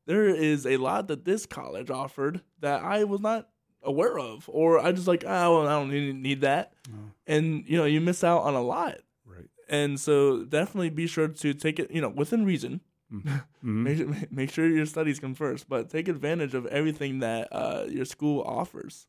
there 0.05 0.27
is 0.27 0.65
a 0.65 0.77
lot 0.77 1.07
that 1.07 1.25
this 1.25 1.45
college 1.45 1.89
offered 1.89 2.41
that 2.59 2.81
I 2.81 3.03
was 3.03 3.21
not 3.21 3.49
aware 3.83 4.17
of, 4.19 4.49
or 4.51 4.79
I 4.79 4.91
just 4.91 5.07
like, 5.07 5.23
oh, 5.25 5.59
well, 5.59 5.67
I 5.67 5.71
don't 5.79 5.89
need, 5.91 6.15
need 6.15 6.41
that. 6.41 6.73
Oh. 6.93 7.11
And 7.27 7.63
you 7.67 7.77
know, 7.77 7.85
you 7.85 8.01
miss 8.01 8.23
out 8.23 8.41
on 8.43 8.53
a 8.55 8.61
lot. 8.61 8.95
Right. 9.25 9.47
And 9.69 9.99
so 9.99 10.43
definitely 10.43 10.89
be 10.89 11.07
sure 11.07 11.27
to 11.27 11.53
take 11.53 11.79
it, 11.79 11.91
you 11.91 12.01
know, 12.01 12.09
within 12.09 12.45
reason. 12.45 12.81
Mhm. 13.13 13.43
Make, 13.61 13.97
sure- 13.97 14.15
make 14.31 14.51
sure 14.51 14.67
your 14.69 14.85
studies 14.85 15.19
come 15.19 15.33
first, 15.33 15.67
but 15.67 15.89
take 15.89 16.07
advantage 16.07 16.53
of 16.53 16.65
everything 16.67 17.19
that 17.19 17.47
uh, 17.51 17.85
your 17.89 18.05
school 18.05 18.41
offers. 18.41 19.07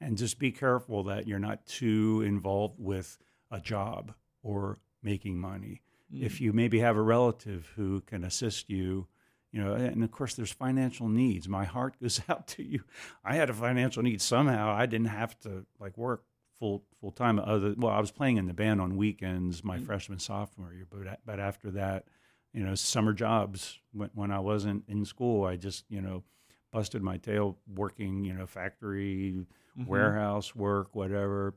and 0.00 0.16
just 0.16 0.38
be 0.38 0.50
careful 0.52 1.02
that 1.04 1.26
you're 1.28 1.38
not 1.38 1.66
too 1.66 2.22
involved 2.24 2.76
with 2.78 3.18
a 3.50 3.60
job 3.60 4.14
or 4.42 4.78
making 5.02 5.38
money. 5.38 5.82
If 6.12 6.40
you 6.40 6.52
maybe 6.52 6.78
have 6.80 6.96
a 6.96 7.02
relative 7.02 7.72
who 7.76 8.00
can 8.02 8.24
assist 8.24 8.70
you, 8.70 9.06
you 9.52 9.62
know, 9.62 9.74
and 9.74 10.04
of 10.04 10.10
course 10.10 10.34
there's 10.34 10.52
financial 10.52 11.08
needs. 11.08 11.48
My 11.48 11.64
heart 11.64 12.00
goes 12.00 12.20
out 12.28 12.46
to 12.48 12.62
you. 12.62 12.84
I 13.24 13.34
had 13.34 13.50
a 13.50 13.54
financial 13.54 14.02
need 14.02 14.20
somehow. 14.20 14.72
I 14.72 14.86
didn't 14.86 15.08
have 15.08 15.38
to 15.40 15.66
like 15.78 15.98
work 15.98 16.24
full 16.58 16.84
full 17.00 17.10
time. 17.10 17.38
Other 17.38 17.74
well, 17.76 17.92
I 17.92 18.00
was 18.00 18.10
playing 18.10 18.36
in 18.36 18.46
the 18.46 18.54
band 18.54 18.80
on 18.80 18.96
weekends 18.96 19.64
my 19.64 19.78
mm. 19.78 19.86
freshman 19.86 20.18
sophomore 20.18 20.72
year, 20.72 20.86
but 20.88 21.20
but 21.24 21.40
after 21.40 21.70
that, 21.72 22.04
you 22.52 22.64
know, 22.64 22.74
summer 22.74 23.12
jobs 23.12 23.78
when 23.92 24.10
when 24.14 24.30
I 24.30 24.38
wasn't 24.38 24.84
in 24.88 25.04
school, 25.04 25.44
I 25.44 25.56
just 25.56 25.84
you 25.88 26.00
know 26.00 26.22
busted 26.72 27.02
my 27.02 27.16
tail 27.16 27.58
working, 27.74 28.24
you 28.24 28.32
know, 28.32 28.46
factory, 28.46 29.34
mm-hmm. 29.76 29.90
warehouse 29.90 30.54
work, 30.54 30.94
whatever. 30.94 31.54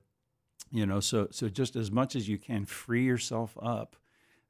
You 0.72 0.88
know, 0.88 1.00
so 1.00 1.28
so 1.30 1.50
just 1.50 1.76
as 1.76 1.92
much 1.92 2.16
as 2.16 2.28
you 2.28 2.40
can, 2.40 2.66
free 2.66 3.04
yourself 3.04 3.56
up, 3.62 3.96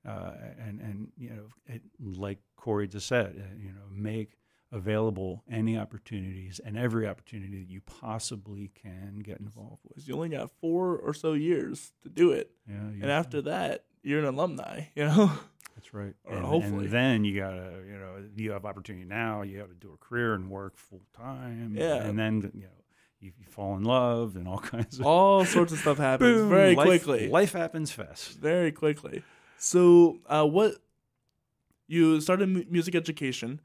uh, 0.08 0.32
and 0.60 0.80
and 0.82 1.12
you 1.18 1.30
know, 1.30 1.44
it, 1.68 1.82
like 2.00 2.40
Corey 2.58 2.88
just 2.88 3.08
said, 3.08 3.36
uh, 3.38 3.56
you 3.60 3.70
know, 3.72 3.86
make 3.92 4.38
available 4.72 5.44
any 5.52 5.78
opportunities 5.78 6.60
and 6.66 6.76
every 6.78 7.08
opportunity 7.08 7.60
that 7.60 7.70
you 7.70 7.80
possibly 7.82 8.72
can 8.74 9.20
get 9.24 9.40
involved 9.40 9.82
with. 9.88 10.08
You 10.08 10.16
only 10.16 10.30
got 10.30 10.50
four 10.62 10.98
or 10.98 11.14
so 11.14 11.34
years 11.34 11.92
to 12.02 12.10
do 12.10 12.32
it. 12.32 12.50
Yeah, 12.68 12.76
And 12.78 13.06
after 13.12 13.42
that, 13.44 13.86
you're 14.02 14.20
an 14.20 14.26
alumni, 14.26 14.86
you 14.96 15.06
know? 15.06 15.32
That's 15.76 15.94
right. 15.94 16.16
And, 16.28 16.44
hopefully. 16.44 16.86
and 16.86 16.92
then 16.94 17.24
you 17.24 17.40
gotta, 17.40 17.72
you 17.88 17.98
know, 18.00 18.16
you 18.36 18.52
have 18.52 18.66
opportunity 18.66 19.06
now. 19.06 19.44
You 19.44 19.60
have 19.60 19.70
to 19.70 19.76
do 19.76 19.92
a 19.94 19.98
career 20.04 20.34
and 20.34 20.50
work 20.50 20.78
full 20.78 21.02
time. 21.16 21.76
Yeah. 21.78 21.96
and 22.04 22.18
then 22.18 22.52
you 22.56 22.62
know, 22.64 22.68
you, 23.20 23.32
you 23.40 23.46
fall 23.48 23.76
in 23.78 23.84
love 23.84 24.36
and 24.36 24.48
all 24.48 24.58
kinds 24.74 25.00
of 25.00 25.06
All 25.06 25.46
sorts 25.46 25.72
of 25.72 25.78
stuff 25.80 25.98
happens 25.98 26.36
Boom, 26.36 26.50
very 26.50 26.76
life- 26.76 26.88
quickly. 26.88 27.30
Life 27.30 27.54
happens 27.54 27.92
fast. 27.92 28.40
very 28.40 28.72
quickly. 28.72 29.22
So, 29.64 30.20
uh, 30.28 30.46
what 30.46 30.76
you 31.88 32.20
started 32.20 32.50
mu- 32.50 32.66
music 32.70 32.96
education? 32.96 33.62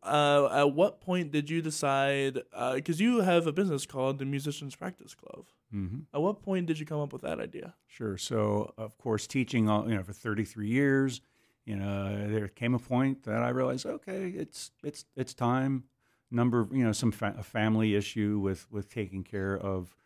Uh, 0.00 0.48
at 0.52 0.74
what 0.74 1.00
point 1.00 1.32
did 1.32 1.50
you 1.50 1.60
decide? 1.60 2.38
Because 2.74 3.00
you 3.00 3.20
have 3.22 3.48
a 3.48 3.52
business 3.52 3.84
called 3.84 4.18
the 4.18 4.24
Musicians 4.24 4.76
Practice 4.76 5.14
Glove. 5.16 5.46
hmm 5.72 6.00
At 6.14 6.20
what 6.22 6.40
point 6.40 6.66
did 6.66 6.78
you 6.78 6.86
come 6.86 7.00
up 7.00 7.12
with 7.12 7.22
that 7.22 7.40
idea? 7.40 7.74
Sure. 7.88 8.16
So, 8.16 8.72
of 8.78 8.96
course, 8.96 9.26
teaching, 9.26 9.68
all, 9.68 9.88
you 9.88 9.96
know, 9.96 10.04
for 10.04 10.12
33 10.12 10.68
years, 10.68 11.20
you 11.64 11.74
know, 11.74 12.28
there 12.28 12.46
came 12.46 12.74
a 12.74 12.78
point 12.78 13.24
that 13.24 13.42
I 13.42 13.48
realized, 13.48 13.86
okay, 13.86 14.28
it's 14.28 14.70
it's 14.84 15.04
it's 15.16 15.34
time. 15.34 15.84
Number, 16.30 16.68
you 16.70 16.84
know, 16.84 16.92
some 16.92 17.10
fa- 17.10 17.34
a 17.36 17.42
family 17.42 17.96
issue 17.96 18.38
with 18.38 18.70
with 18.70 18.88
taking 18.88 19.24
care 19.24 19.56
of 19.58 19.96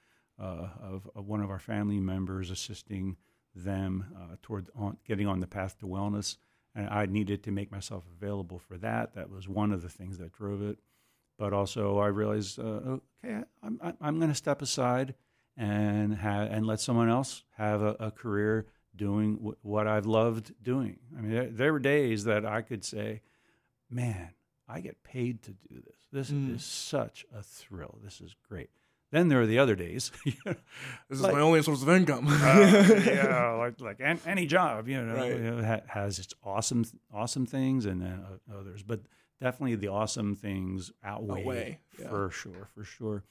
uh, 0.41 0.69
of, 0.81 1.11
of 1.15 1.27
one 1.27 1.43
of 1.43 1.51
our 1.51 1.59
family 1.59 2.01
members, 2.01 2.51
assisting 2.51 3.17
them 3.55 4.07
uh, 4.17 4.37
toward 4.43 4.69
on, 4.75 4.97
getting 5.07 5.27
on 5.27 5.41
the 5.41 5.47
path 5.47 5.79
to 5.79 5.87
wellness, 5.87 6.37
and 6.75 6.89
I 6.89 7.07
needed 7.07 7.43
to 7.45 7.51
make 7.53 7.71
myself 7.71 8.05
available 8.21 8.59
for 8.59 8.77
that. 8.79 9.15
That 9.15 9.31
was 9.31 9.49
one 9.49 9.73
of 9.73 9.83
the 9.83 9.89
things 9.89 10.19
that 10.19 10.33
drove 10.33 10.63
it. 10.63 10.79
But 11.39 11.53
also, 11.53 11.99
I 11.99 12.07
realized, 12.09 12.59
uh, 12.59 12.99
okay, 13.23 13.45
I'm 13.63 13.79
I'm, 13.83 13.97
I'm 14.01 14.17
going 14.19 14.31
to 14.31 14.35
step 14.37 14.63
aside 14.63 15.15
and 15.57 16.15
have 16.17 16.51
and 16.51 16.67
let 16.67 16.81
someone 16.81 17.09
else 17.09 17.43
have 17.57 17.83
a, 17.83 17.97
a 18.01 18.11
career 18.11 18.67
doing 18.97 19.37
w- 19.37 19.57
what 19.63 19.87
I've 19.89 20.07
loved 20.07 20.53
doing. 20.63 20.99
I 21.17 21.21
mean, 21.21 21.33
there, 21.33 21.49
there 21.51 21.73
were 21.73 21.81
days 21.81 22.25
that 22.25 22.45
I 22.47 22.63
could 22.63 22.85
say, 22.85 23.23
"Man, 23.91 24.31
I 24.69 24.81
get 24.81 25.03
paid 25.03 25.43
to 25.43 25.51
do 25.53 25.81
this. 25.81 26.07
This 26.13 26.31
Mm. 26.31 26.55
is 26.55 26.65
such 26.65 27.25
a 27.35 27.43
thrill. 27.43 27.99
This 28.03 28.21
is 28.21 28.35
great." 28.49 28.71
Then 29.15 29.29
there 29.29 29.41
are 29.41 29.47
the 29.47 29.61
other 29.61 29.77
days. 29.77 30.11
This 31.09 31.21
Like- 31.21 31.31
is 31.31 31.37
my 31.37 31.41
only 31.41 31.63
source 31.63 31.83
of 31.83 31.89
income. 31.89 32.27
uh, 32.27 33.01
yeah, 33.07 33.51
like 33.59 33.81
like 33.81 34.01
an, 34.01 34.19
any 34.27 34.45
job, 34.47 34.89
you 34.89 35.01
know, 35.01 35.15
Right. 35.15 35.37
you 35.37 35.39
know, 35.51 35.63
ha- 35.65 35.87
has 35.87 36.19
its 36.19 36.35
awesome 36.43 36.85
awesome 37.13 37.47
things 37.47 37.87
and 37.87 38.03
uh, 38.03 38.59
others, 38.59 38.83
but 38.83 39.01
definitely 39.41 39.77
the 39.77 39.89
awesome 39.89 40.35
things 40.35 40.91
outweigh, 41.05 41.41
Outweigh, 41.43 41.79
yeah. 42.01 42.09
for 42.09 42.31
sure, 42.31 42.69
for 42.75 42.83
sure. 42.85 43.23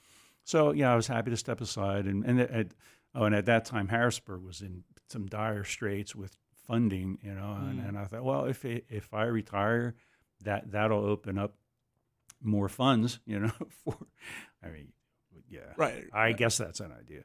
So 0.44 0.72
yeah, 0.72 0.90
I 0.92 0.96
was 0.96 1.06
happy 1.06 1.30
to 1.30 1.36
step 1.36 1.60
aside, 1.60 2.06
and 2.06 2.24
and 2.24 2.40
at, 2.40 2.68
oh, 3.14 3.24
and 3.24 3.34
at 3.34 3.44
that 3.46 3.66
time 3.66 3.88
Harrisburg 3.88 4.42
was 4.42 4.62
in 4.62 4.84
some 5.08 5.26
dire 5.26 5.64
straits 5.64 6.14
with 6.16 6.32
funding, 6.66 7.18
you 7.22 7.34
know, 7.34 7.58
and, 7.60 7.78
Mm. 7.80 7.88
and 7.88 7.98
I 7.98 8.06
thought, 8.06 8.24
well, 8.24 8.46
if 8.46 8.64
it, 8.64 8.86
if 8.88 9.12
I 9.12 9.24
retire, 9.24 9.94
that 10.44 10.70
that'll 10.70 11.04
open 11.04 11.36
up 11.36 11.52
more 12.40 12.70
funds, 12.70 13.20
you 13.26 13.38
know, 13.40 13.52
for, 13.84 13.98
I 14.62 14.68
mean, 14.70 14.88
yeah, 15.54 15.72
right. 15.76 16.04
I 16.12 16.32
guess 16.32 16.58
that's 16.58 16.80
an 16.80 16.92
idea. 16.92 17.24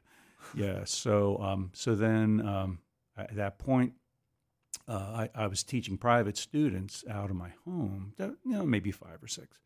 Yeah. 0.54 0.84
So, 0.84 1.38
um, 1.38 1.70
so 1.74 1.94
then 1.94 2.46
um, 2.46 2.78
at 3.16 3.34
that 3.36 3.58
point, 3.58 3.94
uh, 4.88 5.26
I, 5.34 5.44
I 5.44 5.46
was 5.46 5.62
teaching 5.62 5.96
private 5.96 6.36
students 6.36 7.04
out 7.08 7.30
of 7.30 7.36
my 7.36 7.50
home, 7.64 8.14
you 8.18 8.36
know, 8.44 8.64
maybe 8.64 8.90
five 8.90 9.22
or 9.22 9.28
six. 9.28 9.58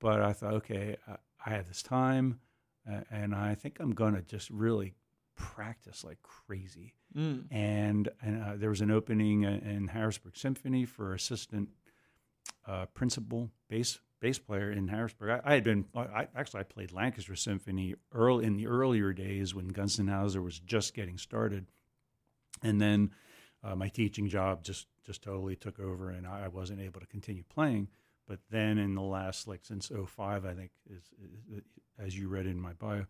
But 0.00 0.20
I 0.20 0.32
thought, 0.32 0.54
okay, 0.54 0.96
I, 1.08 1.16
I 1.46 1.50
have 1.50 1.68
this 1.68 1.82
time, 1.82 2.40
uh, 2.90 3.00
and 3.10 3.34
I 3.34 3.54
think 3.54 3.78
I'm 3.80 3.92
going 3.92 4.14
to 4.14 4.22
just 4.22 4.50
really 4.50 4.94
practice 5.36 6.04
like 6.04 6.18
crazy. 6.22 6.94
Mm. 7.16 7.46
And 7.50 8.08
and 8.22 8.42
uh, 8.42 8.52
there 8.56 8.70
was 8.70 8.80
an 8.80 8.90
opening 8.90 9.42
in 9.42 9.88
Harrisburg 9.88 10.36
Symphony 10.36 10.84
for 10.84 11.14
assistant 11.14 11.70
uh, 12.66 12.86
principal 12.86 13.50
bass 13.68 13.98
bass 14.20 14.38
player 14.38 14.70
in 14.70 14.88
Harrisburg. 14.88 15.40
I, 15.44 15.50
I 15.50 15.54
had 15.54 15.64
been 15.64 15.86
I, 15.94 16.00
I- 16.00 16.28
actually 16.36 16.60
I 16.60 16.64
played 16.64 16.92
Lancaster 16.92 17.34
Symphony 17.36 17.94
early 18.12 18.44
in 18.44 18.56
the 18.56 18.66
earlier 18.66 19.12
days 19.12 19.54
when 19.54 19.70
Gunzenhauser 19.72 20.42
was 20.42 20.58
just 20.60 20.94
getting 20.94 21.18
started, 21.18 21.66
and 22.62 22.80
then 22.80 23.10
uh, 23.64 23.74
my 23.74 23.88
teaching 23.88 24.28
job 24.28 24.62
just 24.62 24.86
just 25.04 25.22
totally 25.22 25.56
took 25.56 25.80
over, 25.80 26.10
and 26.10 26.26
I 26.26 26.48
wasn't 26.48 26.80
able 26.80 27.00
to 27.00 27.06
continue 27.06 27.42
playing. 27.48 27.88
But 28.28 28.38
then 28.50 28.78
in 28.78 28.94
the 28.94 29.02
last 29.02 29.48
like 29.48 29.64
since 29.64 29.90
05, 29.90 30.44
I 30.44 30.54
think 30.54 30.70
is, 30.88 31.02
is 31.52 31.62
as 31.98 32.16
you 32.16 32.28
read 32.28 32.46
in 32.46 32.60
my 32.60 32.74
bio, 32.74 33.06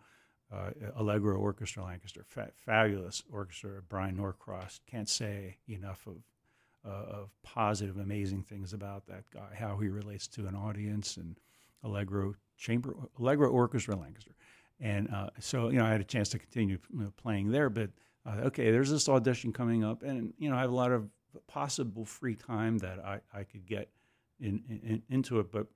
uh, 0.52 0.70
Allegro 0.96 1.36
Orchestra 1.38 1.84
Lancaster, 1.84 2.24
fa- 2.26 2.52
fabulous 2.54 3.22
orchestra. 3.30 3.82
Brian 3.86 4.16
Norcross 4.16 4.80
can't 4.86 5.08
say 5.08 5.58
enough 5.68 6.06
of 6.06 6.14
uh, 6.86 6.88
of 7.20 7.30
positive, 7.42 7.98
amazing 7.98 8.42
things 8.42 8.72
about 8.72 9.06
that 9.06 9.24
guy, 9.32 9.54
how 9.54 9.76
he 9.76 9.88
relates 9.88 10.26
to 10.28 10.46
an 10.46 10.54
audience, 10.54 11.16
and 11.16 11.38
Allegro 11.84 12.34
Chamber 12.56 12.94
Allegro 13.18 13.50
Orchestra 13.50 13.96
Lancaster. 13.96 14.34
And 14.80 15.08
uh, 15.12 15.30
so 15.38 15.68
you 15.68 15.78
know, 15.78 15.84
I 15.84 15.90
had 15.90 16.00
a 16.00 16.04
chance 16.04 16.28
to 16.30 16.38
continue 16.38 16.78
you 16.92 17.00
know, 17.04 17.12
playing 17.16 17.50
there. 17.50 17.68
But 17.70 17.90
uh, 18.26 18.46
okay, 18.46 18.70
there's 18.70 18.90
this 18.90 19.08
audition 19.08 19.52
coming 19.52 19.84
up, 19.84 20.02
and 20.02 20.32
you 20.38 20.50
know, 20.50 20.56
I 20.56 20.60
have 20.60 20.70
a 20.70 20.74
lot 20.74 20.92
of 20.92 21.08
possible 21.46 22.04
free 22.04 22.34
time 22.34 22.78
that 22.78 22.98
I, 22.98 23.20
I 23.32 23.44
could 23.44 23.66
get 23.66 23.88
in, 24.40 24.62
in, 24.68 25.02
into 25.10 25.38
it. 25.38 25.52
But 25.52 25.66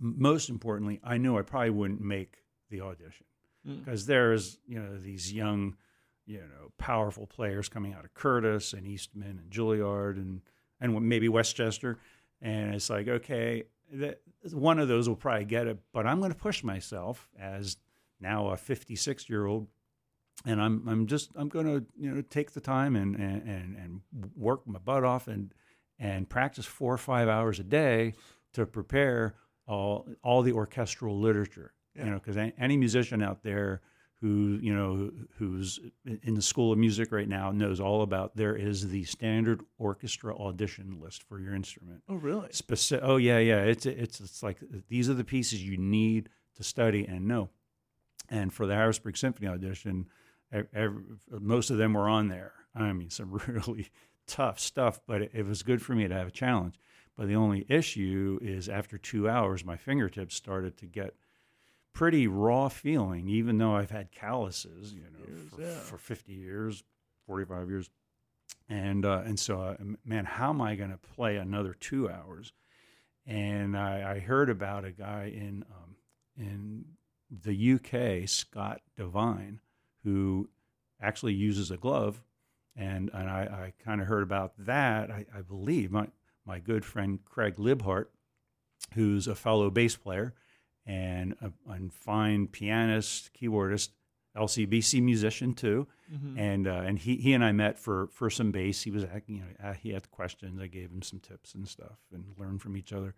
most 0.00 0.48
importantly, 0.48 1.00
I 1.04 1.18
knew 1.18 1.38
I 1.38 1.42
probably 1.42 1.70
wouldn't 1.70 2.00
make 2.00 2.38
the 2.70 2.80
audition 2.80 3.26
Mm. 3.66 3.84
because 3.84 4.06
there's 4.06 4.58
you 4.66 4.80
know 4.82 4.96
these 4.98 5.32
young, 5.32 5.76
you 6.26 6.38
know, 6.38 6.72
powerful 6.78 7.26
players 7.26 7.68
coming 7.68 7.92
out 7.94 8.04
of 8.04 8.14
Curtis 8.14 8.72
and 8.72 8.86
Eastman 8.86 9.38
and 9.40 9.50
Juilliard 9.50 10.16
and 10.16 10.40
and 10.80 11.00
maybe 11.08 11.28
West 11.28 11.54
Chester, 11.56 11.98
and 12.40 12.74
it's 12.74 12.90
like 12.90 13.08
okay, 13.08 13.64
that 13.92 14.20
one 14.52 14.78
of 14.78 14.88
those 14.88 15.08
will 15.08 15.16
probably 15.16 15.44
get 15.44 15.66
it, 15.66 15.78
but 15.92 16.06
I'm 16.06 16.18
going 16.18 16.32
to 16.32 16.38
push 16.38 16.64
myself 16.64 17.28
as 17.38 17.76
now 18.20 18.48
a 18.48 18.56
56 18.56 19.28
year 19.28 19.46
old. 19.46 19.68
And 20.44 20.60
I'm 20.60 20.88
I'm 20.88 21.06
just 21.06 21.30
I'm 21.36 21.48
going 21.48 21.66
to 21.66 21.86
you 21.96 22.10
know 22.10 22.22
take 22.22 22.52
the 22.52 22.60
time 22.60 22.96
and, 22.96 23.14
and 23.16 23.76
and 23.76 24.00
work 24.34 24.66
my 24.66 24.78
butt 24.78 25.04
off 25.04 25.28
and 25.28 25.52
and 25.98 26.28
practice 26.28 26.64
four 26.66 26.92
or 26.92 26.98
five 26.98 27.28
hours 27.28 27.60
a 27.60 27.62
day 27.62 28.14
to 28.54 28.66
prepare 28.66 29.34
all 29.68 30.06
all 30.24 30.42
the 30.42 30.52
orchestral 30.52 31.20
literature 31.20 31.74
Yeah. 31.94 32.06
you 32.06 32.10
know 32.10 32.18
because 32.18 32.36
any 32.58 32.76
musician 32.76 33.22
out 33.22 33.42
there 33.44 33.82
who 34.22 34.56
you 34.62 34.72
know 34.72 35.10
who's 35.36 35.80
in 36.22 36.34
the 36.34 36.40
school 36.40 36.72
of 36.72 36.78
music 36.78 37.10
right 37.10 37.28
now 37.28 37.50
knows 37.50 37.80
all 37.80 38.02
about 38.02 38.36
there 38.36 38.54
is 38.54 38.88
the 38.88 39.02
standard 39.02 39.62
orchestra 39.78 40.34
audition 40.38 41.00
list 41.00 41.24
for 41.24 41.40
your 41.40 41.54
instrument. 41.54 42.02
Oh, 42.08 42.14
really? 42.14 42.48
specific 42.52 43.04
oh 43.04 43.16
yeah 43.16 43.38
yeah. 43.38 43.62
It's 43.62 43.84
it's 43.84 44.20
it's 44.20 44.42
like 44.42 44.58
these 44.88 45.10
are 45.10 45.14
the 45.14 45.24
pieces 45.24 45.62
you 45.62 45.76
need 45.76 46.28
to 46.56 46.62
study 46.62 47.04
and 47.04 47.26
know. 47.26 47.50
And 48.30 48.54
for 48.54 48.66
the 48.66 48.74
harrisburg 48.74 49.16
symphony 49.16 49.48
audition 49.48 50.06
ev- 50.52 50.68
ev- 50.72 51.02
most 51.28 51.70
of 51.70 51.76
them 51.76 51.94
were 51.94 52.08
on 52.08 52.28
there. 52.28 52.52
I 52.76 52.92
mean 52.92 53.10
some 53.10 53.32
really 53.48 53.90
tough 54.28 54.60
stuff 54.60 55.00
but 55.04 55.22
it, 55.22 55.30
it 55.34 55.46
was 55.46 55.64
good 55.64 55.82
for 55.82 55.94
me 55.94 56.06
to 56.06 56.14
have 56.14 56.28
a 56.28 56.32
challenge. 56.32 56.76
But 57.16 57.26
the 57.26 57.36
only 57.36 57.66
issue 57.68 58.38
is 58.40 58.68
after 58.68 58.98
two 58.98 59.28
hours 59.28 59.64
my 59.64 59.76
fingertips 59.76 60.36
started 60.36 60.76
to 60.78 60.86
get 60.86 61.16
pretty 61.92 62.26
raw 62.26 62.68
feeling 62.68 63.28
even 63.28 63.58
though 63.58 63.76
i've 63.76 63.90
had 63.90 64.10
calluses 64.10 64.92
you 64.92 65.02
know 65.02 65.26
Years, 65.26 65.48
for, 65.50 65.60
yeah. 65.60 65.78
for 65.78 65.98
50 65.98 66.32
years 66.32 66.82
45 67.26 67.70
years 67.70 67.90
and 68.68 69.04
uh, 69.04 69.22
and 69.24 69.38
so 69.38 69.60
uh, 69.60 69.76
man 70.04 70.24
how 70.24 70.50
am 70.50 70.60
i 70.60 70.74
going 70.74 70.90
to 70.90 70.98
play 70.98 71.36
another 71.36 71.74
two 71.74 72.08
hours 72.08 72.52
and 73.26 73.76
I, 73.76 74.14
I 74.14 74.18
heard 74.18 74.50
about 74.50 74.84
a 74.84 74.92
guy 74.92 75.32
in 75.34 75.64
um, 75.70 75.96
in 76.36 76.84
the 77.30 77.74
UK, 77.74 78.28
Scott 78.28 78.82
Devine, 78.96 79.60
who 80.04 80.48
actually 81.00 81.34
uses 81.34 81.70
a 81.70 81.76
glove, 81.76 82.22
and 82.76 83.10
and 83.12 83.30
I, 83.30 83.42
I 83.42 83.72
kind 83.84 84.00
of 84.00 84.08
heard 84.08 84.22
about 84.22 84.52
that. 84.58 85.10
I, 85.10 85.26
I 85.34 85.42
believe 85.42 85.92
my 85.92 86.08
my 86.44 86.58
good 86.58 86.84
friend 86.84 87.20
Craig 87.24 87.56
Libhart, 87.56 88.06
who's 88.94 89.28
a 89.28 89.34
fellow 89.34 89.70
bass 89.70 89.96
player 89.96 90.34
and 90.86 91.34
a, 91.40 91.52
and 91.72 91.92
fine 91.92 92.46
pianist, 92.48 93.30
keyboardist, 93.34 93.90
LCBC 94.36 95.02
musician 95.02 95.52
too 95.54 95.86
Mhm. 96.12 96.38
and 96.38 96.66
uh, 96.66 96.82
and 96.86 96.98
he 96.98 97.16
he 97.16 97.32
and 97.34 97.42
I 97.44 97.52
met 97.52 97.78
for 97.78 98.06
for 98.08 98.28
some 98.30 98.50
bass. 98.50 98.82
He 98.82 98.90
was 98.90 99.04
you 99.26 99.40
know 99.40 99.46
uh, 99.62 99.72
he 99.74 99.90
had 99.90 100.10
questions. 100.10 100.60
I 100.60 100.66
gave 100.66 100.90
him 100.90 101.00
some 101.02 101.20
tips 101.20 101.54
and 101.54 101.66
stuff, 101.68 101.98
and 102.12 102.24
learned 102.38 102.60
from 102.62 102.76
each 102.76 102.92
other. 102.92 103.14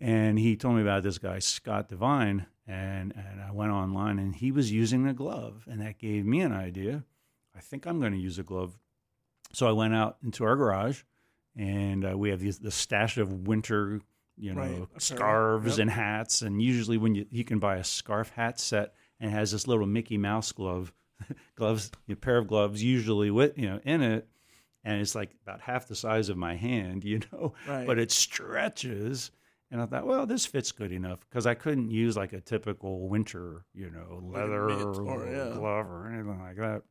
And 0.00 0.38
he 0.38 0.56
told 0.56 0.76
me 0.76 0.82
about 0.82 1.02
this 1.02 1.18
guy 1.18 1.38
Scott 1.38 1.88
Devine, 1.88 2.46
and 2.66 3.12
and 3.16 3.40
I 3.40 3.52
went 3.52 3.72
online, 3.72 4.18
and 4.18 4.34
he 4.34 4.50
was 4.52 4.72
using 4.72 5.06
a 5.06 5.14
glove, 5.14 5.64
and 5.70 5.80
that 5.80 5.98
gave 5.98 6.24
me 6.26 6.40
an 6.40 6.52
idea. 6.52 7.04
I 7.54 7.60
think 7.60 7.86
I'm 7.86 8.00
going 8.00 8.12
to 8.12 8.18
use 8.18 8.38
a 8.38 8.42
glove. 8.42 8.78
So 9.52 9.68
I 9.68 9.72
went 9.72 9.94
out 9.94 10.16
into 10.24 10.44
our 10.44 10.56
garage, 10.56 11.02
and 11.56 12.04
uh, 12.10 12.16
we 12.18 12.30
have 12.30 12.40
these 12.40 12.58
the 12.58 12.70
stash 12.70 13.18
of 13.18 13.46
winter, 13.46 14.00
you 14.42 14.54
know, 14.54 14.60
Right, 14.60 14.88
scarves 15.02 15.78
Yep. 15.78 15.82
and 15.82 15.90
hats. 15.90 16.42
And 16.42 16.60
usually, 16.60 16.98
when 16.98 17.14
you 17.14 17.26
you 17.30 17.44
can 17.44 17.58
buy 17.58 17.76
a 17.76 17.84
scarf 17.84 18.30
hat 18.30 18.58
set, 18.60 18.94
and 19.20 19.30
it 19.30 19.34
has 19.34 19.52
this 19.52 19.66
little 19.66 19.86
Mickey 19.86 20.18
Mouse 20.18 20.52
glove 20.52 20.92
gloves, 21.56 21.90
a 22.08 22.14
pair 22.16 22.38
of 22.38 22.48
gloves, 22.48 22.82
usually 22.82 23.30
with 23.30 23.56
you 23.56 23.68
know 23.70 23.80
in 23.84 24.02
it. 24.02 24.28
and 24.84 25.00
it's 25.00 25.14
like 25.14 25.30
about 25.46 25.60
half 25.60 25.86
the 25.86 25.94
size 25.94 26.28
of 26.28 26.36
my 26.36 26.56
hand, 26.56 27.04
you 27.12 27.20
know, 27.32 27.54
Right. 27.68 27.86
but 27.86 27.98
it 27.98 28.10
stretches. 28.10 29.30
And 29.70 29.80
I 29.80 29.86
thought, 29.86 30.06
well, 30.06 30.26
this 30.26 30.44
fits 30.44 30.70
good 30.70 30.92
enough 30.92 31.20
because 31.30 31.46
I 31.46 31.54
couldn't 31.54 31.90
use 31.90 32.14
like 32.14 32.34
a 32.34 32.40
typical 32.42 33.08
winter, 33.08 33.64
you 33.72 33.88
know, 33.90 34.20
leather 34.22 34.66
mitt 34.66 34.82
or, 34.82 35.02
or- 35.02 35.26
yeah. 35.26 35.54
glove 35.56 35.86
or 35.90 36.08
anything 36.12 36.40
like 36.40 36.56
that. 36.56 36.82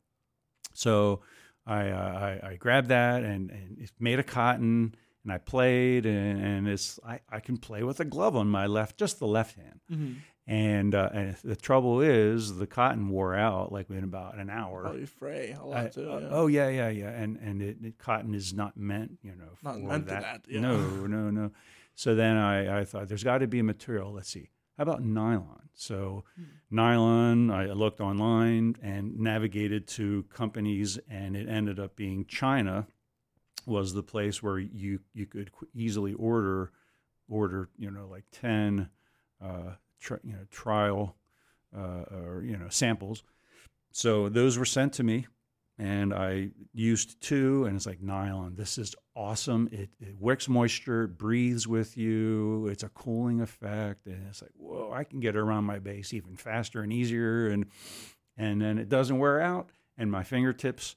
So 0.74 1.22
I, 1.68 1.90
uh, 1.90 2.40
I, 2.44 2.48
I 2.52 2.56
grabbed 2.56 2.88
that 2.88 3.24
and, 3.24 3.52
and 3.52 3.88
made 4.00 4.18
a 4.18 4.24
cotton 4.24 4.96
and 5.24 5.32
I 5.32 5.38
played 5.38 6.06
and, 6.06 6.42
and 6.44 6.68
it's, 6.68 7.00
I, 7.06 7.20
I 7.30 7.40
can 7.40 7.58
play 7.58 7.84
with 7.84 8.00
a 8.00 8.06
glove 8.06 8.36
on 8.36 8.48
my 8.48 8.66
left, 8.66 8.98
just 8.98 9.20
the 9.20 9.28
left 9.28 9.56
hand. 9.56 9.80
Mhm. 9.92 10.16
And, 10.48 10.96
uh, 10.96 11.10
and 11.14 11.36
the 11.44 11.56
trouble 11.56 12.02
is 12.02 12.58
the 12.58 12.66
cotton 12.68 13.08
wore 13.10 13.36
out 13.36 13.72
like 13.72 13.90
in 13.90 14.04
about 14.04 14.38
an 14.38 14.50
hour. 14.50 14.82
Probably 14.82 15.06
fray 15.06 15.56
a 15.58 15.64
lot 15.64 15.86
I- 15.86 15.88
too. 15.90 16.12
uh, 16.12 16.20
yeah. 16.20 16.28
Oh 16.32 16.48
yeah, 16.48 16.68
yeah, 16.70 16.90
yeah, 16.90 17.10
and 17.12 17.38
and 17.38 17.62
it, 17.62 17.78
it, 17.84 17.98
cotton 18.00 18.34
is 18.34 18.52
not 18.54 18.76
meant, 18.76 19.20
you 19.22 19.36
know, 19.36 19.52
Not 19.64 19.80
meant 19.80 20.06
for 20.06 20.12
that, 20.12 20.46
yeah. 20.50 20.60
No, 20.60 21.06
no, 21.06 21.30
no. 21.30 21.52
So 21.96 22.16
then 22.16 22.38
I, 22.38 22.80
I 22.82 22.86
thought 22.86 23.08
there's 23.08 23.24
got 23.24 23.38
to 23.40 23.48
be 23.48 23.60
a 23.60 23.64
material. 23.64 24.12
Let's 24.12 24.30
see, 24.30 24.50
how 24.78 24.82
about 24.84 25.04
nylon? 25.04 25.70
So 25.74 26.24
Hmm. 26.36 26.44
nylon, 26.76 27.52
I 27.52 27.68
looked 27.68 28.02
online 28.02 28.76
and 28.82 29.20
navigated 29.20 29.88
to 29.90 30.24
companies, 30.24 30.98
and 31.10 31.36
it 31.36 31.48
ended 31.48 31.80
up 31.80 31.96
being 31.96 32.26
China 32.26 32.88
was 33.66 33.94
the 33.94 34.04
place 34.04 34.42
where 34.42 34.60
you 34.60 35.00
you 35.14 35.26
could 35.26 35.52
easily 35.74 36.14
order 36.14 36.72
order 37.30 37.70
you 37.78 37.90
know 37.90 38.08
like 38.08 38.26
ten 38.32 38.90
uh, 39.44 39.76
tri- 40.00 40.20
you 40.24 40.34
know 40.34 40.46
trial 40.50 41.16
uh, 41.76 42.04
or 42.12 42.44
you 42.46 42.58
know 42.58 42.70
samples. 42.70 43.24
So 43.92 44.30
those 44.30 44.58
were 44.58 44.66
sent 44.66 44.94
to 44.94 45.04
me, 45.04 45.28
and 45.78 46.14
I 46.14 46.52
used 46.74 47.22
two, 47.22 47.66
and 47.66 47.76
it's 47.76 47.86
like 47.86 48.02
nylon. 48.02 48.56
This 48.56 48.78
is 48.78 48.96
awesome. 49.16 49.68
It, 49.72 49.90
it 50.00 50.16
wicks 50.20 50.48
moisture, 50.48 51.04
it 51.04 51.18
breathes 51.18 51.68
with 51.68 51.98
you. 51.98 52.68
It's 52.68 52.84
a 52.84 52.90
cooling 52.90 53.42
effect, 53.42 54.06
and 54.06 54.28
it's 54.30 54.42
like 54.42 54.52
whoa, 54.56 54.92
I 54.94 55.04
can 55.04 55.20
get 55.20 55.36
around 55.36 55.66
my 55.66 55.80
bass 55.80 56.14
even 56.14 56.36
faster 56.36 56.82
and 56.82 56.94
easier, 56.94 57.48
and 57.48 57.66
and 58.38 58.62
then 58.62 58.78
it 58.78 58.90
doesn't 58.90 59.20
wear 59.20 59.42
out, 59.42 59.70
and 59.98 60.12
my 60.12 60.24
fingertips 60.24 60.96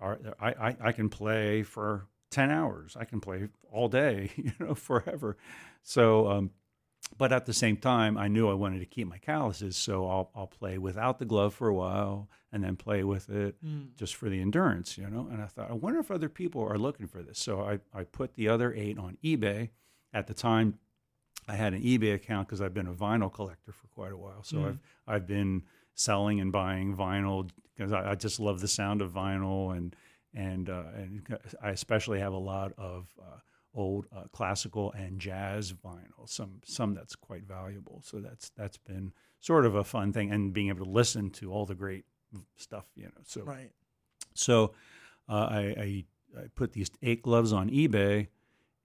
are 0.00 0.18
I, 0.40 0.48
I, 0.50 0.76
I 0.80 0.92
can 0.92 1.08
play 1.08 1.62
for 1.62 2.06
10 2.30 2.50
hours. 2.50 2.96
I 2.98 3.04
can 3.04 3.20
play 3.20 3.48
all 3.72 3.88
day, 3.88 4.30
you 4.36 4.52
know, 4.60 4.74
forever. 4.74 5.36
So, 5.82 6.28
um, 6.28 6.50
but 7.16 7.32
at 7.32 7.46
the 7.46 7.54
same 7.54 7.76
time, 7.78 8.18
I 8.18 8.28
knew 8.28 8.50
I 8.50 8.54
wanted 8.54 8.80
to 8.80 8.84
keep 8.86 9.08
my 9.08 9.16
calluses, 9.18 9.76
so 9.76 10.06
I'll, 10.06 10.30
I'll 10.34 10.46
play 10.46 10.76
without 10.76 11.18
the 11.18 11.24
glove 11.24 11.54
for 11.54 11.68
a 11.68 11.74
while 11.74 12.28
and 12.52 12.62
then 12.62 12.76
play 12.76 13.02
with 13.02 13.30
it 13.30 13.56
Mm. 13.64 13.94
just 13.96 14.14
for 14.14 14.28
the 14.28 14.40
endurance, 14.40 14.98
you 14.98 15.08
know. 15.08 15.26
And 15.32 15.40
I 15.42 15.46
thought, 15.46 15.70
I 15.70 15.74
wonder 15.74 16.00
if 16.00 16.10
other 16.10 16.28
people 16.28 16.62
are 16.62 16.76
looking 16.78 17.06
for 17.06 17.22
this. 17.22 17.38
So 17.38 17.62
I, 17.62 17.78
I 17.98 18.04
put 18.04 18.34
the 18.34 18.48
other 18.48 18.74
eight 18.74 18.98
on 18.98 19.16
eBay. 19.24 19.70
At 20.12 20.26
the 20.26 20.34
time, 20.34 20.78
I 21.48 21.56
had 21.56 21.72
an 21.72 21.82
eBay 21.82 22.14
account 22.14 22.46
because 22.48 22.60
I've 22.60 22.74
been 22.74 22.86
a 22.88 22.92
vinyl 22.92 23.32
collector 23.32 23.72
for 23.72 23.86
quite 23.88 24.12
a 24.12 24.16
while. 24.16 24.42
So 24.42 24.58
Mm. 24.58 24.68
I've 24.68 24.78
I've 25.06 25.26
been 25.26 25.62
selling 25.94 26.40
and 26.40 26.52
buying 26.52 26.94
vinyl 26.94 27.48
because 27.78 27.92
I, 27.92 28.10
I 28.10 28.14
just 28.16 28.40
love 28.40 28.60
the 28.60 28.68
sound 28.68 29.00
of 29.00 29.12
vinyl 29.12 29.74
and 29.76 29.94
and 30.34 30.68
uh, 30.68 30.82
and 30.94 31.38
I 31.62 31.70
especially 31.70 32.20
have 32.20 32.32
a 32.34 32.38
lot 32.38 32.72
of 32.76 33.08
uh, 33.20 33.38
old 33.72 34.06
uh, 34.14 34.24
classical 34.32 34.92
and 34.92 35.18
jazz 35.20 35.72
vinyl. 35.72 36.26
Some 36.28 36.60
some 36.64 36.94
that's 36.94 37.16
quite 37.16 37.44
valuable. 37.44 38.02
So 38.04 38.18
that's 38.20 38.50
that's 38.50 38.76
been 38.76 39.12
sort 39.40 39.64
of 39.64 39.74
a 39.74 39.84
fun 39.84 40.12
thing 40.12 40.30
and 40.32 40.52
being 40.52 40.68
able 40.68 40.84
to 40.84 40.90
listen 40.90 41.30
to 41.30 41.52
all 41.52 41.64
the 41.64 41.74
great 41.74 42.04
stuff. 42.56 42.86
You 42.96 43.04
know. 43.04 43.22
So 43.24 43.42
Right. 43.42 43.70
so 44.34 44.74
uh, 45.28 45.48
I, 45.50 45.58
I 45.60 46.04
I 46.38 46.46
put 46.54 46.72
these 46.72 46.90
eight 47.02 47.22
gloves 47.22 47.52
on 47.54 47.70
eBay, 47.70 48.26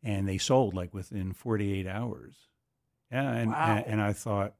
and 0.01 0.27
they 0.27 0.37
sold 0.37 0.73
like 0.73 0.93
within 0.93 1.33
48 1.33 1.87
hours. 1.87 2.35
Yeah, 3.11 3.31
and 3.33 3.51
Wow. 3.51 3.75
and, 3.77 3.87
and 3.87 4.01
I 4.01 4.13
thought, 4.13 4.55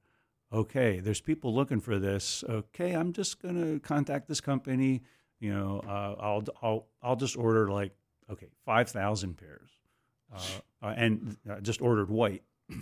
okay, 0.54 1.00
there's 1.00 1.22
people 1.22 1.54
looking 1.54 1.80
for 1.80 2.00
this. 2.00 2.44
Okay, 2.48 2.94
I'm 2.94 3.14
just 3.14 3.42
gonna 3.42 3.80
contact 3.80 4.28
this 4.28 4.42
company. 4.42 5.02
You 5.40 5.54
know, 5.54 5.82
uh, 5.86 6.16
I'll 6.20 6.44
I'll 6.62 6.88
I'll 7.02 7.16
just 7.16 7.36
order 7.38 7.70
like 7.70 7.94
okay, 8.30 8.50
five 8.66 8.90
thousand 8.90 9.38
pairs, 9.38 9.70
uh, 10.34 10.38
uh, 10.82 10.94
and 10.96 11.38
I 11.50 11.60
just 11.60 11.82
ordered 11.82 12.10
white. 12.10 12.44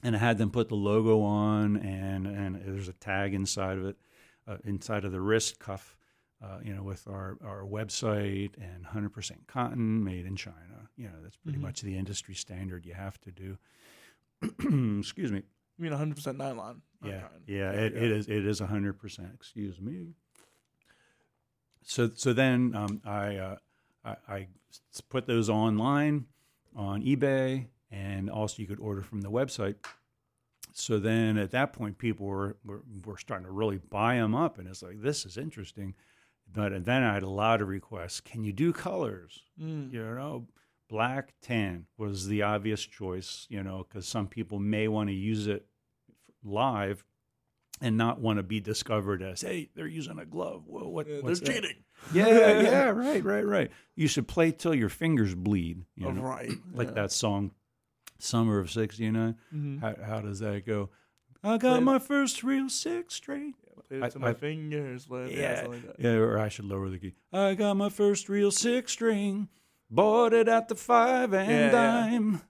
And 0.00 0.14
I 0.14 0.20
had 0.20 0.38
them 0.38 0.52
put 0.52 0.68
the 0.68 0.76
logo 0.76 1.22
on, 1.22 1.76
and, 1.76 2.24
and 2.24 2.54
there's 2.64 2.86
a 2.86 2.92
tag 2.92 3.34
inside 3.34 3.78
of 3.78 3.86
it, 3.86 3.96
uh, 4.46 4.58
inside 4.64 5.04
of 5.04 5.10
the 5.10 5.20
wrist 5.20 5.58
cuff 5.58 5.96
uh, 6.40 6.58
you 6.62 6.72
know, 6.72 6.82
with 6.84 7.06
our, 7.08 7.36
our 7.44 7.62
website 7.64 8.50
and 8.58 8.86
100% 8.86 9.46
cotton 9.48 10.04
made 10.04 10.24
in 10.24 10.36
China. 10.36 10.88
You 10.96 11.08
know, 11.08 11.20
that's 11.20 11.36
pretty 11.36 11.58
Mhm. 11.58 11.62
much 11.62 11.80
the 11.80 11.96
industry 11.98 12.34
standard 12.36 12.86
you 12.86 12.94
have 12.94 13.20
to 13.22 13.32
do. 13.32 13.58
Excuse 15.00 15.32
me. 15.32 15.42
You 15.78 15.84
mean 15.84 15.92
100% 15.92 16.36
nylon? 16.36 16.82
not 17.00 17.10
Yeah, 17.10 17.22
yeah, 17.46 17.70
it, 17.70 17.96
it 17.96 18.10
is. 18.10 18.28
It 18.28 18.44
is 18.44 18.60
100%. 18.60 19.34
Excuse 19.34 19.80
me. 19.80 20.08
So, 21.82 22.10
so 22.14 22.32
then 22.32 22.74
um, 22.74 23.00
I, 23.04 23.36
uh, 23.36 23.56
I, 24.04 24.16
I 24.28 24.48
put 25.08 25.26
those 25.26 25.48
online 25.48 26.26
on 26.74 27.02
eBay, 27.02 27.68
and 27.90 28.28
also 28.28 28.60
you 28.60 28.66
could 28.66 28.80
order 28.80 29.02
from 29.02 29.20
the 29.20 29.30
website. 29.30 29.76
So 30.72 30.98
then 30.98 31.38
at 31.38 31.52
that 31.52 31.72
point, 31.72 31.98
people 31.98 32.26
were, 32.26 32.56
were, 32.64 32.82
were 33.04 33.16
starting 33.16 33.46
to 33.46 33.52
really 33.52 33.78
buy 33.78 34.16
them 34.16 34.34
up, 34.34 34.58
and 34.58 34.68
it's 34.68 34.82
like, 34.82 35.00
this 35.00 35.24
is 35.24 35.36
interesting. 35.36 35.94
But 36.52 36.84
then 36.84 37.02
I 37.02 37.14
had 37.14 37.22
a 37.22 37.28
lot 37.28 37.62
of 37.62 37.68
requests. 37.68 38.20
Can 38.20 38.42
you 38.42 38.52
do 38.52 38.72
colors? 38.72 39.44
Mm. 39.60 39.92
You 39.92 40.00
know, 40.00 40.46
black, 40.88 41.34
tan 41.42 41.86
was 41.96 42.26
the 42.26 42.42
obvious 42.42 42.84
choice, 42.84 43.46
you 43.48 43.62
know, 43.62 43.86
because 43.88 44.08
some 44.08 44.26
people 44.26 44.58
may 44.58 44.88
want 44.88 45.08
to 45.08 45.14
use 45.14 45.46
it 45.46 45.67
live 46.48 47.04
and 47.80 47.96
not 47.96 48.20
want 48.20 48.38
to 48.38 48.42
be 48.42 48.58
discovered 48.60 49.22
as, 49.22 49.40
hey, 49.42 49.68
they're 49.76 49.86
using 49.86 50.18
a 50.18 50.24
glove. 50.24 50.64
Well, 50.66 50.90
what, 50.90 51.06
Yeah, 51.06 51.14
they're 51.16 51.22
what's 51.22 51.40
cheating. 51.40 51.76
Yeah, 52.12 52.28
yeah, 52.60 52.84
right, 52.90 53.22
right, 53.24 53.44
right. 53.46 53.70
You 53.96 54.06
should 54.08 54.28
play 54.28 54.52
till 54.52 54.74
your 54.74 54.88
fingers 54.88 55.34
bleed. 55.34 55.84
You 55.96 56.06
Oh, 56.06 56.10
know? 56.12 56.22
right. 56.22 56.50
Like 56.74 56.88
yeah. 56.88 56.94
that 56.94 57.12
song, 57.12 57.52
Summer 58.20 58.58
of 58.58 58.70
69. 58.70 59.36
Mhm. 59.54 59.80
How, 59.80 59.94
how 60.04 60.20
does 60.20 60.40
that 60.40 60.64
go? 60.66 60.90
I 61.44 61.56
got 61.58 61.74
Play- 61.76 61.80
my 61.80 61.98
first 62.00 62.42
real 62.42 62.68
six 62.68 63.14
string. 63.14 63.54
Played 63.88 64.02
I- 64.02 64.06
it 64.06 64.10
to 64.12 64.18
my 64.18 64.30
I- 64.30 64.34
fingers. 64.34 65.06
But 65.06 65.30
yeah, 65.32 65.62
Yeah, 65.62 65.66
like 65.68 65.86
that. 65.86 65.96
yeah, 66.00 66.10
or 66.14 66.38
I 66.38 66.48
should 66.48 66.64
lower 66.64 66.88
the 66.88 66.98
key. 66.98 67.14
I 67.32 67.54
got 67.54 67.74
my 67.76 67.88
first 67.90 68.28
real 68.28 68.50
six 68.50 68.90
string, 68.92 69.48
bought 69.90 70.32
it 70.32 70.48
at 70.48 70.66
the 70.68 70.74
five 70.74 71.32
and 71.32 71.48
Yeah, 71.50 71.64
yeah. 71.66 71.70
dime, 71.70 72.42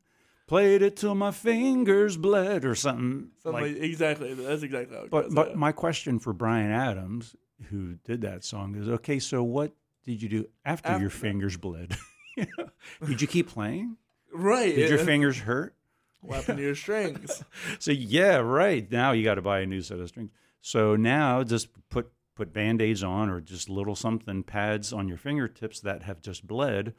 played 0.49 0.83
it 0.83 0.97
till 0.97 1.15
my 1.15 1.31
fingers 1.31 2.17
bled 2.17 2.65
or 2.65 2.75
something. 2.75 3.31
Something 3.43 3.63
like, 3.63 3.73
like, 3.75 3.83
exactly. 3.83 4.35
That's 4.35 4.63
exactly 4.63 4.97
how 4.97 5.05
it 5.05 5.11
but 5.11 5.25
goes. 5.25 5.35
but 5.35 5.51
yeah. 5.51 5.57
my 5.57 5.71
question 5.71 6.19
for 6.19 6.33
Bryan 6.33 6.73
Adams, 6.73 7.37
who 7.71 7.95
did 8.05 8.23
that 8.23 8.45
song, 8.45 8.75
is 8.75 8.89
okay. 8.89 9.21
So 9.21 9.45
what 9.45 9.73
did 10.05 10.21
you 10.21 10.29
do 10.29 10.49
after, 10.65 10.89
After 10.89 11.01
your 11.01 11.11
fingers 11.11 11.57
bled? 11.57 11.97
You 12.37 12.47
know, 12.57 12.69
did 13.05 13.21
you 13.21 13.27
keep 13.27 13.49
playing? 13.49 13.97
right. 14.33 14.73
Did 14.73 14.91
your 14.91 15.01
fingers 15.01 15.41
hurt? 15.41 15.75
What 16.21 16.37
happened 16.37 16.59
to 16.59 16.63
your 16.63 16.77
strings? 16.77 17.43
So 17.81 17.91
yeah, 17.91 18.37
right. 18.37 18.89
Now 18.89 19.11
you 19.11 19.25
got 19.25 19.35
to 19.35 19.43
buy 19.43 19.59
a 19.59 19.67
new 19.67 19.83
set 19.83 19.99
of 19.99 20.09
strings. 20.09 20.31
So 20.61 20.95
now 20.95 21.43
just 21.43 21.67
put 21.91 22.13
put 22.37 22.53
band-aids 22.53 23.03
on 23.03 23.29
or 23.29 23.41
just 23.41 23.69
little 23.69 23.97
something 23.97 24.45
pads 24.45 24.93
on 24.93 25.09
your 25.09 25.17
fingertips 25.17 25.81
that 25.81 26.05
have 26.05 26.23
just 26.23 26.47
bled 26.47 26.95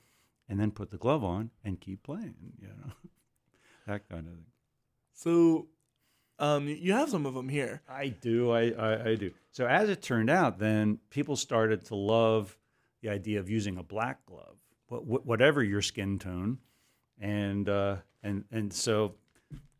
and 0.49 0.59
then 0.59 0.71
put 0.71 0.91
the 0.91 0.97
glove 0.97 1.23
on 1.23 1.51
and 1.63 1.79
keep 1.79 2.03
playing, 2.03 2.35
you 2.59 2.67
know. 2.67 2.91
That 3.89 4.07
kind 4.09 4.27
of 4.27 4.33
thing. 4.33 4.45
So, 5.13 5.67
um, 6.39 6.67
you 6.67 6.93
have 6.93 7.09
some 7.09 7.25
of 7.25 7.33
them 7.33 7.49
here. 7.49 7.81
I 7.89 8.07
do. 8.07 8.51
I, 8.51 8.69
I, 8.69 9.09
I 9.09 9.15
do. 9.15 9.31
So 9.51 9.67
as 9.67 9.89
it 9.89 10.01
turned 10.01 10.29
out, 10.29 10.57
then 10.57 10.99
people 11.09 11.35
started 11.35 11.85
to 11.85 11.95
love 11.95 12.57
the 13.01 13.09
idea 13.09 13.39
of 13.39 13.49
using 13.49 13.77
a 13.77 13.83
black 13.83 14.25
glove, 14.25 14.57
wh- 14.89 15.03
wh- 15.03 15.25
whatever 15.25 15.63
your 15.63 15.81
skin 15.81 16.17
tone, 16.17 16.59
and 17.19 17.67
uh, 17.67 17.97
and 18.23 18.45
and 18.51 18.71
so 18.71 19.15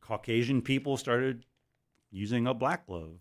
Caucasian 0.02 0.62
people 0.62 0.98
started 0.98 1.46
using 2.12 2.48
a 2.48 2.54
black 2.54 2.88
glove, 2.88 3.20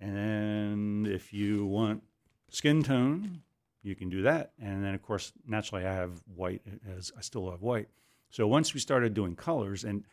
and 0.00 1.06
if 1.06 1.32
you 1.32 1.66
want 1.66 2.02
skin 2.50 2.82
tone, 2.82 3.42
you 3.82 3.94
can 3.94 4.08
do 4.08 4.22
that. 4.22 4.52
And 4.60 4.84
then 4.84 4.94
of 4.94 5.02
course, 5.02 5.32
naturally, 5.46 5.86
I 5.86 5.94
have 5.94 6.22
white 6.34 6.62
as 6.96 7.10
I 7.16 7.20
still 7.20 7.50
have 7.50 7.62
white. 7.62 7.88
So 8.30 8.46
once 8.46 8.74
we 8.74 8.80
started 8.80 9.14
doing 9.14 9.36
colors 9.36 9.84
and 9.84 10.04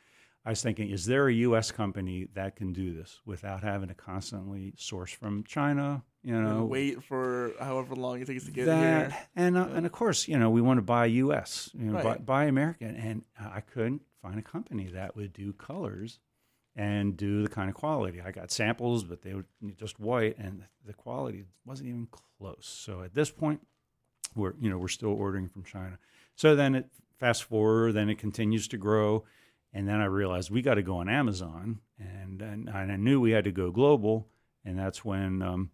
I 0.48 0.52
was 0.52 0.62
thinking, 0.62 0.90
is 0.90 1.06
there 1.06 1.28
a 1.28 1.34
U.S. 1.34 1.72
company 1.72 2.30
that 2.34 2.56
can 2.56 2.72
do 2.72 2.94
this 2.94 3.20
without 3.26 3.64
having 3.64 3.90
to 3.90 3.94
constantly 3.94 4.74
source 4.78 5.12
from 5.12 5.44
China? 5.44 6.04
You 6.24 6.36
and 6.36 6.46
know, 6.46 6.64
wait 6.64 7.04
for 7.04 7.52
however 7.60 7.96
long 7.96 8.22
it 8.22 8.28
takes 8.28 8.46
to 8.46 8.52
get 8.52 8.66
that, 8.66 9.12
here. 9.12 9.20
and 9.36 9.58
uh, 9.58 9.68
and 9.74 9.86
of 9.86 9.92
course, 9.92 10.26
you 10.26 10.40
know, 10.40 10.50
we 10.50 10.62
want 10.62 10.78
to 10.78 10.84
buy 10.84 11.06
U.S. 11.08 11.70
You 11.74 11.92
know, 11.92 12.02
buy, 12.02 12.18
buy 12.18 12.46
American, 12.46 12.96
and 12.96 13.24
I 13.38 13.60
couldn't 13.60 14.04
find 14.22 14.40
a 14.40 14.42
company 14.42 14.88
that 14.94 15.18
would 15.18 15.34
do 15.34 15.52
colors 15.52 16.20
and 16.78 17.18
do 17.18 17.44
the 17.44 17.50
kind 17.50 17.70
of 17.70 17.76
quality. 17.76 18.22
I 18.22 18.32
got 18.32 18.50
samples, 18.50 19.04
but 19.04 19.24
they 19.24 19.34
were 19.34 19.46
just 19.78 20.00
white, 20.00 20.38
and 20.38 20.64
the 20.86 20.94
quality 20.94 21.44
wasn't 21.66 21.90
even 21.90 22.08
close. 22.40 22.66
So 22.66 23.02
at 23.02 23.14
this 23.14 23.32
point, 23.32 23.68
we're 24.34 24.54
you 24.62 24.70
know 24.70 24.78
we're 24.78 24.88
still 24.88 25.14
ordering 25.14 25.50
from 25.50 25.66
China. 25.66 25.98
So 26.36 26.56
then 26.56 26.76
it 26.76 26.90
fast 27.20 27.44
forward, 27.44 27.94
then 27.94 28.10
it 28.10 28.18
continues 28.18 28.68
to 28.70 28.78
grow, 28.78 29.26
and 29.74 29.88
then 29.88 30.00
I 30.00 30.06
realized 30.06 30.50
we 30.50 30.62
got 30.62 30.76
to 30.76 30.84
go 30.84 30.98
on 30.98 31.10
Amazon, 31.10 31.80
and, 32.00 32.42
and 32.42 32.70
I 32.70 32.96
knew 32.96 33.20
we 33.20 33.32
had 33.32 33.44
to 33.46 33.52
go 33.52 33.72
global, 33.72 34.28
and 34.64 34.78
that's 34.78 35.04
when 35.04 35.42
um, 35.42 35.72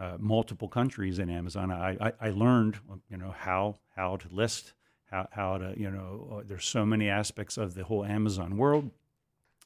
uh, 0.00 0.16
multiple 0.18 0.68
countries 0.68 1.18
in 1.18 1.28
Amazon. 1.28 1.70
I, 1.70 1.96
I 2.00 2.12
I 2.20 2.30
learned 2.30 2.78
you 3.10 3.18
know 3.18 3.34
how 3.36 3.78
how 3.94 4.16
to 4.16 4.28
list, 4.30 4.72
how 5.10 5.28
how 5.30 5.58
to 5.58 5.74
you 5.76 5.90
know 5.90 6.38
uh, 6.38 6.42
there's 6.46 6.64
so 6.64 6.86
many 6.86 7.08
aspects 7.08 7.58
of 7.58 7.74
the 7.74 7.84
whole 7.84 8.04
Amazon 8.04 8.56
world, 8.56 8.90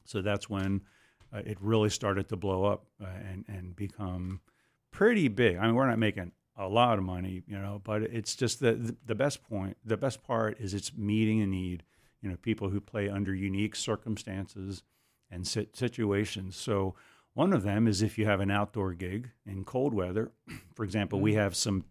so 0.03 0.21
that's 0.21 0.49
when 0.49 0.81
uh, 1.33 1.41
it 1.45 1.57
really 1.61 1.89
started 1.89 2.27
to 2.29 2.35
blow 2.35 2.65
up 2.65 2.85
uh, 3.01 3.07
and 3.31 3.45
and 3.47 3.75
become 3.75 4.41
pretty 4.91 5.29
big. 5.29 5.57
I 5.57 5.65
mean, 5.65 5.75
we're 5.75 5.87
not 5.87 5.99
making 5.99 6.33
a 6.57 6.67
lot 6.67 6.97
of 6.97 7.03
money, 7.03 7.43
you 7.47 7.57
know, 7.57 7.81
but 7.83 8.01
it's 8.03 8.35
just 8.35 8.59
the, 8.61 8.95
the 9.05 9.15
best 9.15 9.43
point, 9.43 9.75
the 9.83 9.97
best 9.97 10.23
part 10.23 10.57
is 10.59 10.73
it's 10.73 10.95
meeting 10.95 11.41
a 11.41 11.47
need. 11.47 11.83
You 12.21 12.29
know, 12.29 12.37
people 12.37 12.69
who 12.69 12.79
play 12.81 13.09
under 13.09 13.35
unique 13.35 13.75
circumstances 13.75 14.83
and 15.29 15.45
sit, 15.45 15.75
situations. 15.75 16.55
So 16.55 16.95
one 17.33 17.51
of 17.53 17.63
them 17.63 17.87
is 17.87 18.01
if 18.01 18.17
you 18.17 18.25
have 18.25 18.39
an 18.39 18.49
outdoor 18.51 18.93
gig 18.93 19.29
in 19.45 19.63
cold 19.65 19.93
weather. 19.93 20.31
For 20.75 20.83
example, 20.83 21.19
we 21.19 21.33
have 21.33 21.55
some 21.55 21.83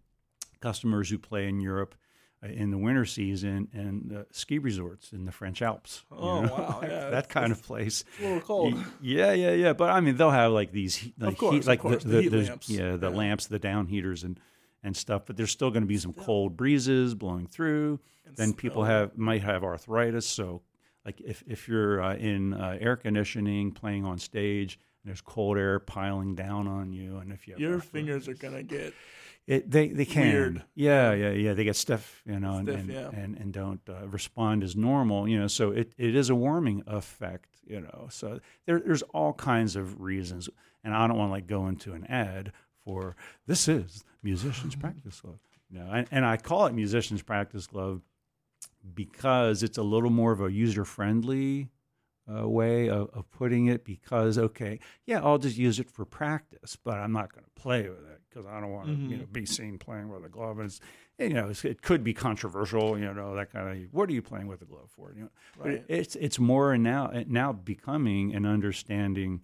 customers 0.61 1.09
who 1.09 1.17
play 1.17 1.47
in 1.47 1.59
Europe 1.59 1.95
uh, 2.43 2.47
in 2.47 2.71
the 2.71 2.77
winter 2.77 3.05
season 3.05 3.67
and 3.73 4.11
uh, 4.17 4.23
ski 4.31 4.57
resorts 4.57 5.13
in 5.13 5.25
the 5.25 5.31
French 5.31 5.61
Alps. 5.61 6.03
you 6.11 6.17
Oh, 6.17 6.41
know, 6.41 6.53
wow, 6.53 6.79
that, 6.81 6.89
yeah, 6.89 7.09
that 7.11 7.29
kind 7.29 7.51
of 7.51 7.61
place. 7.63 8.03
It's 8.15 8.19
a 8.19 8.23
little 8.23 8.41
cold. 8.41 8.73
Yeah, 9.01 9.31
yeah, 9.33 9.51
yeah. 9.51 9.73
But 9.73 9.91
I 9.91 9.99
mean, 10.01 10.17
they'll 10.17 10.31
have 10.31 10.51
like 10.51 10.71
these, 10.71 10.95
he- 10.95 11.13
like, 11.19 11.37
course, 11.37 11.53
heat, 11.53 11.59
of 11.61 11.67
like 11.67 11.79
course, 11.79 12.03
the, 12.03 12.09
the 12.09 12.21
the, 12.21 12.29
the- 12.29 12.43
lamps. 12.47 12.69
yeah, 12.69 12.95
the 12.97 13.09
Yeah. 13.11 13.15
lamps, 13.15 13.45
the 13.47 13.59
down 13.59 13.87
heaters, 13.87 14.23
and 14.23 14.39
and 14.85 14.95
stuff. 14.95 15.23
But 15.25 15.35
there's 15.35 15.51
still 15.51 15.71
going 15.71 15.83
to 15.83 15.87
be 15.87 15.97
some 15.97 16.13
cold 16.13 16.55
breezes 16.55 17.13
blowing 17.15 17.47
through. 17.47 17.99
And 18.25 18.35
then 18.37 18.53
people 18.53 18.83
have 18.85 19.17
might 19.17 19.41
have 19.43 19.63
arthritis. 19.63 20.25
So, 20.25 20.61
like 21.05 21.19
if 21.19 21.43
if 21.47 21.67
you're 21.67 22.01
uh, 22.01 22.15
in 22.15 22.53
uh, 22.53 22.77
air 22.79 22.95
conditioning, 22.95 23.71
playing 23.71 24.05
on 24.05 24.17
stage, 24.17 24.79
and 25.03 25.09
there's 25.09 25.21
cold 25.21 25.57
air 25.57 25.79
piling 25.79 26.35
down 26.35 26.67
on 26.67 26.93
you, 26.93 27.17
and 27.17 27.33
if 27.33 27.47
you 27.47 27.53
have 27.53 27.59
Your 27.59 27.73
arthritis- 27.75 27.91
fingers 27.91 28.27
are 28.29 28.33
gonna 28.33 28.63
get 28.63 28.93
it, 29.47 29.69
they 29.69 29.89
they 29.89 30.05
can 30.05 30.23
Weird. 30.33 30.63
yeah 30.73 31.13
yeah 31.13 31.29
yeah 31.29 31.53
they 31.53 31.63
get 31.63 31.75
stiff 31.75 32.23
you 32.25 32.39
know 32.39 32.55
and 32.57 32.67
Stiff, 32.67 32.79
and, 32.79 32.89
yeah. 32.89 33.09
and, 33.13 33.37
and 33.37 33.53
don't 33.53 33.81
uh, 33.87 34.07
respond 34.07 34.63
as 34.63 34.75
normal 34.75 35.27
you 35.27 35.39
know 35.39 35.45
so 35.45 35.69
it, 35.69 35.93
it 35.99 36.15
is 36.15 36.31
a 36.31 36.35
warming 36.35 36.81
effect 36.87 37.49
you 37.67 37.79
know 37.79 38.07
so 38.09 38.39
there, 38.65 38.79
there's 38.79 39.03
all 39.13 39.33
kinds 39.33 39.75
of 39.75 40.01
reasons 40.01 40.49
and 40.83 40.95
I 40.95 41.05
don't 41.07 41.15
want 41.17 41.29
to 41.29 41.33
like 41.33 41.45
go 41.45 41.67
into 41.67 41.93
an 41.93 42.05
ad 42.07 42.53
for 42.85 43.15
this 43.47 43.67
is 43.67 44.03
musicians 44.23 44.75
practice 44.75 45.19
glove 45.19 45.39
you 45.69 45.79
know 45.79 45.89
and, 45.91 46.07
and 46.11 46.25
I 46.25 46.37
call 46.37 46.67
it 46.67 46.73
musicians 46.73 47.21
practice 47.21 47.67
glove 47.67 48.01
because 48.93 49.63
it's 49.63 49.77
a 49.77 49.83
little 49.83 50.09
more 50.09 50.31
of 50.31 50.41
a 50.41 50.51
user 50.51 50.85
friendly 50.85 51.69
uh, 52.31 52.47
way 52.47 52.89
of, 52.89 53.09
of 53.13 53.29
putting 53.31 53.67
it 53.67 53.83
because 53.85 54.37
okay 54.39 54.79
yeah 55.05 55.21
i'll 55.23 55.37
just 55.37 55.57
use 55.57 55.79
it 55.79 55.89
for 55.91 56.05
practice 56.05 56.75
but 56.75 56.95
i'm 56.95 57.11
not 57.11 57.31
going 57.31 57.43
to 57.43 57.61
play 57.61 57.87
with 57.87 57.99
it 57.99 58.19
because 58.29 58.47
i 58.47 58.59
don't 58.59 58.71
want 58.71 58.87
to 58.87 58.93
you 59.11 59.17
Mhm. 59.17 59.19
know 59.19 59.25
be 59.31 59.45
seen 59.45 59.77
playing 59.77 60.09
with 60.09 60.25
a 60.25 60.29
glove 60.29 60.57
and 60.57 60.65
it's, 60.67 60.79
you 61.19 61.29
know 61.29 61.49
it's, 61.49 61.63
it 61.63 61.83
could 61.83 62.03
be 62.03 62.13
controversial 62.15 62.97
you 62.97 63.13
know 63.13 63.35
that 63.35 63.51
kind 63.51 63.69
of 63.85 63.93
what 63.93 64.09
are 64.09 64.13
you 64.13 64.23
playing 64.23 64.47
with 64.47 64.61
a 64.63 64.65
glove 64.65 64.89
for 64.89 65.13
you 65.15 65.21
know 65.23 65.29
but 65.57 65.67
right. 65.67 65.85
it's 65.87 66.15
it's 66.15 66.39
more 66.39 66.75
now 66.79 67.11
now 67.27 67.53
becoming 67.53 68.33
an 68.33 68.45
understanding 68.45 69.41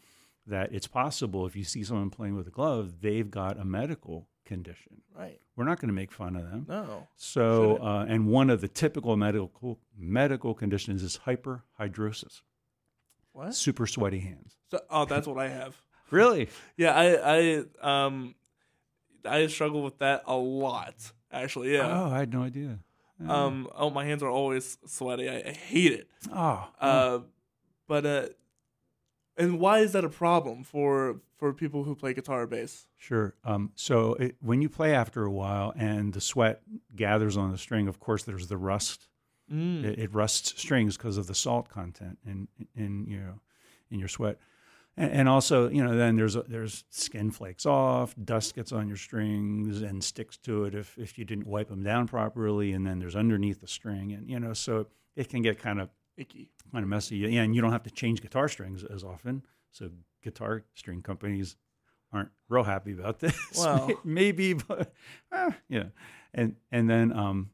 that 0.48 0.72
it's 0.74 0.88
possible 0.88 1.46
if 1.46 1.56
you 1.56 1.64
see 1.64 1.84
someone 1.84 2.10
playing 2.10 2.36
with 2.36 2.48
a 2.48 2.52
glove 2.52 3.02
they've 3.02 3.30
got 3.32 3.60
a 3.60 3.64
medical 3.66 4.28
condition 4.46 5.02
right. 5.18 5.40
we're 5.56 5.64
not 5.66 5.80
going 5.80 5.88
to 5.88 5.94
make 5.94 6.12
fun 6.12 6.36
of 6.36 6.44
them 6.50 6.66
No. 6.68 7.08
so, 7.16 7.78
uh, 7.78 8.06
and 8.10 8.28
one 8.28 8.50
of 8.50 8.60
the 8.62 8.68
typical 8.68 9.16
medical 9.16 9.80
medical 9.98 10.54
conditions 10.54 11.04
is 11.04 11.20
hyperhidrosis, 11.26 12.42
What? 13.34 13.54
super 13.56 13.88
sweaty 13.88 14.20
hands. 14.20 14.58
So, 14.72 14.80
oh, 14.90 15.06
that's 15.06 15.28
what 15.28 15.38
I 15.40 15.48
have. 15.50 15.76
Really? 16.12 16.50
Yeah, 16.76 16.92
I 16.94 17.64
I 17.82 18.06
um 18.06 18.36
I 19.24 19.48
struggle 19.48 19.82
with 19.82 20.00
that 20.00 20.24
a 20.26 20.36
lot. 20.36 20.96
Actually, 21.32 21.74
yeah. 21.74 21.88
Oh, 21.88 22.12
I 22.12 22.20
had 22.20 22.34
no 22.34 22.42
idea. 22.44 22.80
Um, 23.26 23.70
oh, 23.74 23.90
my 23.92 24.04
hands 24.04 24.22
are 24.22 24.30
always 24.30 24.78
sweaty. 24.88 25.30
I, 25.30 25.38
I 25.38 25.52
hate 25.54 25.94
it. 25.94 26.10
oh, 26.34 26.68
Uh, 26.82 27.20
but 27.88 28.06
uh, 28.06 28.26
and 29.42 29.60
why 29.60 29.80
is 29.80 29.92
that 29.94 30.06
a 30.06 30.10
problem 30.10 30.64
for 30.64 31.22
for 31.38 31.54
people 31.54 31.84
who 31.84 31.96
play 31.96 32.14
guitar 32.14 32.44
or 32.44 32.48
bass? 32.48 32.88
sure. 32.98 33.36
Um, 33.44 33.72
so 33.76 34.14
it, 34.16 34.36
when 34.40 34.62
you 34.62 34.70
play 34.70 34.94
after 34.94 35.24
a 35.24 35.32
while 35.32 35.74
and 35.76 36.14
the 36.14 36.22
sweat 36.22 36.62
gathers 36.96 37.36
on 37.36 37.52
the 37.52 37.58
string, 37.58 37.88
of 37.88 38.00
course, 38.00 38.24
there's 38.24 38.48
the 38.48 38.58
rust. 38.58 39.08
Mm. 39.52 39.84
It, 39.84 40.00
it 40.00 40.14
rusts 40.14 40.60
strings 40.62 40.96
because 40.96 41.18
of 41.18 41.28
the 41.28 41.36
salt 41.36 41.70
content 41.70 42.20
in 42.26 42.48
in 42.76 43.06
you 43.08 43.20
know 43.20 43.40
in 43.90 44.00
your 44.00 44.08
sweat. 44.08 44.38
And, 44.98 45.12
and 45.12 45.30
also, 45.30 45.70
you 45.70 45.84
know, 45.84 45.96
then 45.96 46.16
there's 46.16 46.36
there's 46.48 46.84
skin 46.90 47.32
flakes 47.32 47.66
off, 47.66 48.14
dust 48.24 48.56
gets 48.56 48.72
on 48.72 48.88
your 48.88 48.98
strings 48.98 49.82
and 49.82 50.04
sticks 50.04 50.38
to 50.38 50.66
it 50.66 50.76
if 50.76 50.98
if 50.98 51.18
you 51.18 51.26
didn't 51.26 51.48
wipe 51.48 51.70
them 51.70 51.84
down 51.84 52.08
properly, 52.08 52.74
and 52.74 52.86
then 52.86 53.00
there's 53.00 53.16
underneath 53.16 53.62
the 53.62 53.68
string, 53.68 54.12
and 54.12 54.30
you 54.30 54.40
know, 54.40 54.54
so 54.54 54.88
it 55.16 55.30
can 55.30 55.42
get 55.42 55.60
kind 55.60 55.80
of 55.82 55.90
Icky. 56.18 56.50
kind 56.72 56.84
of 56.84 56.90
messy. 56.90 57.18
Yeah, 57.18 57.42
and 57.42 57.56
you 57.56 57.62
don't 57.62 57.72
have 57.72 57.84
to 57.84 57.92
change 57.92 58.22
guitar 58.22 58.48
strings 58.48 58.84
as 58.84 59.04
often, 59.04 59.44
so 59.72 59.90
guitar 60.24 60.64
string 60.74 61.02
companies 61.02 61.56
aren't 62.14 62.30
real 62.50 62.64
happy 62.64 62.92
about 62.94 63.20
this. 63.20 63.36
Wow. 63.58 63.90
maybe, 64.04 64.54
but 64.54 64.94
eh, 65.32 65.52
yeah, 65.70 65.86
and 66.34 66.56
and 66.72 66.90
then 66.90 67.12
um, 67.18 67.50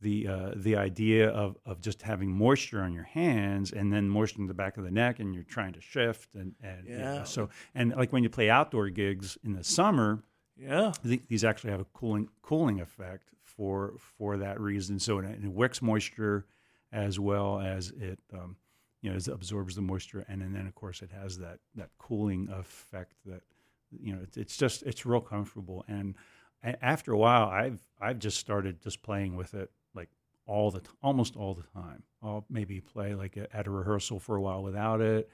the 0.00 0.28
uh, 0.28 0.50
the 0.56 0.76
idea 0.76 1.30
of 1.30 1.56
of 1.64 1.80
just 1.80 2.02
having 2.02 2.30
moisture 2.30 2.82
on 2.82 2.92
your 2.92 3.04
hands 3.04 3.72
and 3.72 3.92
then 3.92 4.08
moisture 4.08 4.40
in 4.40 4.46
the 4.46 4.54
back 4.54 4.76
of 4.76 4.84
the 4.84 4.90
neck, 4.90 5.18
and 5.20 5.34
you're 5.34 5.44
trying 5.44 5.72
to 5.72 5.80
shift 5.80 6.34
and 6.34 6.54
and 6.62 6.86
you 6.86 6.98
know, 6.98 7.02
Yeah. 7.14 7.24
so 7.24 7.48
and 7.74 7.94
like 7.96 8.12
when 8.12 8.22
you 8.22 8.28
play 8.30 8.50
outdoor 8.50 8.88
gigs 8.90 9.38
in 9.44 9.52
the 9.54 9.64
summer, 9.64 10.22
Yeah. 10.56 10.92
th- 11.02 11.22
these 11.28 11.44
actually 11.44 11.70
have 11.70 11.80
a 11.80 11.86
cooling 11.92 12.28
cooling 12.42 12.80
effect 12.80 13.30
for 13.42 13.94
for 13.98 14.36
that 14.38 14.60
reason. 14.60 14.98
So 14.98 15.18
it, 15.18 15.24
it 15.24 15.48
wicks 15.50 15.80
moisture 15.80 16.46
as 16.92 17.18
well 17.18 17.60
as 17.60 17.90
it 17.90 18.18
um, 18.32 18.56
you 19.00 19.10
know 19.10 19.16
it 19.16 19.28
absorbs 19.28 19.74
the 19.74 19.82
moisture, 19.82 20.24
and, 20.28 20.40
then 20.40 20.52
then 20.52 20.66
of 20.66 20.74
course 20.74 21.02
it 21.02 21.10
has 21.10 21.38
that 21.38 21.58
that 21.74 21.90
cooling 21.98 22.48
effect 22.50 23.14
that 23.26 23.42
you 23.90 24.12
know 24.12 24.20
it's, 24.22 24.36
it's 24.36 24.56
just 24.56 24.82
it's 24.82 25.04
real 25.06 25.20
comfortable. 25.20 25.84
And 25.88 26.14
after 26.62 27.12
a 27.12 27.18
while, 27.18 27.48
I've 27.48 27.80
I've 28.00 28.18
just 28.18 28.38
started 28.38 28.82
just 28.82 29.02
playing 29.02 29.36
with 29.36 29.54
it 29.54 29.70
like 29.94 30.08
all 30.46 30.70
the 30.70 30.80
t- 30.80 30.90
almost 31.02 31.36
all 31.36 31.54
the 31.54 31.64
time. 31.80 32.02
I'll 32.22 32.44
maybe 32.48 32.80
play 32.80 33.14
like 33.14 33.36
a, 33.36 33.54
at 33.56 33.66
a 33.66 33.70
rehearsal 33.70 34.20
for 34.20 34.36
a 34.36 34.40
while 34.40 34.62
without 34.62 35.00
it 35.00 35.28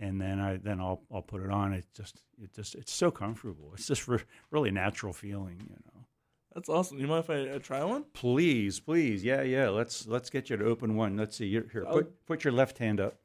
and 0.00 0.20
then 0.20 0.38
I 0.40 0.56
then 0.56 0.80
I'll 0.80 1.02
I'll 1.12 1.22
put 1.22 1.42
it 1.42 1.50
on. 1.50 1.72
It 1.72 1.86
just 1.94 2.22
it 2.42 2.54
just 2.54 2.74
it's 2.74 2.92
so 2.92 3.10
comfortable. 3.10 3.72
It's 3.74 3.86
just 3.86 4.06
re- 4.08 4.22
really 4.50 4.70
natural 4.70 5.12
feeling, 5.12 5.60
you 5.68 5.76
know. 5.86 6.06
That's 6.54 6.68
awesome. 6.68 6.98
You 6.98 7.06
mind 7.06 7.24
if 7.24 7.30
I, 7.30 7.54
I 7.54 7.58
try 7.58 7.84
one? 7.84 8.04
Please, 8.14 8.80
please, 8.80 9.22
yeah, 9.22 9.42
yeah. 9.42 9.68
Let's 9.68 10.06
let's 10.06 10.30
get 10.30 10.50
you 10.50 10.56
to 10.56 10.64
open 10.64 10.96
one. 10.96 11.16
Let's 11.16 11.36
see. 11.36 11.46
You're, 11.46 11.66
here, 11.70 11.84
put 11.84 12.26
put 12.26 12.44
your 12.44 12.52
left 12.52 12.78
hand 12.78 13.00
up, 13.00 13.16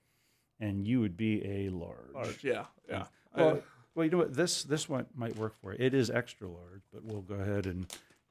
and 0.59 0.85
you 0.87 0.99
would 0.99 1.17
be 1.17 1.43
a 1.45 1.69
large. 1.69 2.13
Large. 2.13 2.43
Yeah. 2.43 2.65
Yeah. 2.89 3.05
Well, 3.35 3.61
well, 3.95 4.05
you 4.05 4.11
know 4.11 4.17
what? 4.19 4.33
This 4.33 4.63
this 4.63 4.87
one 4.89 5.05
might 5.15 5.35
work 5.37 5.55
for 5.61 5.71
you. 5.71 5.77
It 5.79 5.93
is 5.93 6.09
extra 6.09 6.47
large, 6.47 6.81
but 6.91 7.03
we'll 7.03 7.21
go 7.21 7.35
ahead 7.35 7.65
and 7.65 7.85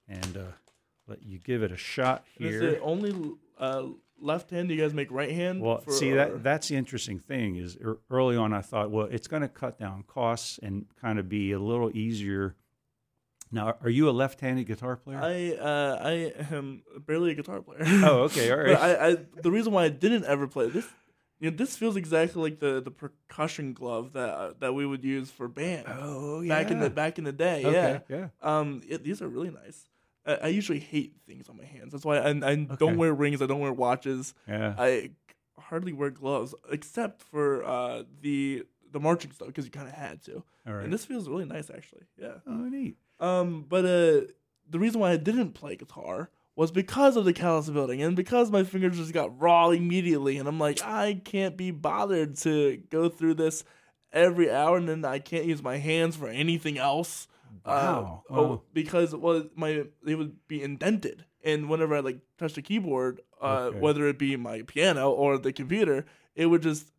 and 0.08 0.36
uh, 0.36 0.52
let 1.08 1.22
you 1.22 1.38
give 1.38 1.62
it 1.62 1.72
a 1.72 1.76
shot 1.76 2.24
And 2.38 2.48
is 2.48 2.60
here. 2.60 2.70
it 2.70 2.80
only 2.82 3.14
uh, 3.58 3.84
left 4.20 4.50
hand? 4.50 4.68
Do 4.68 4.74
you 4.74 4.80
guys 4.82 4.92
make 4.94 5.10
right 5.10 5.30
hand? 5.32 5.62
Well, 5.62 5.78
for- 5.78 5.92
see 5.92 6.12
or- 6.12 6.16
that 6.16 6.42
that's 6.42 6.68
the 6.68 6.76
interesting 6.76 7.18
thing 7.18 7.56
is 7.56 7.76
early 8.10 8.36
on 8.36 8.52
I 8.52 8.60
thought, 8.60 8.90
well, 8.90 9.06
it's 9.10 9.26
going 9.26 9.42
to 9.42 9.48
cut 9.48 9.78
down 9.78 10.04
costs 10.06 10.60
and 10.62 10.84
kind 11.00 11.18
of 11.18 11.28
be 11.28 11.52
a 11.52 11.58
little 11.58 11.90
easier. 11.96 12.54
Now, 13.52 13.76
are 13.82 13.90
you 13.90 14.08
a 14.08 14.12
left-handed 14.12 14.66
guitar 14.66 14.96
player? 14.96 15.20
I 15.22 15.52
uh, 15.52 15.98
I 16.02 16.12
am 16.54 16.82
barely 17.06 17.32
a 17.32 17.34
guitar 17.34 17.60
player. 17.60 17.82
oh, 17.84 18.22
okay, 18.22 18.50
all 18.50 18.56
But. 18.64 18.80
I, 18.82 19.08
I 19.10 19.16
the 19.42 19.50
reason 19.50 19.72
why 19.72 19.84
I 19.84 19.88
didn't 19.90 20.24
ever 20.24 20.46
play 20.48 20.68
this, 20.70 20.86
you 21.38 21.50
know, 21.50 21.56
this 21.56 21.76
feels 21.76 21.96
exactly 21.96 22.40
like 22.42 22.60
the, 22.60 22.80
the 22.80 22.90
percussion 22.90 23.74
glove 23.74 24.14
that 24.14 24.28
uh, 24.30 24.52
that 24.60 24.74
we 24.74 24.86
would 24.86 25.04
use 25.04 25.30
for 25.30 25.48
band 25.48 25.84
oh, 25.88 26.40
yeah. 26.40 26.48
back 26.62 26.70
in 26.70 26.80
the 26.80 26.88
back 26.90 27.18
in 27.18 27.24
the 27.24 27.32
day. 27.32 27.64
okay, 27.64 28.00
Yeah. 28.08 28.16
yeah. 28.16 28.26
Um, 28.40 28.82
it, 28.88 29.04
these 29.04 29.20
are 29.20 29.28
really 29.28 29.50
nice. 29.50 29.86
I, 30.24 30.34
I 30.34 30.46
usually 30.48 30.78
hate 30.78 31.16
things 31.26 31.48
on 31.48 31.56
my 31.56 31.64
hands. 31.64 31.92
That's 31.92 32.04
why 32.04 32.18
I, 32.18 32.28
I 32.30 32.30
Okay. 32.32 32.68
don't 32.78 32.96
wear 32.96 33.12
rings. 33.12 33.42
I 33.42 33.46
don't 33.46 33.60
wear 33.60 33.72
watches. 33.72 34.34
Yeah. 34.48 34.74
I 34.78 35.10
hardly 35.58 35.92
wear 35.92 36.10
gloves 36.10 36.54
except 36.70 37.22
for 37.22 37.64
uh, 37.64 38.04
the 38.22 38.64
the 38.90 39.00
marching 39.00 39.32
stuff 39.32 39.48
because 39.48 39.64
you 39.64 39.70
kind 39.70 39.88
of 39.88 39.94
had 39.94 40.22
to. 40.24 40.42
all 40.66 40.74
right. 40.74 40.84
And 40.84 40.92
this 40.92 41.04
feels 41.04 41.28
really 41.28 41.44
nice 41.46 41.70
actually. 41.70 42.02
Yeah. 42.16 42.34
oh, 42.46 42.52
neat. 42.52 42.96
Um, 43.22 43.64
but 43.68 43.84
uh, 43.84 44.26
the 44.68 44.78
reason 44.78 45.00
why 45.00 45.12
I 45.12 45.16
didn't 45.16 45.52
play 45.52 45.76
guitar 45.76 46.30
was 46.56 46.70
because 46.70 47.16
of 47.16 47.24
the 47.24 47.32
callus 47.32 47.70
building 47.70 48.02
and 48.02 48.14
because 48.14 48.50
my 48.50 48.64
fingers 48.64 48.96
just 48.98 49.12
got 49.12 49.40
raw 49.40 49.70
immediately, 49.70 50.36
and 50.38 50.48
I'm 50.48 50.58
like, 50.58 50.82
I 50.82 51.22
can't 51.24 51.56
be 51.56 51.70
bothered 51.70 52.36
to 52.38 52.82
go 52.90 53.08
through 53.08 53.34
this 53.34 53.64
every 54.12 54.50
hour, 54.50 54.76
and 54.76 54.88
then 54.88 55.04
I 55.04 55.18
can't 55.20 55.46
use 55.46 55.62
my 55.62 55.78
hands 55.78 56.16
for 56.16 56.28
anything 56.28 56.78
else. 56.78 57.28
Wow. 57.64 58.24
Uh, 58.28 58.34
oh, 58.34 58.62
because 58.74 59.14
well, 59.14 59.44
my 59.54 59.84
they 60.04 60.16
would 60.16 60.46
be 60.48 60.62
indented 60.62 61.24
and 61.44 61.68
whenever 61.68 61.96
I 61.96 62.00
like 62.00 62.18
touch 62.38 62.54
the 62.54 62.62
keyboard, 62.62 63.20
uh, 63.40 63.70
Okay. 63.70 63.78
whether 63.78 64.06
it 64.08 64.18
be 64.18 64.36
my 64.36 64.62
piano 64.62 65.10
or 65.10 65.38
the 65.38 65.52
computer, 65.52 66.06
it 66.34 66.46
would 66.46 66.62
just, 66.62 66.92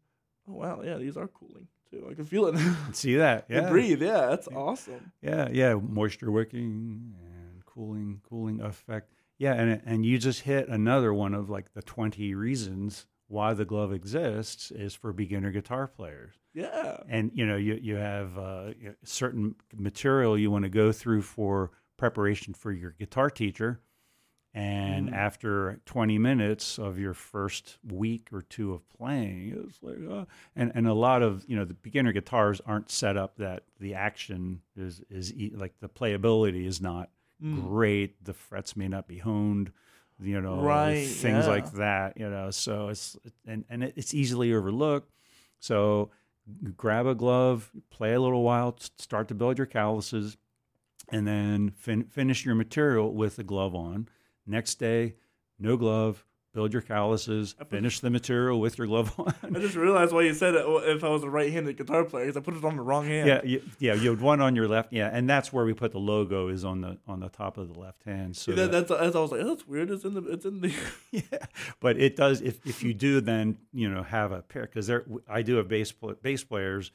oh 0.47 0.53
wow, 0.53 0.81
yeah, 0.83 0.97
these 0.97 1.17
are 1.17 1.27
cooling 1.27 1.67
too. 1.93 2.07
I 2.11 2.13
can 2.13 2.25
feel 2.25 2.47
it. 2.47 2.57
See 2.93 3.15
that? 3.15 3.45
Yeah. 3.49 3.69
breathe, 3.69 4.01
yeah, 4.01 4.27
that's 4.27 4.47
awesome. 4.47 5.11
Yeah, 5.21 5.49
yeah, 5.51 5.75
moisture 5.75 6.31
wicking 6.31 7.13
and 7.25 7.65
cooling, 7.65 8.21
cooling 8.27 8.61
effect. 8.61 9.13
Yeah, 9.37 9.53
and 9.53 9.81
and 9.85 10.05
you 10.05 10.17
just 10.17 10.41
hit 10.41 10.67
another 10.67 11.13
one 11.13 11.33
of 11.33 11.49
like 11.49 11.73
the 11.73 11.81
twenty 11.81 12.35
reasons 12.35 13.07
why 13.27 13.53
the 13.53 13.65
glove 13.65 13.91
exists 13.91 14.69
is 14.71 14.93
for 14.93 15.11
beginner 15.11 15.51
guitar 15.51 15.87
players. 15.87 16.35
Yeah, 16.53 16.97
And 17.09 17.31
you 17.33 17.45
know, 17.45 17.55
you 17.55 17.79
you 17.81 17.95
have 17.95 18.37
uh, 18.37 18.71
certain 19.03 19.55
material 19.75 20.37
you 20.37 20.51
want 20.51 20.63
to 20.63 20.69
go 20.69 20.91
through 20.91 21.23
for 21.23 21.71
preparation 21.97 22.53
for 22.53 22.71
your 22.71 22.91
guitar 22.91 23.29
teacher. 23.29 23.81
And 24.55 25.09
Mm. 25.09 25.13
after 25.13 25.81
20 25.85 26.19
minutes 26.19 26.77
of 26.77 26.99
your 26.99 27.15
first 27.15 27.79
week 27.83 28.31
or 28.31 28.43
two 28.43 28.71
of 28.73 28.87
playing, 28.87 29.51
it's 29.67 29.81
like, 29.81 29.97
uh, 30.07 30.25
and 30.55 30.71
and 30.75 30.87
a 30.87 30.93
lot 30.93 31.23
of 31.23 31.43
you 31.47 31.55
know 31.55 31.65
the 31.65 31.73
beginner 31.73 32.11
guitars 32.11 32.61
aren't 32.65 32.91
set 32.91 33.17
up 33.17 33.37
that 33.37 33.63
the 33.79 33.95
action 33.95 34.61
is 34.77 35.01
is 35.09 35.33
like 35.55 35.79
the 35.79 35.89
playability 35.89 36.65
is 36.67 36.79
not 36.79 37.09
Mm. 37.43 37.55
great. 37.67 38.23
The 38.23 38.33
frets 38.33 38.77
may 38.77 38.87
not 38.87 39.07
be 39.07 39.17
honed, 39.17 39.71
you 40.21 40.39
know, 40.39 40.61
Right, 40.61 41.03
things 41.07 41.45
yeah. 41.45 41.47
like 41.47 41.71
that. 41.73 42.15
You 42.17 42.29
know, 42.29 42.51
so 42.51 42.89
it's 42.89 43.17
and 43.47 43.65
and 43.69 43.83
it's 43.83 44.13
easily 44.13 44.53
overlooked. 44.53 45.11
So 45.59 46.11
grab 46.77 47.07
a 47.07 47.15
glove, 47.15 47.71
play 47.89 48.13
a 48.13 48.21
little 48.21 48.43
while, 48.43 48.77
start 48.99 49.27
to 49.29 49.33
build 49.33 49.57
your 49.57 49.65
calluses, 49.65 50.37
and 51.09 51.25
then 51.25 51.71
fin- 51.71 52.03
finish 52.05 52.45
your 52.45 52.53
material 52.53 53.11
with 53.13 53.35
the 53.37 53.43
glove 53.43 53.73
on. 53.73 54.09
Next 54.45 54.75
day, 54.75 55.15
no 55.59 55.77
glove, 55.77 56.25
build 56.53 56.71
your 56.73 56.81
calluses, 56.81 57.55
finish 57.69 57.99
the 58.01 58.09
material 58.09 58.59
with 58.59 58.77
your 58.77 58.85
glove 58.87 59.13
on. 59.17 59.33
I 59.43 59.59
just 59.59 59.75
realized 59.75 60.11
why 60.13 60.21
you 60.23 60.33
said 60.33 60.53
it. 60.55 60.65
If 60.67 61.03
I 61.03 61.09
was 61.09 61.23
a 61.23 61.29
right-handed 61.29 61.77
guitar 61.77 62.03
player, 62.03 62.25
because 62.25 62.37
I 62.37 62.41
put 62.41 62.55
it 62.55 62.63
on 62.63 62.75
the 62.75 62.81
wrong 62.83 63.05
hand. 63.07 63.27
yeah, 63.27 63.41
you, 63.43 63.61
yeah, 63.79 63.93
you 63.93 64.09
had 64.11 64.21
one 64.21 64.41
on 64.41 64.55
your 64.55 64.67
left, 64.67 64.91
yeah, 64.93 65.09
and 65.11 65.29
that's 65.29 65.51
where 65.53 65.63
we 65.65 65.73
put 65.73 65.91
the 65.93 65.99
logo 65.99 66.49
is 66.49 66.63
on 66.65 66.81
the 66.81 66.97
on 67.07 67.21
the 67.21 67.29
top 67.29 67.57
of 67.57 67.73
the 67.73 67.79
left 67.79 68.03
hand. 68.03 68.35
So 68.35 68.51
that, 68.51 68.71
that- 68.71 68.87
that's 68.89 69.01
as 69.01 69.15
I 69.15 69.19
was 69.19 69.31
like, 69.31 69.41
oh, 69.41 69.47
that's 69.47 69.65
weird. 69.67 69.89
It's 69.89 70.03
in 70.03 70.13
the. 70.13 70.21
It's 70.29 70.45
in 70.45 70.59
the. 70.61 70.73
yeah, 71.11 71.21
but 71.79 71.97
it 71.97 72.15
does. 72.15 72.41
If 72.41 72.65
if 72.67 72.83
you 72.83 72.93
do, 72.93 73.21
then 73.21 73.57
you 73.71 73.89
know 73.89 74.03
have 74.03 74.31
a 74.31 74.41
pair 74.41 74.63
because 74.63 74.87
there. 74.87 75.05
I 75.27 75.41
do 75.41 75.55
have 75.55 75.67
bass 75.69 75.93
bass 76.21 76.43
players 76.43 76.91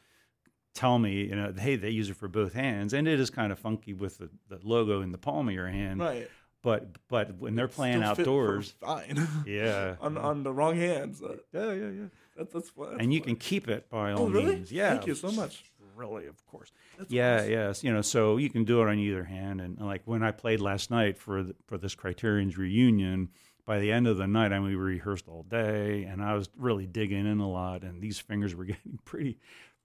tell 0.74 0.98
me, 0.98 1.24
you 1.24 1.34
know, 1.34 1.52
hey, 1.58 1.74
they 1.74 1.90
use 1.90 2.08
it 2.10 2.14
for 2.16 2.28
both 2.28 2.52
hands, 2.52 2.92
and 2.92 3.08
it 3.08 3.18
is 3.18 3.30
kind 3.30 3.50
of 3.50 3.58
funky 3.58 3.92
with 3.94 4.18
the, 4.18 4.28
the 4.48 4.60
logo 4.62 5.00
in 5.00 5.10
the 5.10 5.18
palm 5.18 5.48
of 5.48 5.54
your 5.54 5.66
hand. 5.66 5.98
right. 5.98 6.30
But 6.62 6.88
but 7.08 7.38
when 7.38 7.54
they're 7.54 7.68
playing 7.68 8.02
Still 8.02 8.14
fit 8.16 8.22
outdoors, 8.22 8.74
fine. 8.80 9.26
yeah, 9.46 9.94
on 10.00 10.18
on 10.18 10.42
the 10.42 10.52
wrong 10.52 10.76
hands. 10.76 11.22
Uh, 11.22 11.36
yeah, 11.52 11.72
yeah, 11.72 11.72
yeah, 11.88 12.04
that's 12.36 12.52
that's, 12.52 12.70
that's 12.70 12.90
and 13.00 13.12
you 13.12 13.20
funny. 13.20 13.34
can 13.34 13.36
keep 13.36 13.68
it 13.68 13.88
by 13.88 14.12
all 14.12 14.24
Oh, 14.26 14.28
really? 14.28 14.56
means. 14.56 14.72
Yeah, 14.72 14.90
Thank 14.90 15.06
you 15.06 15.14
so 15.14 15.30
much. 15.30 15.64
Really, 15.94 16.26
of 16.26 16.44
course. 16.46 16.70
That's 16.96 17.10
yeah, 17.10 17.36
awesome. 17.38 17.50
yes, 17.50 17.84
you 17.84 17.92
know, 17.92 18.02
so 18.02 18.36
you 18.36 18.50
can 18.50 18.62
do 18.64 18.80
it 18.82 18.88
on 18.88 18.98
either 18.98 19.24
hand, 19.24 19.60
and 19.60 19.78
like 19.80 20.02
when 20.04 20.22
I 20.22 20.30
played 20.30 20.60
last 20.60 20.90
night 20.92 21.18
for 21.18 21.42
the, 21.42 21.54
for 21.66 21.76
this 21.78 21.94
Criterion's 21.96 22.56
reunion, 22.56 23.30
by 23.66 23.80
the 23.80 23.90
end 23.90 24.06
of 24.06 24.16
the 24.16 24.26
night, 24.28 24.52
I 24.52 24.58
mean, 24.60 24.68
we 24.68 24.74
rehearsed 24.76 25.26
all 25.28 25.42
day, 25.42 26.04
and 26.04 26.22
I 26.22 26.34
was 26.34 26.48
really 26.56 26.86
digging 26.86 27.26
in 27.26 27.40
a 27.40 27.48
lot, 27.50 27.82
and 27.82 28.00
these 28.00 28.18
fingers 28.20 28.54
were 28.54 28.64
getting 28.72 28.98
pretty, 29.04 29.38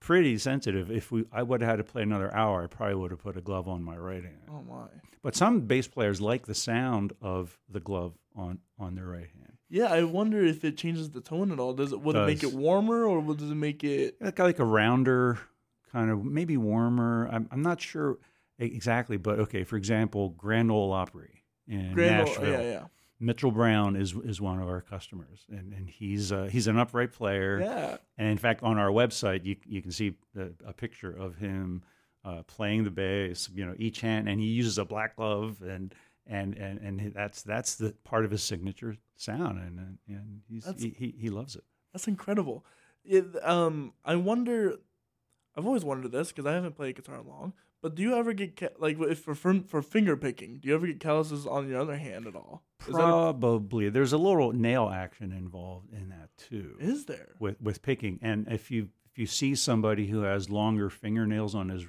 pretty 0.04 0.36
sensitive. 0.36 0.90
If 0.90 1.10
we, 1.10 1.24
I 1.32 1.42
would 1.42 1.62
have 1.62 1.70
had 1.70 1.76
to 1.76 1.84
play 1.84 2.02
another 2.02 2.32
hour, 2.34 2.64
I 2.64 2.66
probably 2.66 2.94
would 2.96 3.10
have 3.10 3.20
put 3.20 3.36
a 3.36 3.40
glove 3.40 3.68
on 3.68 3.82
my 3.82 3.96
right 3.96 4.22
hand. 4.22 4.48
Oh 4.50 4.62
my. 4.62 4.86
But 5.22 5.34
some 5.34 5.62
bass 5.62 5.88
players 5.88 6.20
like 6.20 6.46
the 6.46 6.54
sound 6.54 7.14
of 7.22 7.58
the 7.68 7.80
glove 7.80 8.12
on 8.36 8.58
on 8.78 8.94
their 8.94 9.06
right 9.06 9.30
hand. 9.34 9.52
Yeah, 9.70 9.86
I 9.86 10.02
wonder 10.04 10.44
if 10.44 10.62
it 10.64 10.76
changes 10.76 11.10
the 11.10 11.22
tone 11.22 11.50
at 11.50 11.58
all. 11.58 11.72
Does 11.72 11.92
it 11.92 12.00
would 12.00 12.16
it 12.16 12.26
make 12.26 12.42
it 12.42 12.52
warmer 12.52 13.04
or 13.04 13.20
would- 13.20 13.38
does 13.38 13.50
it 13.50 13.54
make 13.54 13.82
it? 13.82 14.16
Like 14.20 14.38
like 14.38 14.58
a 14.58 14.64
rounder, 14.64 15.38
kind 15.90 16.10
of 16.10 16.22
maybe 16.22 16.58
warmer. 16.58 17.28
I'm 17.32 17.48
I'm 17.50 17.62
not 17.62 17.80
sure 17.80 18.18
exactly, 18.58 19.16
but 19.16 19.38
okay. 19.40 19.64
For 19.64 19.76
example, 19.76 20.28
Grand 20.30 20.70
Ole 20.70 20.92
Opry 20.92 21.42
in 21.66 21.94
Grand 21.94 22.20
oh, 22.20 22.24
Nashville. 22.24 22.50
yeah, 22.50 22.60
yeah, 22.60 22.84
Mitchell 23.20 23.50
Brown 23.50 23.96
is 23.96 24.14
is 24.24 24.40
one 24.40 24.60
of 24.60 24.68
our 24.68 24.80
customers, 24.80 25.46
and 25.48 25.72
and 25.72 25.88
he's 25.88 26.32
uh, 26.32 26.48
he's 26.50 26.66
an 26.66 26.78
upright 26.78 27.12
player. 27.12 27.60
yeah. 27.60 27.96
And 28.18 28.28
in 28.28 28.38
fact, 28.38 28.62
on 28.62 28.78
our 28.78 28.90
website, 28.90 29.44
you 29.44 29.56
you 29.64 29.82
can 29.82 29.92
see 29.92 30.14
a, 30.36 30.48
a 30.66 30.72
picture 30.72 31.10
of 31.10 31.36
him 31.36 31.82
uh, 32.24 32.42
playing 32.46 32.84
the 32.84 32.90
bass. 32.90 33.48
You 33.54 33.66
know, 33.66 33.74
each 33.78 34.00
hand, 34.00 34.28
and 34.28 34.40
he 34.40 34.46
uses 34.46 34.78
a 34.78 34.84
black 34.84 35.16
glove, 35.16 35.62
and 35.62 35.94
and 36.26 36.56
and 36.56 36.80
and 36.80 37.12
that's 37.14 37.42
that's 37.42 37.76
the 37.76 37.94
part 38.04 38.24
of 38.24 38.30
his 38.30 38.42
signature 38.42 38.96
sound, 39.16 39.58
and 39.58 39.98
and, 40.08 40.40
he's 40.48 40.64
That's- 40.64 40.82
he 40.82 41.14
he 41.16 41.30
loves 41.30 41.56
it. 41.56 41.64
That's 41.92 42.08
incredible. 42.08 42.64
It, 43.04 43.26
um, 43.46 43.92
I 44.04 44.16
wonder. 44.16 44.76
I've 45.56 45.66
always 45.66 45.84
wondered 45.84 46.10
this 46.10 46.28
because 46.32 46.46
I 46.46 46.54
haven't 46.54 46.74
played 46.74 46.96
guitar 46.96 47.22
long. 47.22 47.52
But 47.84 47.96
do 47.96 48.02
you 48.02 48.16
ever 48.16 48.32
get 48.32 48.56
ca- 48.56 48.70
like 48.78 48.98
if 48.98 49.18
for 49.18 49.34
for 49.34 49.82
finger 49.82 50.16
picking? 50.16 50.56
Do 50.58 50.68
you 50.68 50.74
ever 50.74 50.86
get 50.86 51.00
calluses 51.00 51.46
on 51.46 51.68
your 51.68 51.78
other 51.78 51.98
hand 51.98 52.26
at 52.26 52.34
all? 52.34 52.62
Is 52.88 52.94
that 52.94 52.98
a- 52.98 53.34
Probably 53.34 53.90
there's 53.90 54.14
a 54.14 54.16
little 54.16 54.52
nail 54.54 54.88
action 54.88 55.32
involved 55.32 55.92
in 55.92 56.08
that 56.08 56.30
too. 56.38 56.76
is 56.80 57.04
there? 57.04 57.34
with 57.38 57.60
with 57.60 57.82
picking. 57.82 58.18
And 58.22 58.48
if 58.50 58.70
you 58.70 58.88
if 59.12 59.18
you 59.18 59.26
see 59.26 59.54
somebody 59.54 60.06
who 60.06 60.22
has 60.22 60.48
longer 60.48 60.88
fingernails 60.88 61.54
on 61.54 61.68
his 61.68 61.84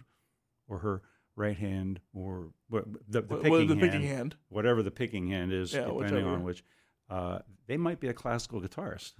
or 0.67 0.79
her 0.79 1.01
right 1.37 1.55
hand 1.55 2.01
or 2.13 2.51
what- 2.67 2.91
the, 3.07 3.21
the 3.21 3.37
picking, 3.37 3.49
what- 3.51 3.59
the 3.59 3.75
hand, 3.75 3.79
picking 3.79 4.01
hand. 4.03 4.35
whatever 4.49 4.83
the 4.83 4.91
picking 4.91 5.27
hand 5.29 5.53
is, 5.53 5.71
Yeah, 5.73 5.85
depending 5.85 5.97
whichever. 6.03 6.27
on 6.29 6.43
which, 6.43 6.61
uh, 7.09 7.39
they 7.67 7.77
might 7.77 8.01
be 8.01 8.09
a 8.09 8.13
classical 8.13 8.59
guitarist. 8.59 9.13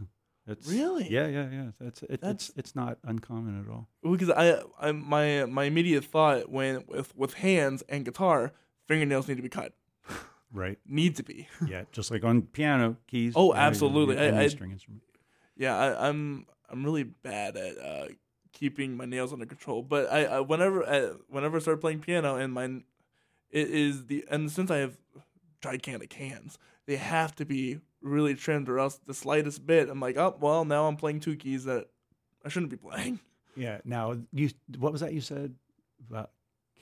It's, 0.48 0.68
Really? 0.68 1.10
Yeah, 1.10 1.28
yeah, 1.28 1.50
yeah. 1.52 1.66
That's, 1.80 2.04
it, 2.04 2.22
That's- 2.22 2.50
it's 2.50 2.58
it's 2.58 2.76
not 2.76 2.98
uncommon 3.04 3.60
at 3.60 3.70
all. 3.72 3.88
Because 4.04 4.30
I, 4.30 4.62
I 4.80 4.92
my 4.92 5.46
my 5.46 5.64
immediate 5.66 6.06
thought 6.06 6.50
when 6.50 6.84
with 6.88 7.16
with 7.16 7.34
hands 7.36 7.84
and 7.90 8.06
guitar, 8.06 8.54
fingernails 8.88 9.28
need 9.28 9.38
to 9.38 9.44
be 9.44 9.50
cut. 9.50 9.74
Right. 10.54 10.80
Need 10.88 11.18
to 11.18 11.24
be. 11.24 11.48
Yeah. 11.68 11.84
Just 11.92 12.12
like 12.12 12.24
on 12.24 12.44
piano 12.44 12.96
keys. 13.08 13.34
Oh, 13.36 13.50
know, 13.50 13.56
absolutely. 13.56 14.18
any 14.18 14.38
I- 14.38 14.42
I- 14.44 14.48
string 14.48 14.72
instrument. 14.72 15.02
Yeah, 15.58 15.76
I, 15.76 16.08
I'm 16.08 16.46
I'm 16.70 16.84
really 16.86 17.04
bad 17.04 17.58
at 17.58 17.78
uh, 17.78 18.06
keeping 18.54 18.96
my 18.96 19.06
nails 19.06 19.34
under 19.34 19.46
control. 19.46 19.82
But 19.82 20.12
I, 20.12 20.26
I 20.26 20.40
whenever 20.42 20.88
I, 20.88 21.10
whenever 21.28 21.58
I 21.58 21.60
start 21.60 21.82
playing 21.82 22.00
piano 22.02 22.36
and 22.36 22.54
my 22.54 22.66
it 23.52 23.70
is 23.70 24.06
the 24.06 24.24
and 24.30 24.50
since 24.52 24.70
I 24.72 24.78
have 24.78 24.98
gigantic 25.62 26.14
hands, 26.14 26.58
they 26.88 26.98
have 26.98 27.36
to 27.36 27.46
be 27.46 27.80
really 28.02 28.36
trimmed 28.36 28.70
or 28.70 28.80
else 28.80 29.00
the 29.06 29.14
slightest 29.14 29.66
bit 29.66 29.90
I'm 29.90 30.00
like, 30.00 30.18
oh 30.18 30.36
well, 30.40 30.66
now 30.66 30.88
I'm 30.88 30.96
playing 30.96 31.20
two 31.20 31.36
keys 31.36 31.66
that 31.66 31.88
I 32.44 32.50
shouldn't 32.50 32.72
be 32.72 32.78
playing. 32.78 33.20
Yeah. 33.56 33.80
Now, 33.84 34.18
you 34.34 34.50
what 34.78 34.92
was 34.92 35.02
that 35.02 35.14
you 35.14 35.22
said 35.22 35.56
about 36.10 36.32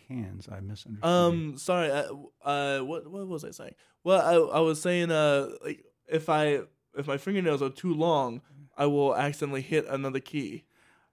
cans? 0.08 0.48
I 0.52 0.60
misunderstood. 0.60 1.00
you. 1.04 1.10
Um, 1.10 1.58
sorry. 1.58 1.92
Uh, 1.92 2.14
uh, 2.44 2.80
what 2.80 3.10
what 3.10 3.28
was 3.28 3.46
I 3.46 3.52
saying? 3.52 3.76
Well, 4.04 4.22
I 4.22 4.58
I 4.58 4.60
was 4.60 4.82
saying 4.82 5.12
uh 5.12 5.50
like 5.64 5.86
if 6.08 6.30
I 6.30 6.62
if 6.98 7.08
my 7.08 7.18
fingernails 7.18 7.62
are 7.62 7.70
too 7.70 7.94
long, 7.94 8.42
I 8.78 8.86
will 8.88 9.16
accidentally 9.16 9.62
hit 9.62 9.86
another 9.88 10.20
key 10.20 10.66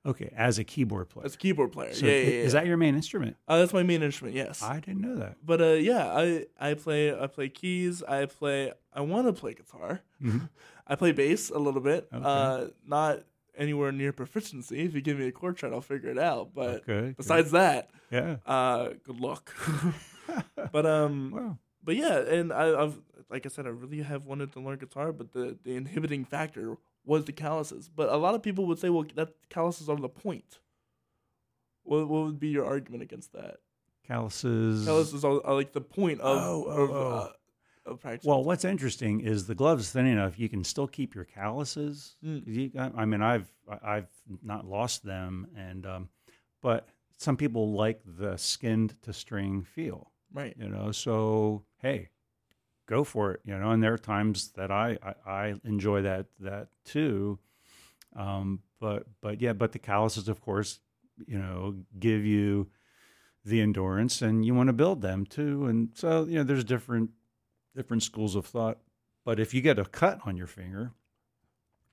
Okay, 0.07 0.33
as 0.35 0.59
a 0.59 0.65
keyboard 0.65 1.11
player. 1.11 1.27
as 1.27 1.35
a 1.35 1.39
keyboard 1.39 1.73
player. 1.73 1.93
So 1.93 2.07
yeah, 2.07 2.13
yeah, 2.13 2.19
yeah. 2.21 2.43
Is 2.45 2.53
that 2.55 2.67
your 2.67 2.77
main 2.79 2.95
instrument? 2.95 3.37
Uh, 3.47 3.59
that's 3.59 3.73
my 3.75 3.83
main 3.83 4.03
instrument. 4.03 4.35
Yes. 4.35 4.63
I 4.63 4.81
didn't 4.81 5.03
know 5.03 5.17
that. 5.17 5.37
but 5.45 5.61
uh, 5.61 5.67
yeah, 5.75 6.07
I 6.17 6.47
I 6.59 6.75
play 6.75 7.13
I 7.19 7.27
play 7.27 7.49
keys. 7.51 8.03
I 8.03 8.25
play. 8.27 8.73
I 8.95 9.03
want 9.03 9.27
to 9.27 9.33
play 9.35 9.53
guitar. 9.55 10.01
Mhm. 10.23 10.49
I 10.87 10.95
play 10.97 11.13
bass 11.13 11.51
a 11.51 11.59
little 11.59 11.83
bit. 11.83 12.09
Okay. 12.13 12.25
Uh, 12.25 12.67
not 12.87 13.21
anywhere 13.57 13.93
near 13.93 14.13
proficiency. 14.13 14.81
If 14.81 14.95
you 14.95 15.03
give 15.03 15.19
me 15.19 15.27
a 15.29 15.33
chord 15.33 15.59
chart, 15.59 15.73
I'll 15.75 15.81
figure 15.83 16.09
it 16.11 16.19
out. 16.19 16.55
But 16.55 16.69
Okay. 16.77 16.83
good. 16.87 17.17
besides 17.19 17.51
that, 17.51 17.91
yeah. 18.11 18.37
uh, 18.47 18.91
good 19.05 19.21
luck. 19.21 19.55
but 20.73 20.87
um, 20.87 21.31
Wow. 21.33 21.59
but 21.85 21.97
yeah, 21.97 22.19
and 22.21 22.53
I, 22.53 22.83
I've 22.85 22.99
like 23.29 23.45
I 23.47 23.49
said, 23.49 23.67
I 23.67 23.71
really 23.71 24.03
have 24.03 24.25
wanted 24.27 24.53
to 24.55 24.61
learn 24.61 24.79
guitar, 24.79 25.13
but 25.13 25.33
the 25.33 25.59
the 25.63 25.77
inhibiting 25.77 26.25
factor 26.25 26.77
was 27.11 27.25
the 27.25 27.33
calluses. 27.33 27.91
But 27.95 28.09
a 28.09 28.17
lot 28.17 28.37
of 28.37 28.43
people 28.43 28.67
would 28.67 28.79
say, 28.79 28.89
well, 28.89 29.05
that 29.17 29.31
calluses 29.49 29.89
are 29.89 29.97
the 29.97 30.09
point. 30.09 30.61
What 31.83 32.09
what 32.09 32.25
would 32.25 32.39
be 32.39 32.49
your 32.49 32.65
argument 32.65 33.03
against 33.03 33.33
that? 33.33 33.57
Calluses. 34.07 34.87
Calluses 34.87 35.25
are, 35.25 35.45
are 35.45 35.55
like 35.55 35.73
the 35.73 35.81
point 35.81 36.21
of 36.21 36.39
Oh, 36.39 36.65
oh, 36.69 36.71
of, 36.71 36.91
oh. 36.91 36.95
Uh, 36.95 37.91
of 37.91 38.01
practice. 38.01 38.25
Well, 38.25 38.45
what's 38.45 38.65
interesting 38.65 39.23
is 39.23 39.49
the 39.49 39.57
glove's 39.57 39.91
thin 39.91 40.07
enough 40.07 40.39
you 40.39 40.49
can 40.49 40.63
still 40.63 40.87
keep 40.87 41.17
your 41.17 41.25
calluses. 41.25 42.15
Mm. 42.25 42.43
You, 42.47 42.71
I, 42.97 43.05
mean, 43.05 43.23
I've 43.23 43.53
I've 43.83 44.11
not 44.43 44.65
lost 44.67 45.05
them, 45.05 45.49
and 45.57 45.87
um, 45.87 46.09
but 46.63 46.89
some 47.17 47.37
people 47.37 47.73
like 47.73 48.01
the 48.07 48.37
skinned 48.37 48.95
to 49.03 49.13
string 49.13 49.65
feel. 49.65 50.13
right. 50.33 50.55
You 50.57 50.69
know, 50.69 50.93
so 50.93 51.65
hey, 51.79 52.11
go 52.91 53.05
for 53.05 53.33
it. 53.33 53.41
You 53.45 53.57
know, 53.59 53.71
and 53.71 53.83
there 53.83 53.95
are 53.95 53.99
times 53.99 54.49
that 54.57 54.71
I 54.71 54.99
I, 55.03 55.31
I 55.31 55.55
enjoy 55.65 56.03
that 56.03 56.27
that 56.41 56.69
too. 56.85 57.39
Um, 58.17 58.61
but 58.81 59.07
but 59.23 59.41
yeah, 59.41 59.53
but 59.55 59.73
the 59.73 59.79
calluses, 59.79 60.29
of 60.29 60.41
course, 60.41 60.81
you 61.27 61.39
know, 61.39 61.77
give 61.99 62.25
you 62.27 62.69
the 63.45 63.61
endurance, 63.61 64.21
and 64.23 64.45
you 64.45 64.55
want 64.55 64.67
to 64.69 64.73
build 64.75 65.01
them 65.01 65.25
too. 65.25 65.67
And 65.67 65.89
so 65.95 66.25
you 66.25 66.37
know, 66.39 66.45
there's 66.45 66.65
different 66.65 67.11
different 67.75 68.03
schools 68.03 68.35
of 68.37 68.47
thought. 68.47 68.79
But 69.25 69.39
if 69.39 69.55
you 69.55 69.61
get 69.63 69.79
a 69.79 69.85
cut 69.85 70.19
on 70.27 70.37
your 70.37 70.47
finger, 70.49 70.93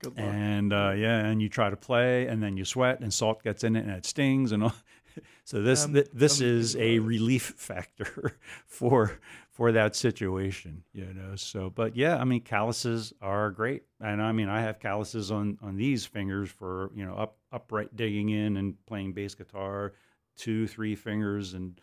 Good 0.02 0.18
luck. 0.18 0.26
and 0.26 0.74
uh, 0.74 0.94
yeah, 0.96 1.26
and 1.26 1.42
you 1.42 1.50
try 1.50 1.70
to 1.70 1.76
play, 1.78 2.28
and 2.28 2.42
then 2.42 2.58
you 2.58 2.66
sweat, 2.66 3.00
and 3.02 3.14
salt 3.14 3.44
gets 3.44 3.64
in 3.64 3.76
it, 3.76 3.82
and 3.86 3.92
it 3.92 4.06
stings, 4.06 4.52
and 4.52 4.64
all. 4.64 4.74
so 5.44 5.62
this 5.62 5.86
Um, 5.86 5.94
th- 5.94 6.10
this 6.14 6.40
um, 6.42 6.48
is 6.48 6.76
a 6.78 7.00
relief 7.00 7.54
factor 7.58 8.38
for 8.66 9.20
for 9.58 9.72
that 9.72 9.96
situation, 9.96 10.84
you 10.94 11.12
know. 11.16 11.36
So, 11.36 11.72
but 11.72 11.96
yeah, 11.96 12.18
I 12.18 12.24
mean, 12.26 12.42
calluses 12.42 13.12
are 13.22 13.50
great, 13.50 13.84
and 14.00 14.22
I 14.22 14.32
mean, 14.32 14.50
I 14.50 14.62
have 14.62 14.80
calluses 14.80 15.32
on 15.32 15.58
on 15.64 15.76
these 15.76 16.06
fingers 16.06 16.50
for 16.52 16.92
you 16.94 17.04
know 17.04 17.16
up 17.16 17.38
upright 17.52 17.96
digging 17.96 18.30
in 18.30 18.56
and 18.58 18.76
playing 18.86 19.14
bass 19.14 19.34
guitar, 19.34 19.94
two 20.36 20.68
three 20.68 20.96
fingers, 20.96 21.56
and 21.56 21.82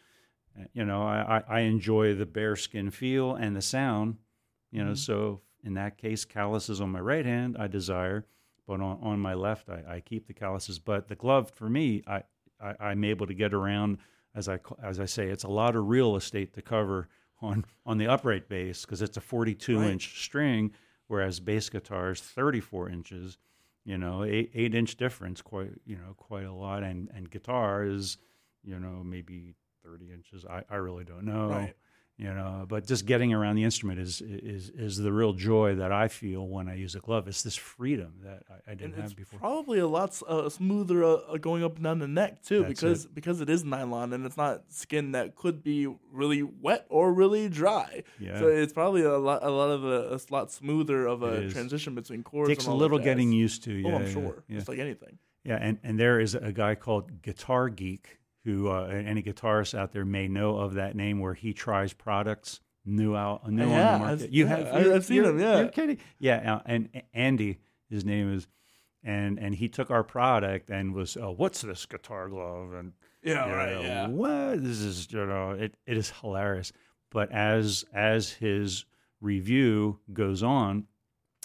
you 0.73 0.85
know, 0.85 1.03
I 1.03 1.39
I, 1.49 1.57
I 1.59 1.61
enjoy 1.63 2.15
the 2.15 2.27
bearskin 2.27 2.91
feel 2.91 3.35
and 3.35 3.57
the 3.57 3.63
sound, 3.63 4.19
you 4.71 4.85
know. 4.85 4.93
Mhm. 4.93 4.99
So 4.99 5.41
in 5.65 5.75
that 5.75 5.99
case, 5.99 6.25
calluses 6.25 6.81
on 6.81 6.91
my 6.91 7.01
right 7.01 7.27
hand 7.27 7.57
I 7.59 7.67
desire, 7.67 8.25
but 8.69 8.75
on, 8.81 8.99
on 9.03 9.19
my 9.19 9.35
left 9.35 9.69
I, 9.69 9.83
I 9.97 10.01
keep 10.01 10.29
the 10.29 10.35
calluses. 10.35 10.79
But 10.79 11.09
the 11.09 11.17
glove 11.17 11.51
for 11.51 11.69
me, 11.69 12.05
I, 12.07 12.23
I 12.61 12.75
I'm 12.79 13.03
able 13.03 13.27
to 13.27 13.35
get 13.35 13.53
around 13.53 13.99
as 14.33 14.49
I 14.49 14.61
as 14.81 15.01
I 15.01 15.07
say, 15.07 15.27
it's 15.29 15.43
a 15.45 15.49
lot 15.49 15.75
of 15.75 15.89
real 15.89 16.15
estate 16.15 16.55
to 16.55 16.63
cover 16.63 17.09
on 17.45 17.65
on 17.87 17.99
the 17.99 18.07
upright 18.09 18.49
bass 18.49 18.85
because 18.85 19.03
it's 19.03 19.17
a 19.17 19.21
42 19.21 19.79
Right. 19.79 19.91
inch 19.91 20.23
string, 20.23 20.73
whereas 21.09 21.41
bass 21.41 21.69
guitar 21.71 22.11
is 22.13 22.21
34 22.21 22.89
inches. 22.91 23.39
You 23.85 23.99
know, 23.99 24.25
eight 24.25 24.51
eight 24.55 24.75
inch 24.75 24.97
difference, 24.97 25.43
quite 25.43 25.73
you 25.85 25.97
know 25.97 26.15
quite 26.17 26.47
a 26.47 26.53
lot, 26.53 26.83
and 26.83 27.11
and 27.15 27.31
guitar 27.31 27.85
is 27.85 28.17
you 28.63 28.79
know 28.79 29.03
maybe 29.05 29.55
30 29.85 30.11
inches. 30.11 30.47
I 30.47 30.63
I 30.71 30.77
really 30.77 31.05
don't 31.05 31.27
know 31.27 31.51
Right. 31.51 31.75
You 32.17 32.33
know 32.33 32.65
but 32.69 32.87
just 32.87 33.07
getting 33.07 33.33
around 33.33 33.57
the 33.57 33.65
instrument 33.65 33.99
is 33.99 34.21
is 34.21 34.71
is 34.71 34.97
the 34.99 35.13
real 35.13 35.33
joy 35.33 35.75
that 35.75 35.91
i 35.91 36.07
feel 36.07 36.47
when 36.47 36.69
i 36.69 36.75
use 36.75 36.95
a 36.95 37.01
glove 37.01 37.27
it's 37.27 37.43
this 37.43 37.57
freedom 37.57 38.13
that 38.23 38.43
i, 38.49 38.71
I 38.71 38.75
didn't 38.75 38.93
it's 38.93 39.03
have 39.03 39.17
before 39.17 39.41
probably 39.41 39.81
a 39.81 39.87
lot 39.89 40.21
uh, 40.29 40.49
smoother 40.49 41.03
uh, 41.05 41.37
going 41.39 41.65
up 41.65 41.75
and 41.75 41.85
down 41.85 41.99
the 41.99 42.07
neck 42.09 42.43
too, 42.43 42.63
That's 42.63 42.69
because 42.81 43.07
because 43.07 43.41
it 43.41 43.51
is 43.51 43.65
nylon 43.65 44.13
and 44.13 44.25
it's 44.27 44.37
not 44.37 44.63
skin 44.69 45.13
that 45.13 45.35
could 45.35 45.63
be 45.65 45.89
really 46.13 46.43
wet 46.43 46.87
or 46.89 47.13
really 47.13 47.49
dry. 47.49 48.05
yeah 48.21 48.39
So 48.39 48.47
it's 48.49 48.73
probably 48.73 49.03
a 49.03 49.19
lot 49.19 49.43
a 49.43 49.51
lot 49.51 49.71
of 49.71 49.85
a, 49.85 50.15
a 50.15 50.19
lot 50.33 50.53
smoother 50.53 51.07
of 51.07 51.23
a 51.23 51.51
transition 51.51 51.95
between 51.95 52.23
chords. 52.23 52.49
takes 52.49 52.65
and 52.67 52.75
a 52.75 52.77
little 52.77 52.99
getting 52.99 53.33
used 53.33 53.65
to 53.65 53.73
yeah 53.73 53.91
oh, 53.91 53.97
I'm 53.97 54.07
yeah, 54.07 54.13
sure. 54.13 54.45
yeah. 54.49 54.57
Just 54.57 54.69
like 54.69 54.79
anything. 54.79 55.19
Yeah, 55.45 55.59
and, 55.61 55.79
and 55.83 56.01
there 56.01 56.21
is 56.21 56.35
a 56.35 56.53
guy 56.53 56.75
called 56.75 57.21
Guitar 57.23 57.69
Geek 57.69 58.19
who 58.45 58.69
uh, 58.69 58.85
any 58.87 59.23
guitarists 59.23 59.77
out 59.77 59.93
there 59.93 60.05
may 60.05 60.29
know 60.29 60.59
of 60.59 60.75
that 60.75 60.95
name, 60.97 61.19
where 61.21 61.35
he 61.35 61.53
tries 61.53 61.93
products 61.93 62.61
new 62.85 63.17
out 63.17 63.51
new 63.51 63.67
Yeah, 63.69 63.95
on 63.95 64.01
the 64.01 64.07
market. 64.07 64.25
I've- 64.25 64.37
you 64.37 64.45
yeah, 64.45 64.57
have 64.57 64.67
I- 64.75 64.81
you're- 64.81 64.95
I've 64.95 65.05
seen 65.05 65.25
him, 65.25 65.39
yeah. 65.41 65.59
you're 65.61 65.69
kidding? 65.69 65.99
Yeah, 66.19 66.57
uh, 66.57 66.63
and 66.67 67.03
Andy, 67.15 67.59
his 67.89 68.05
name 68.05 68.33
is, 68.33 68.47
and 69.03 69.39
and 69.39 69.55
he 69.55 69.69
took 69.69 69.91
our 69.91 70.05
product 70.05 70.69
and 70.71 70.93
was, 70.95 71.17
oh, 71.17 71.31
what's 71.33 71.63
this 71.63 71.87
guitar 71.87 72.29
glove? 72.29 72.73
And 72.75 72.93
Yeah, 73.23 73.47
you 73.47 73.55
right. 73.55 73.73
know, 73.73 73.81
Yeah. 73.83 74.07
What 74.09 74.63
this 74.63 74.81
is, 74.81 75.11
you 75.13 75.25
know, 75.25 75.53
it, 75.53 75.77
it 75.87 75.97
is 75.97 76.11
hilarious. 76.21 76.73
But 77.11 77.31
as 77.33 77.85
as 77.95 78.33
his 78.33 78.85
review 79.21 80.01
goes 80.13 80.43
on, 80.43 80.87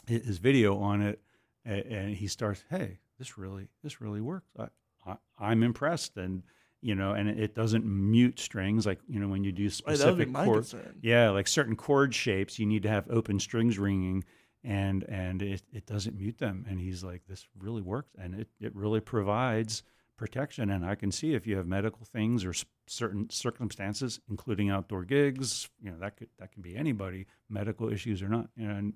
his 0.07 0.39
video 0.39 0.77
on 0.77 1.01
it, 1.01 1.21
a- 1.65 1.87
and 1.93 2.15
he 2.15 2.27
starts, 2.27 2.65
hey, 2.69 2.99
this 3.17 3.37
really 3.37 3.67
this 3.83 4.01
really 4.01 4.19
works. 4.21 4.47
I, 4.57 4.67
I 5.05 5.15
I'm 5.39 5.63
impressed, 5.63 6.17
and 6.17 6.43
you 6.81 6.95
know, 6.95 7.11
and 7.11 7.29
it 7.29 7.55
doesn't 7.55 7.85
mute 7.85 8.39
strings 8.39 8.85
like 8.85 8.99
you 9.07 9.19
know 9.19 9.27
when 9.27 9.43
you 9.43 9.51
do 9.51 9.63
Right, 9.63 9.97
that 9.97 10.05
would 10.07 10.17
be 10.17 10.23
specific 10.23 10.29
my 10.29 10.45
chord. 10.45 10.65
Yeah, 11.01 11.29
like 11.31 11.47
certain 11.47 11.75
chord 11.75 12.15
shapes, 12.15 12.57
you 12.59 12.65
need 12.65 12.83
to 12.83 12.89
have 12.89 13.05
open 13.09 13.39
strings 13.39 13.77
ringing, 13.77 14.23
and 14.63 15.03
and 15.09 15.41
it, 15.41 15.61
it 15.73 15.85
doesn't 15.85 16.17
mute 16.17 16.37
them. 16.37 16.65
And 16.69 16.79
he's 16.79 17.03
like, 17.03 17.23
this 17.27 17.45
really 17.57 17.81
works, 17.81 18.11
and 18.17 18.33
it, 18.35 18.47
it 18.59 18.75
really 18.75 19.01
provides 19.01 19.83
protection. 20.17 20.69
And 20.69 20.85
I 20.85 20.95
can 20.95 21.11
see 21.11 21.33
if 21.33 21.47
you 21.47 21.57
have 21.57 21.67
medical 21.67 22.05
things 22.05 22.45
or 22.45 22.53
certain 22.87 23.29
circumstances, 23.29 24.19
including 24.29 24.69
outdoor 24.69 25.03
gigs, 25.03 25.69
you 25.81 25.91
know 25.91 25.97
that 25.99 26.17
could 26.17 26.29
that 26.39 26.51
can 26.51 26.61
be 26.61 26.75
anybody, 26.75 27.25
medical 27.49 27.91
issues 27.91 28.21
or 28.21 28.29
not. 28.29 28.49
You 28.55 28.67
know, 28.67 28.75
and 28.75 28.93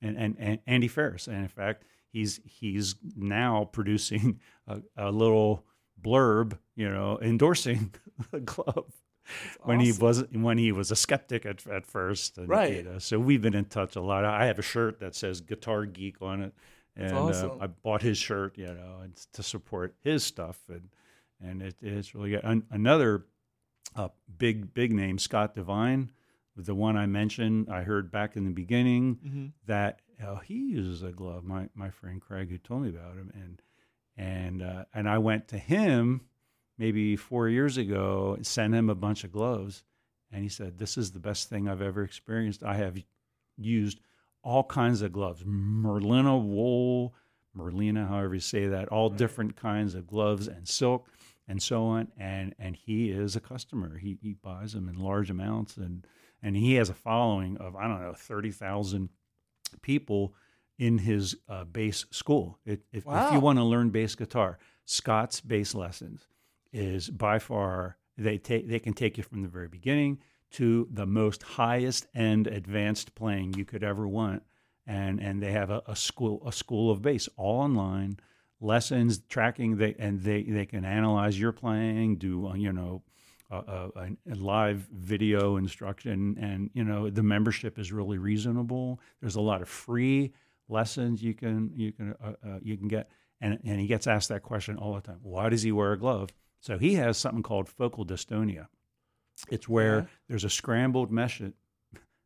and 0.00 0.16
and, 0.16 0.36
and 0.38 0.58
Andy 0.66 0.88
Ferris, 0.88 1.26
and 1.26 1.42
in 1.42 1.48
fact, 1.48 1.84
he's 2.12 2.40
he's 2.44 2.94
now 3.14 3.68
producing 3.72 4.40
a, 4.66 4.80
a 4.96 5.10
little 5.10 5.64
blurb, 6.00 6.58
you 6.74 6.88
know, 6.88 7.18
endorsing 7.20 7.92
the 8.30 8.40
glove 8.40 8.92
when 9.64 9.80
he 9.80 9.92
wasn't 9.92 10.32
when 10.40 10.56
he 10.58 10.70
was 10.70 10.90
a 10.92 10.96
skeptic 10.96 11.44
at, 11.44 11.66
at 11.66 11.84
first 11.84 12.38
and, 12.38 12.48
Right. 12.48 12.76
you 12.76 12.82
know, 12.84 12.98
so 12.98 13.18
we've 13.18 13.42
been 13.42 13.54
in 13.56 13.64
touch 13.64 13.96
a 13.96 14.00
lot 14.00 14.24
i 14.24 14.44
have 14.46 14.56
a 14.60 14.62
shirt 14.62 15.00
that 15.00 15.16
says 15.16 15.40
guitar 15.40 15.84
geek 15.84 16.22
on 16.22 16.42
it 16.42 16.54
and 16.94 17.12
awesome. 17.12 17.50
uh, 17.60 17.64
i 17.64 17.66
bought 17.66 18.02
his 18.02 18.16
shirt 18.18 18.56
you 18.56 18.66
know 18.68 19.00
and 19.02 19.16
to 19.32 19.42
support 19.42 19.96
his 20.04 20.22
stuff 20.22 20.60
and 20.68 20.88
and 21.42 21.60
it, 21.60 21.74
it's 21.82 22.14
really 22.14 22.30
good 22.30 22.44
An- 22.44 22.66
another 22.70 23.26
uh, 23.96 24.10
big 24.38 24.72
big 24.72 24.92
name 24.92 25.18
scott 25.18 25.56
devine 25.56 26.12
the 26.56 26.74
one 26.76 26.96
i 26.96 27.06
mentioned 27.06 27.68
i 27.68 27.82
heard 27.82 28.12
back 28.12 28.36
in 28.36 28.44
the 28.44 28.52
beginning 28.52 29.18
hmm 29.28 29.46
that 29.66 30.02
oh, 30.24 30.36
he 30.36 30.54
uses 30.54 31.02
a 31.02 31.10
glove. 31.10 31.42
My 31.42 31.68
my 31.74 31.90
friend 31.90 32.20
Craig 32.22 32.48
who 32.48 32.58
told 32.58 32.82
me 32.82 32.90
about 32.90 33.16
him, 33.16 33.32
and 33.34 33.60
and 34.16 34.62
uh, 34.62 34.84
and 34.94 35.08
I 35.08 35.18
went 35.18 35.48
to 35.48 35.58
him 35.58 36.22
maybe 36.78 37.16
four 37.16 37.48
years 37.48 37.76
ago, 37.76 38.34
and 38.36 38.46
sent 38.46 38.74
him 38.74 38.90
a 38.90 38.94
bunch 38.94 39.24
of 39.24 39.32
gloves, 39.32 39.82
and 40.32 40.42
he 40.42 40.48
said, 40.48 40.78
"This 40.78 40.96
is 40.96 41.12
the 41.12 41.20
best 41.20 41.48
thing 41.48 41.68
I've 41.68 41.82
ever 41.82 42.02
experienced. 42.02 42.62
I 42.62 42.74
have 42.74 42.96
used 43.56 44.00
all 44.42 44.64
kinds 44.64 45.02
of 45.02 45.12
gloves, 45.12 45.42
Merlina 45.44 46.40
wool, 46.42 47.14
Merlina, 47.56 48.08
however 48.08 48.34
you 48.34 48.40
say 48.40 48.66
that, 48.66 48.88
all 48.88 49.08
different 49.08 49.56
kinds 49.56 49.94
of 49.94 50.06
gloves 50.06 50.48
and 50.48 50.66
silk." 50.68 51.08
And 51.48 51.62
so 51.62 51.84
on, 51.84 52.08
and 52.18 52.56
and 52.58 52.74
he 52.74 53.10
is 53.10 53.36
a 53.36 53.40
customer. 53.40 53.98
He 53.98 54.18
he 54.20 54.32
buys 54.32 54.72
them 54.72 54.88
in 54.88 54.98
large 54.98 55.30
amounts, 55.30 55.76
and 55.76 56.04
and 56.42 56.56
he 56.56 56.74
has 56.74 56.90
a 56.90 56.94
following 56.94 57.56
of 57.58 57.76
I 57.76 57.86
don't 57.86 58.00
know 58.00 58.14
thirty 58.14 58.50
thousand 58.50 59.10
people 59.82 60.34
in 60.78 60.98
his 60.98 61.36
uh, 61.48 61.64
bass 61.64 62.04
school. 62.10 62.58
It, 62.64 62.82
if, 62.92 63.04
if 63.06 63.32
you 63.32 63.40
want 63.40 63.58
to 63.58 63.64
learn 63.64 63.90
bass 63.90 64.14
guitar, 64.14 64.58
Scott's 64.84 65.40
bass 65.40 65.74
lessons 65.74 66.26
is 66.72 67.08
by 67.08 67.38
far 67.38 67.96
they 68.18 68.38
take 68.38 68.68
they 68.68 68.78
can 68.78 68.92
take 68.92 69.16
you 69.16 69.24
from 69.24 69.42
the 69.42 69.48
very 69.48 69.68
beginning 69.68 70.18
to 70.52 70.88
the 70.90 71.06
most 71.06 71.42
highest 71.42 72.06
end 72.14 72.46
advanced 72.46 73.14
playing 73.14 73.54
you 73.54 73.64
could 73.64 73.82
ever 73.82 74.06
want. 74.06 74.42
And 74.86 75.20
and 75.20 75.42
they 75.42 75.52
have 75.52 75.70
a, 75.70 75.82
a 75.86 75.96
school 75.96 76.42
a 76.46 76.52
school 76.52 76.90
of 76.90 77.02
bass 77.02 77.28
all 77.36 77.60
online 77.60 78.18
lessons 78.60 79.20
tracking 79.28 79.76
they 79.76 79.94
and 79.98 80.20
they 80.20 80.42
they 80.42 80.66
can 80.66 80.84
analyze 80.84 81.38
your 81.38 81.52
playing 81.52 82.16
do 82.16 82.48
uh, 82.48 82.54
you 82.54 82.72
know 82.72 83.02
a, 83.50 83.56
a, 83.56 84.10
a 84.32 84.34
live 84.34 84.88
video 84.92 85.56
instruction 85.56 86.36
and 86.40 86.70
you 86.72 86.82
know 86.82 87.10
the 87.10 87.22
membership 87.22 87.78
is 87.78 87.92
really 87.92 88.16
reasonable 88.16 88.98
there's 89.20 89.36
a 89.36 89.40
lot 89.40 89.60
of 89.60 89.68
free 89.68 90.32
lessons 90.68 91.22
you 91.22 91.34
can 91.34 91.70
you 91.74 91.92
can 91.92 92.14
uh, 92.22 92.32
uh, 92.46 92.58
you 92.62 92.76
can 92.76 92.88
get 92.88 93.08
and 93.40 93.58
and 93.64 93.80
he 93.80 93.86
gets 93.86 94.06
asked 94.06 94.28
that 94.28 94.42
question 94.42 94.76
all 94.76 94.94
the 94.94 95.00
time 95.00 95.18
why 95.22 95.48
does 95.48 95.62
he 95.62 95.70
wear 95.72 95.92
a 95.92 95.98
glove 95.98 96.30
so 96.60 96.78
he 96.78 96.94
has 96.94 97.16
something 97.16 97.42
called 97.42 97.68
focal 97.68 98.04
dystonia 98.04 98.66
it's 99.50 99.68
where 99.68 99.98
Yeah. 100.00 100.06
there's 100.28 100.44
a 100.44 100.50
scrambled 100.50 101.10
message 101.12 101.52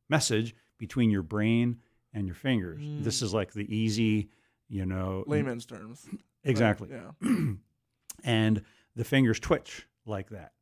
message 0.08 0.54
between 0.78 1.10
your 1.10 1.22
brain 1.22 1.78
and 2.14 2.26
your 2.26 2.34
fingers 2.34 2.80
Mm. 2.82 3.04
this 3.04 3.22
is 3.22 3.34
like 3.34 3.52
the 3.52 3.66
easy 3.74 4.30
you 4.68 4.86
know 4.86 5.24
Layman's 5.26 5.66
terms. 5.66 6.08
exactly 6.44 6.88
Yeah. 6.90 7.10
and 8.24 8.62
the 8.96 9.04
fingers 9.04 9.38
twitch 9.40 9.86
like 10.06 10.30
that. 10.30 10.52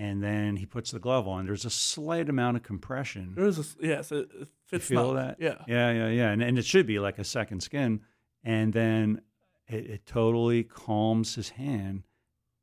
And 0.00 0.22
then 0.22 0.56
he 0.56 0.64
puts 0.64 0.92
the 0.92 0.98
glove 0.98 1.28
on. 1.28 1.44
There's 1.44 1.66
a 1.66 1.70
slight 1.70 2.30
amount 2.30 2.56
of 2.56 2.62
compression. 2.62 3.34
There 3.36 3.44
is 3.44 3.58
a 3.58 3.86
yes. 3.86 4.10
It, 4.10 4.30
it 4.40 4.48
fits. 4.64 4.86
feel 4.86 5.10
enough. 5.10 5.36
that? 5.36 5.44
Yeah. 5.44 5.56
Yeah, 5.68 5.92
yeah, 5.92 6.08
yeah. 6.08 6.30
And, 6.30 6.42
and 6.42 6.58
it 6.58 6.64
should 6.64 6.86
be 6.86 6.98
like 6.98 7.18
a 7.18 7.24
second 7.24 7.62
skin. 7.62 8.00
And 8.42 8.72
then 8.72 9.20
it, 9.66 9.90
it 9.90 10.06
totally 10.06 10.62
calms 10.62 11.34
his 11.34 11.50
hand. 11.50 12.04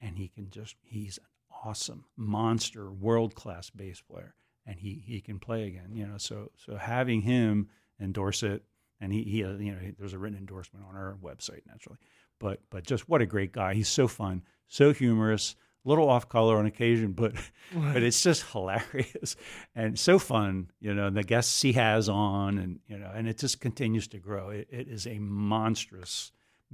And 0.02 0.18
he 0.18 0.30
can 0.30 0.50
just, 0.50 0.78
he's 0.82 1.20
an 1.20 1.26
awesome 1.64 2.06
monster, 2.16 2.92
world 2.92 3.36
class 3.36 3.70
bass 3.70 4.02
player. 4.02 4.34
And 4.66 4.80
he, 4.80 5.04
he 5.06 5.22
can 5.22 5.38
play 5.38 5.68
again, 5.68 5.92
you 5.94 6.08
know. 6.08 6.18
So, 6.18 6.50
so 6.56 6.76
having 6.76 7.22
him 7.22 7.70
endorse 8.02 8.42
it, 8.42 8.64
and 9.00 9.14
he, 9.14 9.22
he, 9.22 9.44
uh, 9.44 9.52
you 9.58 9.74
know, 9.74 9.78
there's 10.00 10.14
a 10.14 10.18
written 10.18 10.40
endorsement 10.40 10.88
on 10.90 10.96
our 10.96 11.16
website 11.24 11.68
naturally. 11.68 12.00
But, 12.40 12.62
but 12.72 12.84
just 12.84 13.08
what 13.08 13.22
a 13.22 13.28
great 13.28 13.52
guy. 13.52 13.76
He's 13.76 13.90
so 13.90 14.08
fun, 14.08 14.42
so 14.68 14.92
humorous, 14.92 15.56
little 15.84 16.10
off 16.10 16.28
color 16.28 16.58
on 16.58 16.66
occasion, 16.66 17.14
but 17.14 17.34
but 17.74 18.04
it's 18.04 18.22
just 18.22 18.52
hilarious 18.52 19.36
and 19.76 19.98
so 19.98 20.20
fun, 20.20 20.72
you 20.80 20.94
know. 20.94 21.08
and 21.08 21.18
The 21.18 21.24
guests 21.24 21.62
he 21.62 21.74
has 21.74 22.10
on, 22.10 22.58
and 22.58 22.80
you 22.88 22.98
know, 22.98 23.12
and 23.14 23.28
it 23.28 23.38
just 23.38 23.62
continues 23.62 24.08
to 24.10 24.20
grow. 24.20 24.50
It, 24.50 24.68
it 24.72 24.88
is 24.88 25.08
a 25.08 25.20
monstrous 25.20 26.32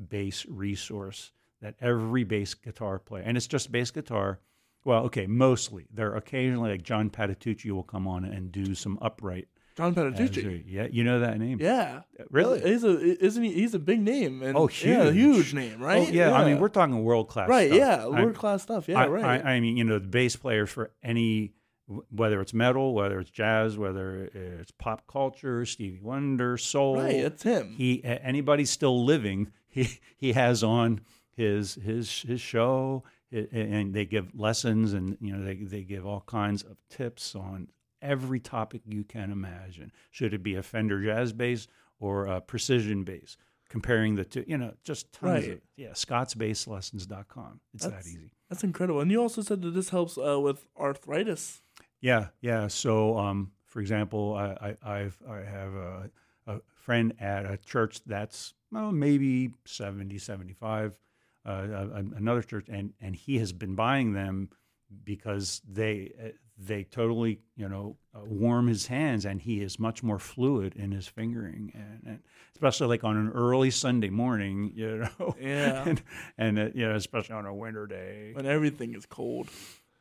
bass 0.10 0.46
resource 0.48 1.32
that 1.62 1.76
every 1.80 2.24
bass 2.24 2.54
guitar 2.54 3.00
player, 3.00 3.24
and 3.24 3.38
it's 3.38 3.48
just 3.48 3.72
bass 3.72 3.92
guitar. 3.92 4.40
Well, 4.86 5.06
okay, 5.06 5.28
mostly. 5.28 5.86
There 5.94 6.12
are 6.12 6.18
occasionally, 6.18 6.72
like 6.72 6.84
John 6.84 7.10
Patitucci 7.10 7.72
will 7.72 7.84
come 7.84 8.06
on 8.06 8.26
and 8.26 8.52
do 8.52 8.76
some 8.76 9.00
upright 9.02 9.48
John 9.76 9.96
Patitucci. 9.96 10.64
yeah, 10.68 10.88
you 10.92 11.04
know 11.04 11.20
that 11.22 11.40
name? 11.40 11.58
Yeah, 11.60 12.02
Really? 12.30 12.62
He's 12.62 12.84
a 12.84 13.24
isn't 13.26 13.44
he? 13.44 13.54
He's 13.54 13.74
a 13.74 13.80
big 13.80 14.02
name. 14.02 14.42
And, 14.44 14.56
Oh, 14.58 14.70
yeah, 14.84 15.06
huge. 15.12 15.14
huge 15.16 15.54
name, 15.54 15.78
Oh, 15.82 15.86
right? 15.86 16.14
yeah, 16.14 16.32
I 16.32 16.46
mean, 16.46 16.60
we're 16.60 16.70
talking 16.70 17.04
world 17.04 17.28
class. 17.30 17.50
right. 17.50 17.68
stuff. 17.70 17.80
Yeah, 17.80 18.06
world 18.08 18.36
class 18.36 18.64
stuff. 18.64 18.88
Yeah, 18.88 19.00
I, 19.02 19.08
right. 19.08 19.46
I, 19.46 19.54
I 19.56 19.60
mean, 19.60 19.76
you 19.78 19.84
know, 19.84 20.00
the 20.00 20.08
bass 20.08 20.36
players 20.36 20.70
for 20.70 20.92
any, 21.02 21.54
whether 22.12 22.40
it's 22.42 22.54
metal, 22.54 22.94
whether 22.94 23.20
it's 23.20 23.30
jazz, 23.32 23.78
whether 23.78 24.26
it's 24.34 24.72
pop 24.72 25.08
culture, 25.08 25.66
Stevie 25.66 26.00
Wonder, 26.02 26.58
soul. 26.58 26.98
right, 26.98 27.16
it's 27.16 27.44
him. 27.44 27.74
He 27.76 28.02
anybody 28.04 28.66
still 28.66 29.04
living, 29.04 29.52
he 29.68 30.00
he 30.16 30.34
has 30.34 30.64
on 30.64 31.02
his 31.36 31.76
his 31.76 32.22
his 32.22 32.40
show, 32.40 33.04
and 33.32 33.94
they 33.94 34.06
give 34.06 34.28
lessons, 34.40 34.94
and 34.94 35.18
you 35.20 35.36
know 35.36 35.44
they 35.44 35.56
they 35.56 35.82
give 35.84 36.06
all 36.06 36.24
kinds 36.28 36.62
of 36.64 36.78
tips 36.90 37.36
on 37.36 37.68
every 38.04 38.40
topic 38.40 38.82
you 38.86 39.04
can 39.04 39.32
imagine. 39.32 39.92
Should 40.12 40.34
it 40.34 40.44
be 40.44 40.56
a 40.56 40.62
Fender 40.64 41.02
jazz 41.04 41.34
bass 41.34 41.68
or 42.00 42.26
a 42.28 42.42
precision 42.42 43.04
bass? 43.04 43.38
Comparing 43.70 44.14
the 44.16 44.24
two, 44.26 44.46
you 44.48 44.58
know, 44.58 44.74
just 44.84 45.12
tons 45.14 45.46
Right. 45.48 45.54
of 45.54 45.62
yeah. 45.78 45.90
ScottsBassLessons.com. 45.94 47.60
It's 47.74 47.86
that 47.86 48.02
easy. 48.02 48.32
That's 48.50 48.64
incredible. 48.64 49.02
And 49.02 49.10
you 49.10 49.20
also 49.22 49.42
said 49.42 49.62
that 49.64 49.72
this 49.72 49.90
helps 49.90 50.18
uh, 50.18 50.40
with 50.40 50.68
arthritis. 50.78 51.62
Yeah, 52.00 52.28
yeah. 52.42 52.68
So, 52.68 53.18
um, 53.18 53.52
for 53.66 53.80
example, 53.82 54.36
I, 54.36 54.76
I, 54.84 55.00
I've, 55.00 55.18
I 55.28 55.38
have 55.38 55.74
a, 55.74 56.10
a 56.48 56.60
friend 56.76 57.14
at 57.20 57.46
a 57.46 57.58
church 57.58 58.02
that's 58.06 58.54
well, 58.72 58.92
maybe 58.92 59.52
70, 59.66 60.18
75, 60.18 60.98
uh, 61.46 61.50
another 62.16 62.42
church, 62.42 62.68
and, 62.70 62.94
and 63.02 63.16
he 63.16 63.38
has 63.40 63.54
been 63.54 63.76
buying 63.76 64.14
them 64.14 64.50
because 65.04 65.62
they 65.68 66.12
uh, 66.24 66.28
they 66.66 66.84
totally 66.84 67.40
you 67.56 67.68
know 67.70 67.98
uh, 68.16 68.20
warm 68.26 68.68
his 68.68 68.88
hands, 68.88 69.26
and 69.26 69.42
he 69.42 69.62
is 69.62 69.80
much 69.80 70.04
more 70.04 70.20
fluid 70.20 70.76
in 70.76 70.92
his 70.92 71.08
fingering, 71.08 71.72
and, 71.74 72.02
and 72.06 72.20
especially 72.54 72.88
like 72.88 73.04
on 73.04 73.18
an 73.18 73.30
early 73.30 73.72
Sunday 73.72 74.10
morning, 74.10 74.72
you 74.76 74.98
know, 75.20 75.36
Yeah. 75.40 75.84
and, 75.88 76.02
and 76.38 76.60
uh, 76.60 76.70
you 76.74 76.88
know, 76.88 76.96
especially 76.96 77.36
on 77.36 77.46
a 77.46 77.54
winter 77.54 77.88
day, 77.88 78.32
when 78.34 78.46
everything 78.46 78.94
is 78.96 79.06
cold. 79.06 79.50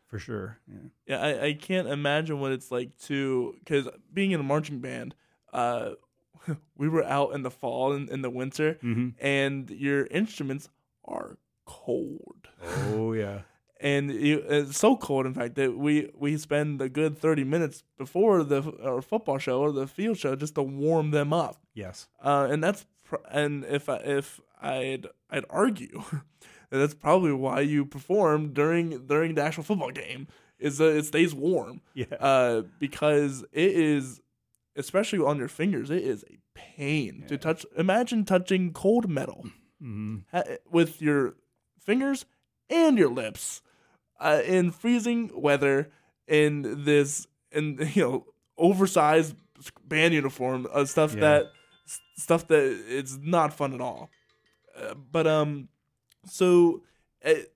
for 0.06 0.18
sure. 0.18 0.58
Yeah. 0.68 0.88
Yeah, 1.06 1.20
I, 1.22 1.44
I 1.46 1.52
can't 1.54 1.88
imagine 1.88 2.38
what 2.40 2.52
it's 2.52 2.70
like 2.70 2.96
to 3.06 3.54
because 3.58 3.88
being 4.12 4.30
in 4.32 4.40
a 4.40 4.44
marching 4.44 4.78
band, 4.80 5.14
uh, 5.52 5.92
we 6.76 6.88
were 6.88 7.04
out 7.04 7.34
in 7.34 7.42
the 7.42 7.50
fall 7.50 7.92
and 7.92 8.08
in 8.08 8.22
the 8.22 8.30
winter, 8.30 8.78
Mm-hmm. 8.82 9.08
and 9.24 9.68
your 9.70 10.06
instruments 10.06 10.68
are 11.04 11.38
cold, 11.64 12.48
Oh 12.84 13.12
yeah. 13.14 13.40
And 13.82 14.10
it's 14.10 14.78
so 14.78 14.96
cold, 14.96 15.26
in 15.26 15.34
fact, 15.34 15.54
that 15.56 15.76
we 15.76 16.10
we 16.14 16.36
spend 16.38 16.80
a 16.80 16.88
good 16.88 17.18
thirty 17.18 17.44
minutes 17.44 17.82
before 17.98 18.44
the 18.44 18.60
our 18.82 19.02
football 19.02 19.38
show 19.38 19.60
or 19.60 19.72
the 19.72 19.86
field 19.86 20.16
show 20.18 20.34
just 20.36 20.54
to 20.54 20.62
warm 20.62 21.10
them 21.10 21.32
up, 21.32 21.56
Yes. 21.74 22.08
uh, 22.22 22.48
and 22.50 22.62
that's 22.64 22.86
pr- 23.04 23.16
and 23.30 23.64
if 23.64 23.88
I, 23.88 23.96
if 23.96 24.40
I'd 24.60 25.06
I'd 25.30 25.44
argue 25.50 26.02
that 26.70 26.78
that's 26.78 26.94
probably 26.94 27.32
why 27.32 27.60
you 27.60 27.84
perform 27.84 28.52
during 28.52 29.06
during 29.06 29.34
the 29.34 29.42
actual 29.42 29.64
football 29.64 29.90
game 29.90 30.28
is 30.58 30.78
that 30.78 30.96
it 30.96 31.04
stays 31.04 31.34
warm 31.34 31.80
Yeah. 31.94 32.06
uh, 32.20 32.62
because 32.78 33.42
it 33.52 33.72
is, 33.72 34.20
especially 34.76 35.18
on 35.18 35.36
your 35.38 35.48
fingers, 35.48 35.90
it 35.90 36.02
is 36.04 36.24
a 36.30 36.38
pain 36.54 37.24
to 37.28 37.36
touch. 37.36 37.66
Imagine 37.76 38.24
touching 38.24 38.72
cold 38.72 39.08
metal 39.08 39.46
hmm 39.80 40.18
ha- 40.30 40.58
with 40.70 41.02
your 41.02 41.34
fingers 41.80 42.24
and 42.70 42.96
your 42.96 43.10
lips 43.10 43.60
uh, 44.22 44.40
in 44.46 44.70
freezing 44.70 45.30
weather 45.34 45.90
in 46.28 46.84
this 46.84 47.26
in 47.50 47.78
you 47.94 48.02
know 48.02 48.26
oversized 48.56 49.34
band 49.86 50.14
uniform 50.14 50.66
uh, 50.72 50.84
stuff 50.84 51.14
Yeah. 51.14 51.20
that 51.20 51.42
stuff 52.16 52.46
that 52.48 52.64
it's 52.88 53.18
not 53.20 53.52
fun 53.52 53.74
at 53.74 53.80
all. 53.80 54.10
Uh, 54.76 54.94
but 54.94 55.26
um, 55.26 55.68
so 56.26 56.82
it 57.20 57.52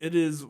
it 0.00 0.14
is 0.14 0.44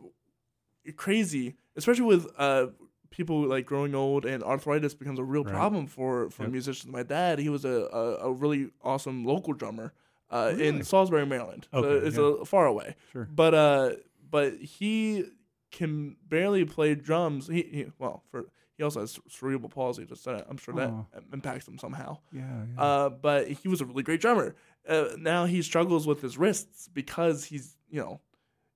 crazy, 0.95 1.55
especially 1.75 2.05
with 2.05 2.27
uh 2.37 2.67
people 3.09 3.47
like 3.47 3.65
growing 3.65 3.93
old 3.93 4.25
and 4.25 4.43
arthritis 4.43 4.95
becomes 4.95 5.19
a 5.19 5.23
real 5.23 5.43
Right. 5.43 5.53
problem 5.53 5.85
for 5.87 6.29
for 6.31 6.43
Yep. 6.43 6.51
musicians. 6.51 6.91
My 6.91 7.03
dad, 7.03 7.39
he 7.39 7.49
was 7.49 7.63
a 7.65 7.77
a, 8.01 8.29
a 8.29 8.31
really 8.33 8.71
awesome 8.81 9.23
local 9.25 9.53
drummer 9.53 9.93
uh, 10.31 10.53
in 10.57 10.83
Salisbury, 10.83 11.25
Maryland. 11.25 11.67
So 11.71 11.79
Okay, 11.83 12.07
it's 12.07 12.17
yeah. 12.17 12.41
a 12.41 12.45
far 12.45 12.65
away, 12.65 12.95
Sure. 13.11 13.27
but 13.31 13.53
uh, 13.53 13.91
but 14.33 14.55
he 14.57 15.25
can 15.71 16.17
barely 16.27 16.65
play 16.65 16.95
drums. 16.95 17.47
He, 17.47 17.61
he 17.75 17.85
well 17.99 18.23
for. 18.31 18.45
He 18.75 18.83
also 18.83 19.01
has 19.01 19.19
cerebral 19.29 19.69
palsy. 19.69 20.03
Just 20.05 20.27
uh, 20.27 20.41
I'm 20.49 20.57
sure 20.57 20.73
that 20.73 20.89
Oh. 20.89 21.05
impacts 21.31 21.67
him 21.67 21.77
somehow. 21.77 22.17
Yeah. 22.31 22.41
yeah. 22.75 22.81
Uh, 22.83 23.09
but 23.09 23.47
he 23.47 23.67
was 23.67 23.81
a 23.81 23.85
really 23.85 24.01
great 24.01 24.19
drummer. 24.19 24.55
Uh, 24.89 25.09
now 25.19 25.45
he 25.45 25.61
struggles 25.61 26.07
with 26.07 26.21
his 26.21 26.37
wrists 26.39 26.89
because 26.91 27.45
he's 27.45 27.77
you 27.89 27.99
know 28.01 28.19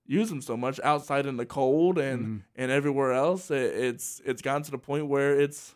using 0.06 0.40
so 0.40 0.56
much 0.56 0.78
outside 0.84 1.26
in 1.26 1.36
the 1.36 1.44
cold 1.46 1.98
and 1.98 2.20
Mhm. 2.26 2.42
and 2.54 2.70
everywhere 2.70 3.12
else. 3.12 3.50
It, 3.50 3.74
it's 3.74 4.22
it's 4.24 4.40
gotten 4.40 4.62
to 4.62 4.70
the 4.70 4.78
point 4.78 5.08
where 5.08 5.38
it's 5.40 5.74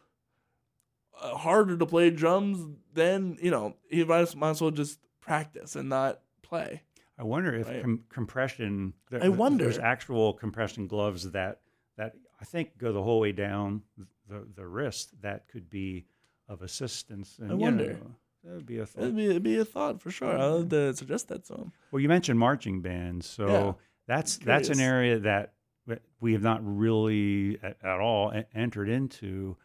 uh, 1.20 1.36
harder 1.36 1.76
to 1.76 1.86
play 1.86 2.10
drums 2.10 2.58
than 2.94 3.36
you 3.42 3.50
know. 3.50 3.74
He 3.90 4.04
might 4.04 4.20
as 4.20 4.60
well 4.60 4.70
just 4.70 5.00
practice 5.20 5.74
and 5.76 5.88
not 5.88 6.20
play. 6.42 6.82
I 7.22 7.24
wonder 7.24 7.54
if 7.54 7.68
right. 7.68 7.82
com- 7.82 8.04
compression. 8.08 8.92
There, 9.10 9.22
I 9.22 9.28
wonder. 9.28 9.64
There's 9.64 9.78
actual 9.78 10.32
compression 10.34 10.88
gloves 10.88 11.30
that 11.30 11.60
that 11.96 12.14
I 12.40 12.44
think 12.44 12.76
go 12.78 12.92
the 12.92 13.02
whole 13.02 13.20
way 13.20 13.30
down 13.32 13.82
the 14.28 14.44
the 14.56 14.66
wrist. 14.66 15.14
That 15.22 15.46
could 15.48 15.70
be 15.70 16.06
of 16.48 16.62
assistance. 16.62 17.38
And, 17.40 17.52
I 17.52 17.54
wonder. 17.54 17.92
know, 17.94 18.10
that 18.44 18.54
would 18.56 18.66
be 18.66 18.78
a 18.78 18.86
thought. 18.86 19.02
It'd 19.04 19.16
be, 19.16 19.26
it'd 19.26 19.42
be 19.44 19.58
a 19.58 19.64
thought 19.64 20.02
for 20.02 20.10
sure. 20.10 20.36
I'll 20.36 20.58
have 20.58 20.68
to 20.70 20.94
suggest 20.96 21.28
that 21.28 21.44
to 21.46 21.54
him. 21.54 21.72
Well, 21.92 22.00
you 22.00 22.08
mentioned 22.08 22.40
marching 22.40 22.82
bands, 22.82 23.26
so 23.26 23.46
Yeah. 23.46 23.72
that's 24.08 24.38
that's 24.38 24.68
an 24.68 24.80
area 24.80 25.20
that 25.20 25.52
we 26.20 26.32
have 26.32 26.42
not 26.42 26.60
really 26.64 27.58
at, 27.62 27.76
at 27.84 28.00
all 28.00 28.32
entered 28.54 28.88
into. 28.88 29.56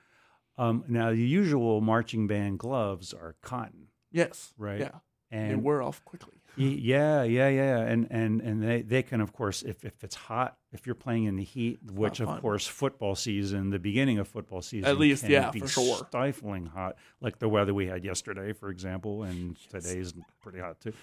Um, 0.59 0.83
now, 0.87 1.09
the 1.11 1.17
usual 1.17 1.81
marching 1.81 2.25
band 2.27 2.59
gloves 2.59 3.13
are 3.13 3.35
cotton, 3.41 3.87
Yes. 4.11 4.53
right? 4.57 4.79
Yeah. 4.79 4.89
And 5.29 5.51
they 5.51 5.55
wear 5.55 5.81
off 5.81 6.03
quickly. 6.05 6.33
Yeah, 6.55 7.21
yeah, 7.21 7.49
yeah, 7.49 7.79
and 7.81 8.07
and 8.09 8.41
and 8.41 8.63
they 8.63 8.81
they 8.81 9.03
can 9.03 9.21
of 9.21 9.31
course 9.31 9.61
if 9.61 9.85
if 9.85 10.03
it's 10.03 10.15
hot 10.15 10.57
if 10.71 10.87
you're 10.87 10.95
playing 10.95 11.25
in 11.25 11.35
the 11.35 11.43
heat, 11.43 11.79
which 11.91 12.19
of 12.19 12.41
course 12.41 12.65
football 12.65 13.13
season, 13.13 13.69
the 13.69 13.77
beginning 13.77 14.17
of 14.17 14.27
football 14.27 14.63
season, 14.63 14.89
at 14.89 14.97
least, 14.97 15.21
can 15.21 15.31
yeah, 15.31 15.51
be 15.51 15.59
for 15.59 15.67
sure. 15.67 15.97
stifling 16.07 16.65
hot, 16.65 16.95
like 17.21 17.37
the 17.37 17.47
weather 17.47 17.75
we 17.75 17.85
had 17.85 18.03
yesterday, 18.03 18.53
for 18.53 18.69
example, 18.69 19.21
and 19.21 19.55
today's 19.69 20.13
pretty 20.41 20.59
hot 20.59 20.81
too, 20.81 20.93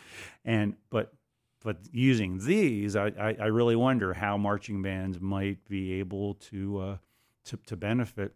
and 0.45 0.75
but. 0.91 1.13
But 1.63 1.79
using 1.93 2.45
these, 2.45 2.95
I, 2.95 3.07
I, 3.19 3.37
I 3.41 3.47
really 3.47 3.75
wonder 3.75 4.13
how 4.13 4.37
marching 4.37 4.83
bands 4.83 5.19
might 5.19 5.67
be 5.67 5.95
able 5.95 6.35
to, 6.35 6.79
uh, 6.79 6.97
to 7.47 7.57
to 7.69 7.75
benefit. 7.75 8.35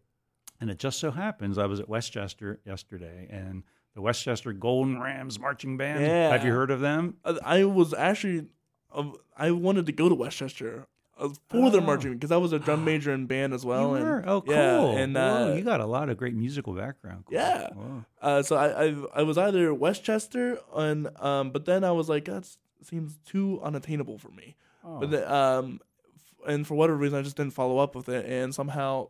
And 0.63 0.71
it 0.71 0.79
just 0.79 0.99
so 0.99 1.11
happens 1.11 1.59
I 1.59 1.67
was 1.67 1.79
at 1.79 1.91
West 1.91 2.11
Chester 2.11 2.59
yesterday, 2.65 3.29
and 3.29 3.65
the 3.99 4.03
West 4.03 4.23
Chester 4.23 4.53
Golden 4.53 5.01
Rams 5.01 5.41
marching 5.41 5.77
band. 5.77 6.05
Have 6.05 6.45
you 6.45 6.53
heard 6.53 6.71
of 6.71 6.79
them? 6.81 7.17
I 7.45 7.65
was 7.65 7.93
actually, 7.93 8.47
uh, 8.95 9.11
I 9.37 9.51
wanted 9.51 9.87
to 9.87 9.93
go 9.93 10.09
to 10.09 10.15
West 10.15 10.37
Chester 10.37 10.87
uh, 11.19 11.31
for 11.49 11.69
their 11.69 11.81
Oh. 11.81 11.85
marching 11.85 12.13
because 12.13 12.31
I 12.31 12.37
was 12.37 12.53
a 12.53 12.61
drum 12.61 12.85
major 12.91 13.13
in 13.13 13.27
band 13.27 13.53
as 13.53 13.65
well. 13.65 13.89
you 13.99 14.05
and. 14.05 14.25
Oh, 14.31 14.41
cool. 14.43 14.55
Yeah, 14.55 14.91
and 15.03 15.17
Whoa, 15.17 15.51
uh, 15.51 15.55
you 15.57 15.65
got 15.65 15.81
a 15.81 15.87
lot 15.87 16.11
of 16.11 16.17
great 16.17 16.35
musical 16.37 16.75
background. 16.75 17.25
Cool. 17.27 17.35
Yeah. 17.39 17.71
Uh, 18.23 18.41
so 18.43 18.55
I, 18.55 18.85
I 18.85 18.95
I 19.17 19.23
was 19.25 19.37
either 19.37 19.75
West 19.75 20.05
Chester 20.05 20.61
and 20.77 21.09
um, 21.21 21.51
but 21.51 21.65
then 21.65 21.83
I 21.83 21.91
was 21.91 22.09
like 22.09 22.27
that 22.27 22.49
seems 22.85 23.19
too 23.27 23.59
unattainable 23.65 24.19
for 24.19 24.29
me. 24.31 24.55
Oh. 24.85 25.01
But 25.01 25.11
then, 25.11 25.29
um, 25.29 25.81
f- 26.15 26.49
and 26.55 26.65
for 26.65 26.77
whatever 26.77 26.97
reason 26.97 27.19
I 27.19 27.23
just 27.23 27.37
didn't 27.37 27.53
follow 27.55 27.79
up 27.79 27.97
with 27.97 28.09
it, 28.09 28.25
and 28.27 28.55
somehow, 28.55 29.09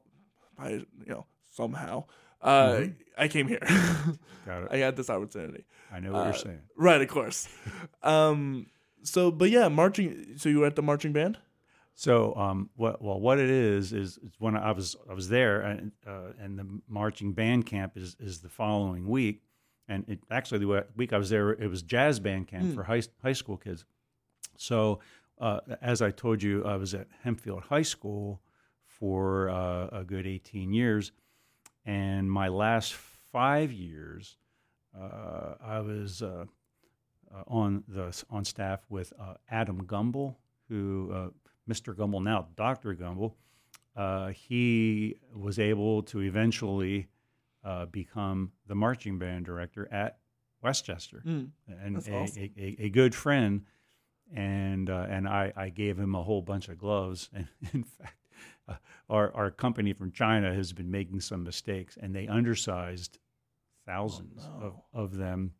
I 0.59 0.71
you 0.71 0.87
know 1.09 1.27
somehow, 1.55 2.05
uh, 2.41 2.69
Mhm. 2.73 2.95
I 3.17 3.29
came 3.29 3.49
here. 3.49 3.59
got 4.47 4.63
it. 4.63 4.69
I 4.71 4.79
got 4.79 4.97
this 4.97 5.11
opportunity. 5.11 5.65
I 5.93 6.01
know 6.01 6.13
what 6.13 6.21
uh, 6.21 6.25
you're 6.27 6.35
saying. 6.35 6.61
Right, 6.77 7.01
of 7.01 7.09
course. 7.09 7.49
um, 8.03 8.67
so, 9.03 9.31
but 9.31 9.51
yeah, 9.51 9.69
marching. 9.69 10.35
So 10.37 10.49
you 10.49 10.61
were 10.61 10.67
at 10.67 10.77
the 10.77 10.83
marching 10.83 11.13
band. 11.13 11.39
So, 11.95 12.33
um, 12.37 12.71
what, 12.77 13.03
well, 13.03 13.19
what 13.19 13.41
it 13.41 13.51
is 13.51 13.93
is, 13.93 14.19
is 14.19 14.37
when 14.39 14.57
I 14.57 14.71
was 14.71 14.95
I 15.11 15.15
was 15.15 15.29
there, 15.29 15.63
and 15.63 15.91
uh, 16.07 16.33
and 16.39 16.57
the 16.57 16.81
marching 16.89 17.33
band 17.33 17.67
camp 17.67 17.97
is 17.97 18.17
is 18.21 18.39
the 18.41 18.49
following 18.49 19.09
week, 19.09 19.43
and 19.89 20.05
it 20.09 20.21
actually 20.31 20.61
the 20.61 20.87
week 20.97 21.13
I 21.13 21.19
was 21.19 21.29
there, 21.31 21.51
it 21.51 21.69
was 21.69 21.83
jazz 21.83 22.21
band 22.21 22.47
camp 22.47 22.67
Mm. 22.67 22.75
for 22.77 22.85
high 22.85 23.03
high 23.21 23.33
school 23.33 23.57
kids. 23.57 23.85
So, 24.57 25.01
uh, 25.41 25.61
as 25.83 26.01
I 26.01 26.13
told 26.13 26.41
you, 26.43 26.65
I 26.65 26.77
was 26.77 26.95
at 26.95 27.09
Hempfield 27.25 27.63
High 27.65 27.83
School 27.83 28.41
for 28.87 29.49
uh, 29.51 29.89
a 29.89 30.05
good 30.05 30.25
eighteen 30.27 30.73
years, 30.73 31.11
and 31.89 32.31
my 32.31 32.49
last 32.49 32.95
five 33.33 33.73
years, 33.73 34.37
uh, 34.99 35.55
I 35.61 35.81
was 35.81 36.23
uh, 36.23 36.45
uh, 37.35 37.43
on 37.47 37.83
the 37.89 38.07
on 38.31 38.45
staff 38.45 38.81
with 38.89 39.13
uh, 39.19 39.35
Adam 39.51 39.85
Gumble, 39.87 40.39
who 40.69 41.11
uh, 41.13 41.29
Mr. 41.69 41.97
Gumble 41.97 42.21
now 42.21 42.49
Dr. 42.57 42.95
Gumble. 42.95 43.37
Uh, 43.97 44.29
he 44.29 45.17
was 45.35 45.59
able 45.59 46.03
to 46.05 46.21
eventually 46.21 47.09
uh, 47.65 47.87
become 47.87 48.53
the 48.69 48.75
marching 48.75 49.19
band 49.19 49.45
director 49.45 49.89
at 49.93 50.19
West 50.63 50.85
Chester, 50.85 51.23
Mm. 51.27 51.51
and 51.83 51.97
a, 51.97 52.13
awesome. 52.15 52.43
a, 52.43 52.53
a, 52.57 52.77
a 52.87 52.89
good 52.91 53.15
friend. 53.15 53.63
And 54.35 54.91
uh, 54.91 55.07
and 55.09 55.27
I, 55.27 55.53
I 55.57 55.71
gave 55.71 55.99
him 55.99 56.15
a 56.15 56.23
whole 56.23 56.43
bunch 56.43 56.69
of 56.69 56.77
gloves. 56.79 57.31
And 57.37 57.49
in 57.73 57.83
fact, 57.85 58.17
uh, 58.69 58.75
our 59.09 59.33
our 59.35 59.51
company 59.51 59.93
from 59.93 60.13
China 60.13 60.55
has 60.55 60.73
been 60.73 60.91
making 60.91 61.21
some 61.21 61.43
mistakes, 61.45 61.97
and 62.01 62.15
they 62.15 62.27
undersized 62.29 63.19
thousands 63.87 64.43
Oh, 64.47 64.59
no. 64.61 64.67
of, 64.67 64.75
of 65.13 65.17
them. 65.17 65.53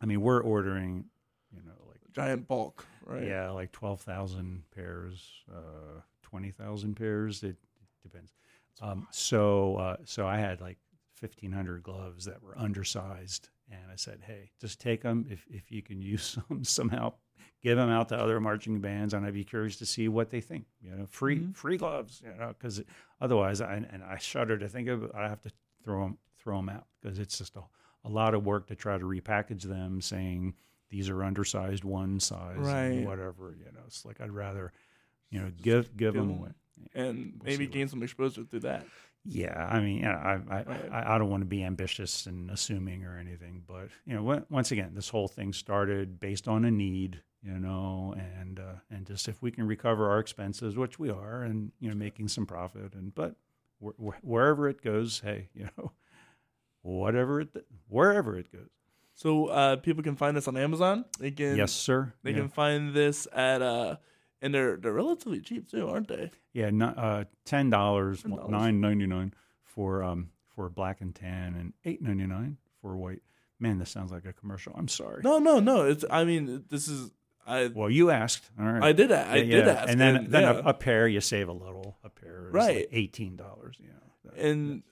I 0.00 0.06
mean, 0.06 0.20
we're 0.20 0.40
ordering, 0.40 1.04
you 1.52 1.60
know, 1.64 1.72
like 1.88 1.98
Giant 2.12 2.46
bulk, 2.48 2.86
right? 3.04 3.24
yeah, 3.26 3.50
like 3.50 3.72
twelve 3.72 4.00
thousand 4.00 4.62
pairs, 4.74 5.28
uh, 5.54 6.00
twenty 6.22 6.50
thousand 6.50 6.94
pairs. 6.96 7.42
It 7.42 7.56
depends. 8.02 8.32
Um, 8.80 9.06
so 9.10 9.76
uh, 9.76 9.96
so 10.04 10.26
I 10.26 10.38
had 10.38 10.60
like 10.60 10.78
fifteen 11.14 11.52
hundred 11.52 11.82
gloves 11.82 12.24
that 12.26 12.42
were 12.42 12.56
undersized, 12.56 13.48
and 13.70 13.80
I 13.92 13.96
said, 13.96 14.20
hey, 14.24 14.50
just 14.60 14.80
take 14.80 15.02
them 15.02 15.26
if 15.28 15.44
if 15.50 15.70
you 15.72 15.82
can 15.82 16.00
use 16.00 16.38
them 16.48 16.62
somehow. 16.64 17.12
Give 17.62 17.76
them 17.76 17.88
out 17.90 18.08
to 18.10 18.16
other 18.18 18.40
marching 18.40 18.80
bands, 18.80 19.14
and 19.14 19.24
I'd 19.26 19.34
be 19.34 19.44
curious 19.44 19.76
to 19.78 19.86
see 19.86 20.08
what 20.08 20.30
they 20.30 20.40
think. 20.40 20.66
You 20.80 20.90
know, 20.94 21.06
free 21.06 21.38
Mhm. 21.40 21.54
free 21.54 21.76
gloves. 21.76 22.22
You 22.24 22.34
know, 22.38 22.48
because 22.48 22.82
otherwise, 23.20 23.60
I, 23.60 23.74
and 23.74 24.02
I 24.04 24.18
shudder 24.18 24.58
to 24.58 24.68
think 24.68 24.88
of 24.88 25.02
it. 25.04 25.10
I 25.14 25.28
have 25.28 25.40
to 25.42 25.50
throw 25.84 26.02
them 26.04 26.18
throw 26.38 26.56
them 26.58 26.68
out 26.68 26.86
because 27.00 27.18
it's 27.18 27.36
just 27.38 27.56
a, 27.56 27.62
a 28.04 28.08
lot 28.08 28.34
of 28.34 28.46
work 28.46 28.68
to 28.68 28.76
try 28.76 28.96
to 28.96 29.04
repackage 29.04 29.62
them, 29.62 30.00
saying 30.00 30.54
these 30.90 31.08
are 31.10 31.22
undersized 31.24 31.84
one 31.84 32.20
size, 32.20 32.56
and 32.56 32.64
Right. 32.66 33.04
whatever. 33.06 33.54
You 33.58 33.70
know, 33.72 33.80
it's 33.86 34.04
like 34.04 34.20
I'd 34.20 34.30
rather, 34.30 34.72
you 35.30 35.40
know, 35.40 35.50
give 35.50 35.96
give 35.96 35.96
give 35.96 36.14
them 36.14 36.30
'em. 36.30 36.38
away. 36.38 36.50
And 36.94 37.16
We'll 37.38 37.44
maybe 37.44 37.56
see 37.56 37.64
what- 37.66 37.72
gain 37.72 37.88
some 37.88 38.02
exposure 38.04 38.44
through 38.44 38.60
that. 38.60 38.86
Yeah, 39.30 39.68
I 39.70 39.80
mean, 39.80 39.98
you 39.98 40.02
know, 40.04 40.10
I 40.10 40.40
I, 40.50 40.64
I 40.90 41.14
I 41.14 41.18
don't 41.18 41.28
want 41.28 41.42
to 41.42 41.46
be 41.46 41.62
ambitious 41.62 42.24
and 42.26 42.50
assuming 42.50 43.04
or 43.04 43.18
anything, 43.18 43.62
but 43.66 43.88
you 44.06 44.14
know, 44.14 44.26
on- 44.30 44.46
once 44.48 44.72
again, 44.72 44.92
this 44.94 45.10
whole 45.10 45.28
thing 45.28 45.52
started 45.52 46.18
based 46.18 46.48
on 46.48 46.64
a 46.64 46.70
need, 46.70 47.20
you 47.42 47.58
know, 47.58 48.14
and 48.16 48.58
uh, 48.58 48.74
and 48.90 49.06
just 49.06 49.28
if 49.28 49.42
we 49.42 49.50
can 49.50 49.66
recover 49.66 50.08
our 50.10 50.18
expenses, 50.18 50.76
which 50.78 50.98
we 50.98 51.10
are, 51.10 51.42
and 51.42 51.72
you 51.78 51.90
know, 51.90 51.94
making 51.94 52.28
some 52.28 52.46
profit, 52.46 52.94
and 52.94 53.14
but 53.14 53.34
wh- 53.84 54.24
wherever 54.24 54.66
it 54.66 54.82
goes, 54.82 55.20
hey, 55.20 55.50
you 55.54 55.68
know, 55.76 55.92
whatever 56.80 57.42
it 57.42 57.50
wherever 57.88 58.36
it 58.38 58.50
goes. 58.50 58.70
So 59.12 59.46
uh, 59.48 59.76
people 59.76 60.02
can 60.02 60.16
find 60.16 60.36
this 60.36 60.48
on 60.48 60.56
Amazon. 60.56 61.04
They 61.18 61.32
can 61.32 61.56
yes, 61.56 61.72
sir. 61.72 62.14
They 62.22 62.30
yeah. 62.30 62.38
can 62.38 62.48
find 62.48 62.94
this 62.94 63.26
at 63.32 63.60
uh, 63.60 63.96
and 64.42 64.54
they're 64.54 64.76
they're 64.76 64.92
relatively 64.92 65.40
cheap 65.40 65.70
too, 65.70 65.88
aren't 65.88 66.08
they? 66.08 66.30
Yeah, 66.52 66.70
no, 66.70 66.86
uh, 66.86 67.24
ten 67.44 67.70
dollars, 67.70 68.24
nine 68.24 68.80
ninety 68.80 69.06
nine 69.06 69.34
for 69.62 70.02
um 70.02 70.30
for 70.54 70.68
black 70.68 71.00
and 71.00 71.14
tan, 71.14 71.54
and 71.54 71.72
eight 71.84 72.02
ninety 72.02 72.26
nine 72.26 72.56
for 72.80 72.96
white. 72.96 73.22
Man, 73.60 73.78
this 73.78 73.90
sounds 73.90 74.12
like 74.12 74.24
a 74.24 74.32
commercial. 74.32 74.72
I'm 74.76 74.88
sorry. 74.88 75.20
No, 75.24 75.38
no, 75.38 75.58
no. 75.60 75.82
It's 75.86 76.04
I 76.10 76.24
mean 76.24 76.64
this 76.68 76.86
is 76.88 77.10
I 77.46 77.68
Well, 77.74 77.90
you 77.90 78.10
asked. 78.10 78.48
All 78.60 78.66
right. 78.66 78.82
I 78.82 78.92
did 78.92 79.10
I 79.10 79.36
Yeah, 79.36 79.56
did 79.56 79.66
yeah. 79.66 79.72
ask, 79.72 79.88
and 79.88 80.00
then 80.00 80.16
and, 80.16 80.26
then 80.30 80.42
yeah. 80.42 80.52
a, 80.64 80.68
a 80.68 80.74
pair 80.74 81.08
you 81.08 81.20
save 81.20 81.48
a 81.48 81.52
little. 81.52 81.98
A 82.04 82.08
pair 82.10 82.46
is 82.48 82.52
Right. 82.52 82.76
like 82.76 82.88
eighteen 82.92 83.36
dollars. 83.36 83.76
You 83.80 83.88
know. 83.88 83.94
That- 84.24 84.38
and 84.38 84.82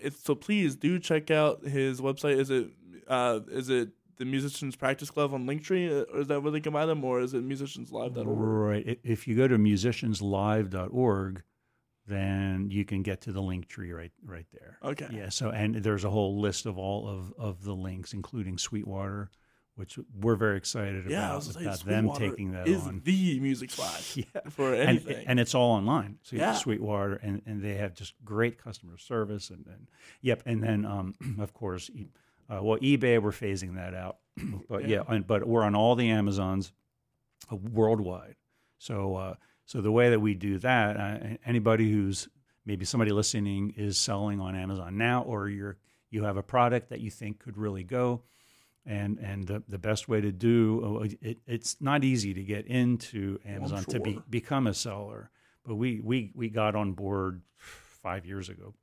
it's 0.00 0.22
so 0.22 0.34
please 0.34 0.76
do 0.76 0.98
check 0.98 1.30
out 1.30 1.64
his 1.66 2.00
website. 2.00 2.38
Is 2.38 2.50
it 2.50 2.68
uh 3.08 3.40
is 3.48 3.68
it 3.70 3.90
the 4.18 4.24
Musicians 4.24 4.76
Practice 4.76 5.10
Glove 5.10 5.32
on 5.34 5.46
Linktree? 5.46 5.90
Uh, 5.90 6.04
Or 6.12 6.20
is 6.20 6.26
that 6.28 6.42
where 6.42 6.52
they 6.52 6.60
can 6.60 6.72
buy 6.72 6.86
them, 6.86 7.04
or 7.04 7.20
is 7.20 7.34
it 7.34 7.46
musicianslive.org? 7.46 8.26
Right. 8.26 8.98
If 9.02 9.26
you 9.28 9.36
go 9.36 9.48
to 9.48 9.58
musicianslive.org, 9.58 11.42
then 12.08 12.68
you 12.70 12.84
can 12.84 13.02
get 13.02 13.20
to 13.22 13.32
the 13.32 13.42
link 13.42 13.66
tree 13.68 13.92
right 13.92 14.12
right 14.24 14.46
there. 14.52 14.78
Okay. 14.82 15.08
Yeah. 15.10 15.28
So 15.30 15.50
and 15.50 15.74
there's 15.76 16.04
a 16.04 16.10
whole 16.10 16.40
list 16.40 16.66
of 16.66 16.78
all 16.78 17.08
of, 17.08 17.32
of 17.38 17.64
the 17.64 17.72
links, 17.74 18.12
including 18.12 18.58
Sweetwater, 18.58 19.28
which 19.74 19.98
we're 20.16 20.36
very 20.36 20.56
excited 20.56 21.04
Yeah, 21.10 21.30
about, 21.30 21.42
say, 21.42 21.64
them 21.84 22.12
taking 22.14 22.52
that 22.52 22.68
is 22.68 22.82
on. 22.86 23.02
the 23.04 23.40
music 23.40 23.70
spot 23.72 24.00
Yeah. 24.16 24.24
for 24.50 24.72
And, 24.72 24.88
anything. 24.88 25.26
and 25.26 25.40
it's 25.40 25.54
all 25.54 25.72
online. 25.72 26.18
So 26.22 26.36
Yeah. 26.36 26.52
Sweetwater, 26.54 27.16
and, 27.16 27.42
and 27.44 27.60
they 27.62 27.74
have 27.74 27.92
just 27.94 28.14
great 28.24 28.56
customer 28.62 28.98
service. 28.98 29.50
And, 29.50 29.66
and 29.66 29.88
yep. 30.22 30.42
And 30.46 30.62
then, 30.62 30.84
um, 30.86 31.14
of 31.40 31.52
course, 31.54 31.90
uh, 32.48 32.60
well, 32.62 32.78
eBay, 32.78 33.20
we're 33.20 33.30
phasing 33.30 33.76
that 33.76 33.94
out. 33.94 34.18
but 34.68 34.88
yeah, 34.88 35.02
and, 35.08 35.26
but 35.26 35.46
we're 35.46 35.62
on 35.62 35.74
all 35.74 35.94
the 35.94 36.10
Amazons 36.10 36.72
uh, 37.50 37.56
worldwide. 37.56 38.36
So, 38.78 39.16
uh, 39.16 39.34
so 39.64 39.80
the 39.80 39.90
way 39.90 40.10
that 40.10 40.20
we 40.20 40.34
do 40.34 40.58
that, 40.58 40.96
uh, 40.96 41.36
anybody 41.44 41.90
who's 41.90 42.28
maybe 42.64 42.84
somebody 42.84 43.12
listening 43.12 43.74
is 43.76 43.98
selling 43.98 44.40
on 44.40 44.54
Amazon 44.54 44.98
now, 44.98 45.22
or 45.22 45.48
you're 45.48 45.78
you 46.10 46.24
have 46.24 46.36
a 46.36 46.42
product 46.42 46.90
that 46.90 47.00
you 47.00 47.10
think 47.10 47.38
could 47.38 47.56
really 47.56 47.82
go, 47.82 48.22
and 48.84 49.18
and 49.18 49.46
the, 49.46 49.62
the 49.68 49.78
best 49.78 50.08
way 50.08 50.20
to 50.20 50.30
do 50.30 51.00
uh, 51.02 51.08
it, 51.20 51.38
it's 51.46 51.76
not 51.80 52.04
easy 52.04 52.34
to 52.34 52.42
get 52.42 52.66
into 52.66 53.38
Amazon 53.44 53.84
to 53.84 54.00
be 54.00 54.20
become 54.28 54.66
a 54.66 54.74
seller, 54.74 55.30
but 55.64 55.74
we 55.74 56.00
we 56.00 56.32
we 56.34 56.48
got 56.48 56.76
on 56.76 56.92
board 56.92 57.42
five 57.56 58.26
years 58.26 58.48
ago, 58.48 58.74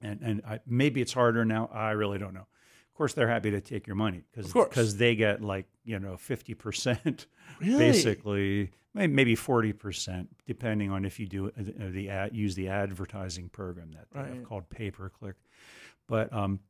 and 0.00 0.20
and 0.20 0.42
I, 0.46 0.60
maybe 0.66 1.00
it's 1.00 1.12
harder 1.12 1.44
now. 1.44 1.70
I 1.72 1.92
really 1.92 2.18
don't 2.18 2.34
know. 2.34 2.46
Of 2.92 2.96
course, 2.96 3.14
they're 3.14 3.28
happy 3.28 3.50
to 3.50 3.60
take 3.62 3.86
your 3.86 3.96
money 3.96 4.22
because 4.30 4.52
because 4.52 4.96
they 4.98 5.14
get 5.14 5.40
like 5.42 5.66
you 5.84 5.98
know 5.98 6.16
fifty 6.16 6.54
percent 6.54 7.26
Really? 7.60 7.78
basically 7.78 8.70
maybe 8.94 9.34
40% 9.34 10.26
depending 10.46 10.90
on 10.90 11.06
if 11.06 11.18
you 11.18 11.26
do 11.26 11.46
uh, 11.46 11.50
the, 11.56 11.90
the 11.90 12.10
ad, 12.10 12.36
use 12.36 12.54
the 12.54 12.68
advertising 12.68 13.48
program 13.48 13.92
that 13.92 14.06
they 14.12 14.36
have 14.36 14.44
called 14.44 14.68
pay 14.68 14.90
per 14.90 15.08
click 15.08 15.36
but 16.06 16.30
um, 16.32 16.60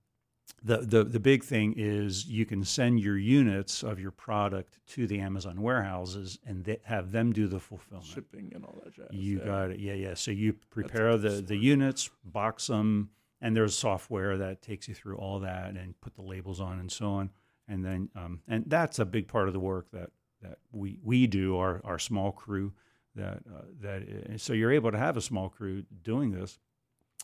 the, 0.64 0.78
the 0.78 1.04
the 1.04 1.20
big 1.20 1.42
thing 1.42 1.74
is 1.76 2.26
you 2.26 2.46
can 2.46 2.64
send 2.64 3.00
your 3.00 3.18
units 3.18 3.82
of 3.82 3.98
your 3.98 4.10
product 4.12 4.78
to 4.88 5.06
the 5.06 5.18
Amazon 5.18 5.60
warehouses 5.60 6.38
and 6.46 6.64
they 6.64 6.78
have 6.84 7.10
them 7.10 7.32
do 7.32 7.48
the 7.48 7.58
fulfillment 7.58 8.06
shipping 8.06 8.52
and 8.54 8.64
all 8.64 8.80
that 8.84 8.94
jazz. 8.94 9.06
you 9.10 9.38
yeah. 9.38 9.44
got 9.44 9.70
it. 9.70 9.80
Yeah, 9.80 9.94
yeah. 9.94 10.14
So 10.14 10.30
you 10.30 10.54
prepare 10.70 11.16
the, 11.16 11.40
the 11.40 11.56
units, 11.56 12.10
box 12.24 12.68
them, 12.68 13.10
and 13.42 13.54
there's 13.54 13.76
software 13.76 14.38
that 14.38 14.62
takes 14.62 14.88
you 14.88 14.94
through 14.94 15.18
all 15.18 15.40
that 15.40 15.74
and 15.74 16.00
put 16.00 16.14
the 16.14 16.22
labels 16.22 16.60
on 16.60 16.78
and 16.78 16.90
so 16.90 17.06
on. 17.10 17.30
And 17.68 17.84
then, 17.84 18.08
um, 18.16 18.40
and 18.48 18.64
that's 18.66 18.98
a 18.98 19.04
big 19.04 19.28
part 19.28 19.48
of 19.48 19.52
the 19.52 19.60
work 19.60 19.90
that, 19.92 20.10
that 20.40 20.58
we, 20.70 20.98
we 21.02 21.26
do, 21.26 21.58
our, 21.58 21.80
our 21.84 21.98
small 21.98 22.32
crew. 22.32 22.72
That 23.14 23.42
uh, 23.54 23.64
that 23.82 24.40
so 24.40 24.54
you're 24.54 24.72
able 24.72 24.90
to 24.90 24.96
have 24.96 25.18
a 25.18 25.20
small 25.20 25.50
crew 25.50 25.84
doing 26.02 26.30
this, 26.30 26.58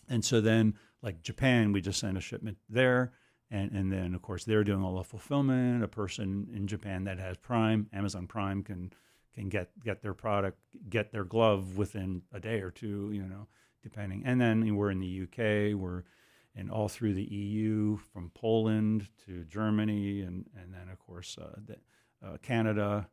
and 0.06 0.22
so 0.22 0.42
then 0.42 0.74
like 1.00 1.22
Japan, 1.22 1.72
we 1.72 1.80
just 1.80 1.98
sent 1.98 2.18
a 2.18 2.20
shipment 2.20 2.58
there, 2.68 3.14
and 3.50 3.72
and 3.72 3.90
then 3.90 4.14
of 4.14 4.20
course 4.20 4.44
they're 4.44 4.64
doing 4.64 4.82
all 4.82 4.98
the 4.98 5.04
fulfillment. 5.04 5.82
A 5.82 5.88
person 5.88 6.46
in 6.54 6.66
Japan 6.66 7.04
that 7.04 7.18
has 7.18 7.38
Prime, 7.38 7.88
Amazon 7.94 8.26
Prime 8.26 8.62
can 8.62 8.92
can 9.34 9.48
get 9.48 9.70
get 9.82 10.02
their 10.02 10.12
product, 10.12 10.58
get 10.90 11.10
their 11.10 11.24
glove 11.24 11.78
within 11.78 12.20
a 12.34 12.38
day 12.38 12.60
or 12.60 12.70
two, 12.70 13.10
you 13.10 13.22
know, 13.22 13.46
depending. 13.82 14.22
And 14.24 14.40
then 14.40 14.76
we're 14.76 14.90
in 14.90 15.00
the 15.00 15.22
UK, 15.22 15.78
we're 15.78 16.04
in 16.54 16.70
all 16.70 16.88
through 16.88 17.14
the 17.14 17.24
EU, 17.24 17.98
from 18.12 18.30
Poland 18.34 19.08
to 19.26 19.44
Germany, 19.44 20.22
and 20.22 20.46
and 20.60 20.72
then 20.72 20.88
of 20.90 20.98
course 20.98 21.36
uh, 21.40 21.56
the, 21.64 21.76
uh, 22.26 22.36
Canada 22.42 23.08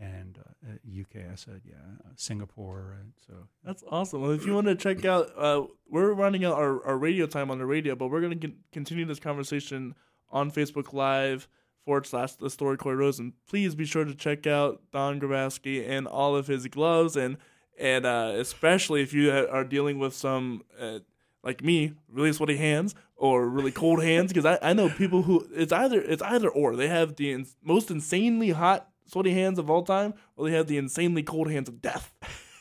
and 0.00 0.38
uh, 0.66 1.00
UK. 1.00 1.30
I 1.30 1.34
said, 1.34 1.60
yeah, 1.64 1.74
uh, 2.04 2.12
Singapore. 2.16 2.96
And 3.00 3.12
so 3.26 3.34
That's 3.62 3.84
awesome. 3.90 4.22
Well, 4.22 4.30
if 4.30 4.46
you 4.46 4.54
want 4.54 4.66
to 4.66 4.74
check 4.74 5.04
out, 5.04 5.30
uh, 5.36 5.64
we're 5.88 6.12
running 6.14 6.44
out 6.44 6.54
our, 6.54 6.84
our 6.84 6.96
radio 6.96 7.26
time 7.26 7.50
on 7.50 7.58
the 7.58 7.66
radio, 7.66 7.94
but 7.94 8.08
we're 8.08 8.22
going 8.22 8.40
to 8.40 8.52
continue 8.72 9.04
this 9.04 9.20
conversation 9.20 9.94
on 10.30 10.50
Facebook 10.50 10.92
Live 10.92 11.48
forward 11.84 12.06
slash 12.06 12.34
the 12.34 12.50
story 12.50 12.76
Cory 12.76 12.96
Rosen. 12.96 13.34
Please 13.48 13.74
be 13.74 13.84
sure 13.84 14.04
to 14.04 14.14
check 14.14 14.46
out 14.46 14.80
Don 14.92 15.20
Grabowski 15.20 15.86
and 15.88 16.06
all 16.06 16.34
of 16.34 16.46
his 16.46 16.66
gloves, 16.68 17.16
and 17.16 17.36
and 17.80 18.06
uh, 18.06 18.34
especially 18.36 19.02
if 19.02 19.12
you 19.12 19.32
are 19.32 19.64
dealing 19.64 19.98
with 19.98 20.14
some. 20.14 20.62
Uh, 20.78 21.00
like 21.42 21.64
me, 21.64 21.94
really 22.12 22.34
sweaty 22.34 22.58
hands 22.58 22.94
or 23.16 23.48
really 23.48 23.72
cold 23.72 24.02
hands, 24.10 24.30
because 24.30 24.44
I, 24.44 24.58
I 24.60 24.72
know 24.74 24.90
people 24.90 25.22
who 25.22 25.46
it's 25.54 25.72
either 25.72 25.98
it's 25.98 26.20
either 26.20 26.50
or. 26.50 26.76
They 26.76 26.88
have 26.88 27.16
the 27.16 27.32
ins- 27.32 27.56
most 27.62 27.90
insanely 27.90 28.50
hot 28.50 28.90
sweaty 29.06 29.32
hands 29.32 29.58
of 29.58 29.70
all 29.70 29.82
time, 29.82 30.12
or 30.36 30.48
they 30.50 30.54
have 30.54 30.66
the 30.66 30.76
insanely 30.76 31.22
cold 31.22 31.50
hands 31.50 31.68
of 31.70 31.80
death, 31.80 32.12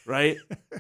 right? 0.06 0.38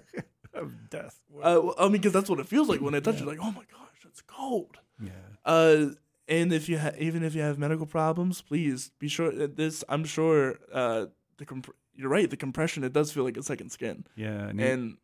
of 0.53 0.89
death. 0.89 1.17
Uh, 1.43 1.73
I 1.77 1.83
mean, 1.83 1.93
because 1.93 2.13
that's 2.13 2.29
what 2.29 2.39
it 2.39 2.47
feels 2.47 2.69
like 2.69 2.79
when 2.79 2.93
it 2.93 3.03
touches. 3.03 3.23
Like, 3.23 3.39
oh 3.41 3.51
my 3.51 3.63
gosh, 3.69 4.05
it's 4.05 4.21
cold. 4.21 4.77
Yeah. 5.01 5.11
Uh, 5.45 5.87
and 6.27 6.53
if 6.53 6.69
you 6.69 6.79
ha- 6.79 6.91
even 6.97 7.23
if 7.23 7.35
you 7.35 7.41
have 7.41 7.57
medical 7.59 7.85
problems, 7.85 8.41
please 8.41 8.91
be 8.99 9.09
sure 9.09 9.31
that 9.31 9.57
this. 9.57 9.83
I'm 9.89 10.05
sure 10.05 10.57
uh, 10.71 11.07
the 11.37 11.45
comp- 11.45 11.75
you're 11.99 12.09
right. 12.09 12.29
The 12.29 12.37
compression 12.37 12.83
it 12.83 12.93
does 12.93 13.11
feel 13.11 13.23
like 13.25 13.37
a 13.37 13.43
second 13.43 13.71
skin, 13.71 14.05
Yeah. 14.15 14.47
And, 14.49 14.59
and 14.61 14.97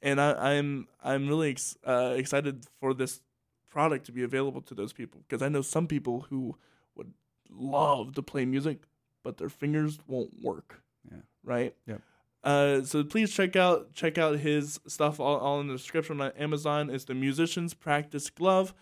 and 0.00 0.20
I, 0.20 0.54
I'm 0.54 0.86
I'm 1.02 1.28
really 1.28 1.50
ex- 1.50 1.76
uh, 1.86 2.14
excited 2.16 2.64
for 2.80 2.94
this 2.94 3.20
product 3.68 4.06
to 4.06 4.12
be 4.12 4.22
available 4.22 4.62
to 4.62 4.74
those 4.74 4.92
people 4.92 5.20
because 5.26 5.42
I 5.42 5.48
know 5.48 5.62
some 5.62 5.86
people 5.86 6.26
who 6.30 6.56
would 6.94 7.12
love 7.50 8.14
to 8.14 8.22
play 8.22 8.44
music, 8.44 8.78
but 9.24 9.36
their 9.38 9.48
fingers 9.48 9.98
won't 10.06 10.30
work. 10.42 10.82
Yeah. 11.10 11.18
Right. 11.42 11.74
Yep. 11.86 12.00
Uh, 12.44 12.82
so 12.82 13.02
please 13.02 13.34
check 13.34 13.56
out 13.56 13.92
check 13.92 14.16
out 14.18 14.38
his 14.38 14.78
stuff 14.86 15.18
all, 15.18 15.38
all 15.38 15.60
in 15.60 15.66
the 15.66 15.74
description 15.74 16.20
on 16.20 16.30
Amazon. 16.38 16.88
It's 16.90 17.04
the 17.04 17.14
Musician's 17.14 17.74
Practice 17.74 18.30
Glove. 18.30 18.72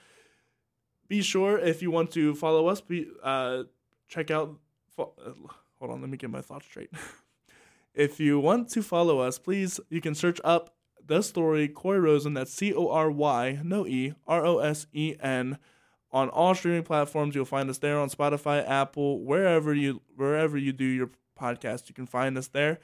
be 1.09 1.23
sure 1.23 1.57
if 1.59 1.81
you 1.81 1.91
want 1.91 2.11
to 2.13 2.35
follow 2.35 2.67
us, 2.69 2.81
be, 2.83 3.09
uh, 3.23 3.63
check 4.09 4.31
out. 4.31 4.55
Fo- 4.95 5.15
uh, 5.25 5.33
hold 5.79 5.91
on, 5.93 6.01
let 6.03 6.11
me 6.11 6.17
get 6.19 6.29
my 6.31 6.43
thoughts 6.43 6.67
straight. 6.67 6.91
if 7.97 8.21
you 8.21 8.39
want 8.39 8.69
to 8.71 8.83
follow 8.83 9.19
us, 9.21 9.39
please 9.39 9.81
you 9.89 10.01
can 10.01 10.15
search 10.15 10.41
up 10.45 10.75
the 11.05 11.23
story 11.23 11.67
Cory 11.67 11.99
Rosen. 11.99 12.35
That's 12.35 12.53
C 12.53 12.73
O 12.75 12.89
R 12.89 13.11
Y 13.11 13.61
no 13.65 13.87
E 13.87 14.13
R 14.27 14.45
O 14.45 14.59
S 14.59 14.87
E 14.93 15.17
N 15.21 15.59
on 16.13 16.29
all 16.29 16.55
streaming 16.55 16.83
platforms. 16.83 17.35
You'll 17.35 17.47
find 17.47 17.71
us 17.71 17.79
there 17.79 17.99
on 17.99 18.11
Spotify, 18.11 18.69
Apple, 18.69 19.25
wherever 19.25 19.75
you 19.75 20.03
wherever 20.15 20.59
you 20.59 20.73
do 20.73 20.85
your 20.85 21.11
podcast. 21.41 21.89
You 21.89 21.95
can 21.95 22.07
find 22.07 22.37
us 22.37 22.49
there. 22.49 22.79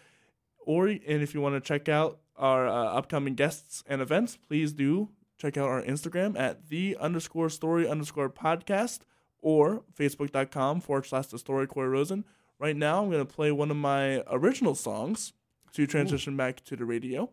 Or 0.59 0.87
and 0.89 1.01
if 1.05 1.35
you 1.35 1.41
want 1.41 1.55
to 1.55 1.61
check 1.61 1.89
out 1.89 2.19
our 2.37 2.67
uh, 2.67 2.73
upcoming 2.73 3.35
guests 3.35 3.85
and 3.87 4.01
events, 4.01 4.39
please 4.49 4.73
do 4.73 5.11
check 5.39 5.57
out 5.57 5.69
our 5.69 5.83
Instagram 5.83 6.39
at 6.39 6.69
the 6.69 6.97
underscore 6.99 7.51
story 7.51 7.87
underscore 7.89 8.31
podcast 8.31 9.01
or 9.41 9.83
facebook.com 9.99 10.81
forward 10.81 11.05
slash 11.05 11.27
the 11.27 11.39
story 11.39 11.67
Cory 11.67 11.89
Rosen. 11.89 12.25
Right 12.63 12.77
now, 12.77 13.03
I'm 13.03 13.11
going 13.11 13.27
to 13.27 13.35
play 13.35 13.51
one 13.51 13.73
of 13.73 13.77
my 13.77 14.23
original 14.31 14.77
songs 14.77 15.33
to 15.73 15.85
transition 15.85 16.37
back 16.37 16.63
to 16.67 16.77
the 16.77 16.85
radio. 16.85 17.29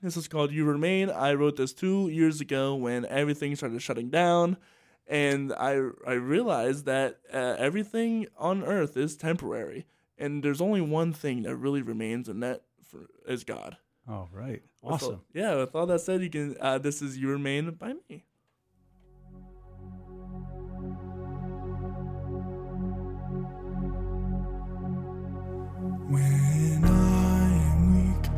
This 0.00 0.16
is 0.16 0.26
called 0.26 0.52
You 0.52 0.64
Remain. 0.64 1.10
I 1.10 1.34
wrote 1.34 1.56
this 1.56 1.74
two 1.74 2.08
years 2.08 2.40
ago 2.40 2.74
when 2.74 3.04
everything 3.04 3.54
started 3.56 3.82
shutting 3.82 4.08
down. 4.08 4.56
And 5.06 5.52
I, 5.52 5.72
I 6.06 6.12
realized 6.14 6.86
that 6.86 7.18
uh, 7.30 7.56
everything 7.58 8.26
on 8.38 8.64
earth 8.64 8.96
is 8.96 9.16
temporary. 9.18 9.84
And 10.16 10.42
there's 10.42 10.62
only 10.62 10.80
one 10.80 11.12
thing 11.12 11.42
that 11.42 11.54
really 11.56 11.82
remains, 11.82 12.26
and 12.26 12.42
that 12.42 12.62
for, 12.82 13.00
is 13.26 13.44
God. 13.44 13.76
All 14.08 14.30
right. 14.32 14.62
With 14.82 14.84
all- 14.84 14.94
Awesome. 14.94 15.20
yeah, 15.34 15.56
with 15.56 15.74
all 15.74 15.84
that 15.86 16.00
said, 16.00 16.22
you 16.22 16.30
can. 16.30 16.56
Uh, 16.58 16.78
this 16.78 17.02
is 17.02 17.18
You 17.18 17.28
Remain 17.28 17.70
by 17.72 17.92
me. 18.08 18.24
When 26.10 26.84
I 26.86 27.52
am 27.70 27.80
weak, 27.94 28.30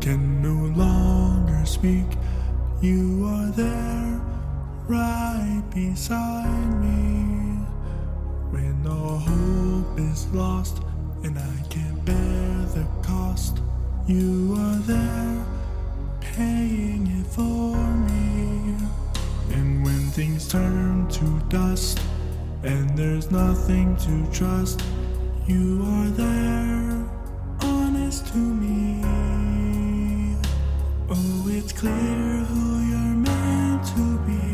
can 0.00 0.42
no 0.42 0.74
longer 0.76 1.64
speak, 1.64 2.06
you 2.80 3.24
are 3.28 3.46
there, 3.52 4.20
right 4.88 5.62
beside 5.72 6.80
me. 6.80 7.62
When 8.50 8.84
all 8.88 9.18
hope 9.18 10.00
is 10.00 10.26
lost 10.32 10.82
and 11.22 11.38
I 11.38 11.62
can't 11.70 12.04
bear 12.04 12.66
the 12.74 12.84
cost, 13.04 13.60
you 14.08 14.56
are 14.58 14.78
there, 14.78 15.44
paying 16.20 17.06
it 17.06 17.26
for 17.28 17.76
me. 17.76 18.74
And 19.54 19.84
when 19.84 20.10
things 20.10 20.48
turn 20.48 21.06
to 21.06 21.40
dust 21.48 22.00
and 22.64 22.98
there's 22.98 23.30
nothing 23.30 23.96
to 23.98 24.26
trust, 24.32 24.82
you 25.46 25.84
are 25.84 26.08
there, 26.08 27.01
to 28.20 28.36
me. 28.36 29.02
Oh, 31.08 31.48
it's 31.48 31.72
clear 31.72 31.92
who 31.94 32.80
you're 32.80 33.16
meant 33.16 33.86
to 33.86 34.18
be. 34.26 34.51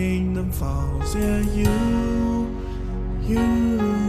Kingdom 0.00 0.50
falls. 0.50 1.14
Yeah, 1.14 1.40
you, 1.58 2.56
you 3.28 3.99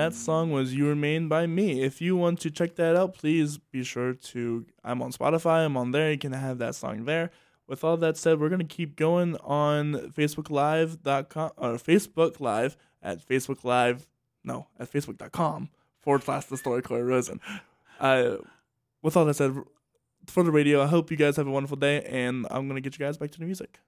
that 0.00 0.14
song 0.14 0.50
was 0.50 0.74
You 0.74 0.88
Remain 0.88 1.28
by 1.28 1.46
me. 1.46 1.82
If 1.82 2.00
you 2.00 2.16
want 2.16 2.40
to 2.40 2.50
check 2.50 2.76
that 2.76 2.96
out, 2.96 3.14
please 3.14 3.58
be 3.58 3.84
sure 3.84 4.14
to. 4.14 4.64
I'm 4.82 5.02
on 5.02 5.12
Spotify, 5.12 5.66
I'm 5.66 5.76
on 5.76 5.90
there. 5.90 6.10
You 6.10 6.16
can 6.16 6.32
have 6.32 6.56
that 6.58 6.74
song 6.74 7.04
there. 7.04 7.30
with 7.66 7.84
all 7.84 7.98
that 7.98 8.16
said, 8.16 8.40
we're 8.40 8.48
gonna 8.48 8.64
keep 8.64 8.96
going 8.96 9.36
on 9.44 9.92
Facebook 10.16 10.48
Live.com 10.50 11.50
or 11.58 11.74
Facebook 11.74 12.40
Live 12.40 12.76
at 13.02 13.26
Facebook 13.26 13.62
Live, 13.62 14.08
no, 14.42 14.66
at 14.78 14.90
Facebook.com 14.90 15.68
forward 16.00 16.22
slash 16.24 16.46
the 16.46 16.56
story 16.56 16.80
Cory 16.82 17.02
Rosen. 17.02 17.38
Uh, 18.00 18.36
with 19.02 19.16
all 19.16 19.26
that 19.26 19.34
said, 19.34 19.54
for 20.26 20.42
the 20.42 20.50
radio, 20.50 20.82
I 20.82 20.86
hope 20.86 21.10
you 21.10 21.16
guys 21.18 21.36
have 21.36 21.46
a 21.46 21.50
wonderful 21.50 21.76
day, 21.76 22.02
and 22.04 22.46
I'm 22.50 22.66
gonna 22.68 22.80
get 22.80 22.98
you 22.98 23.04
guys 23.04 23.18
back 23.18 23.30
to 23.32 23.38
the 23.38 23.44
music. 23.44 23.80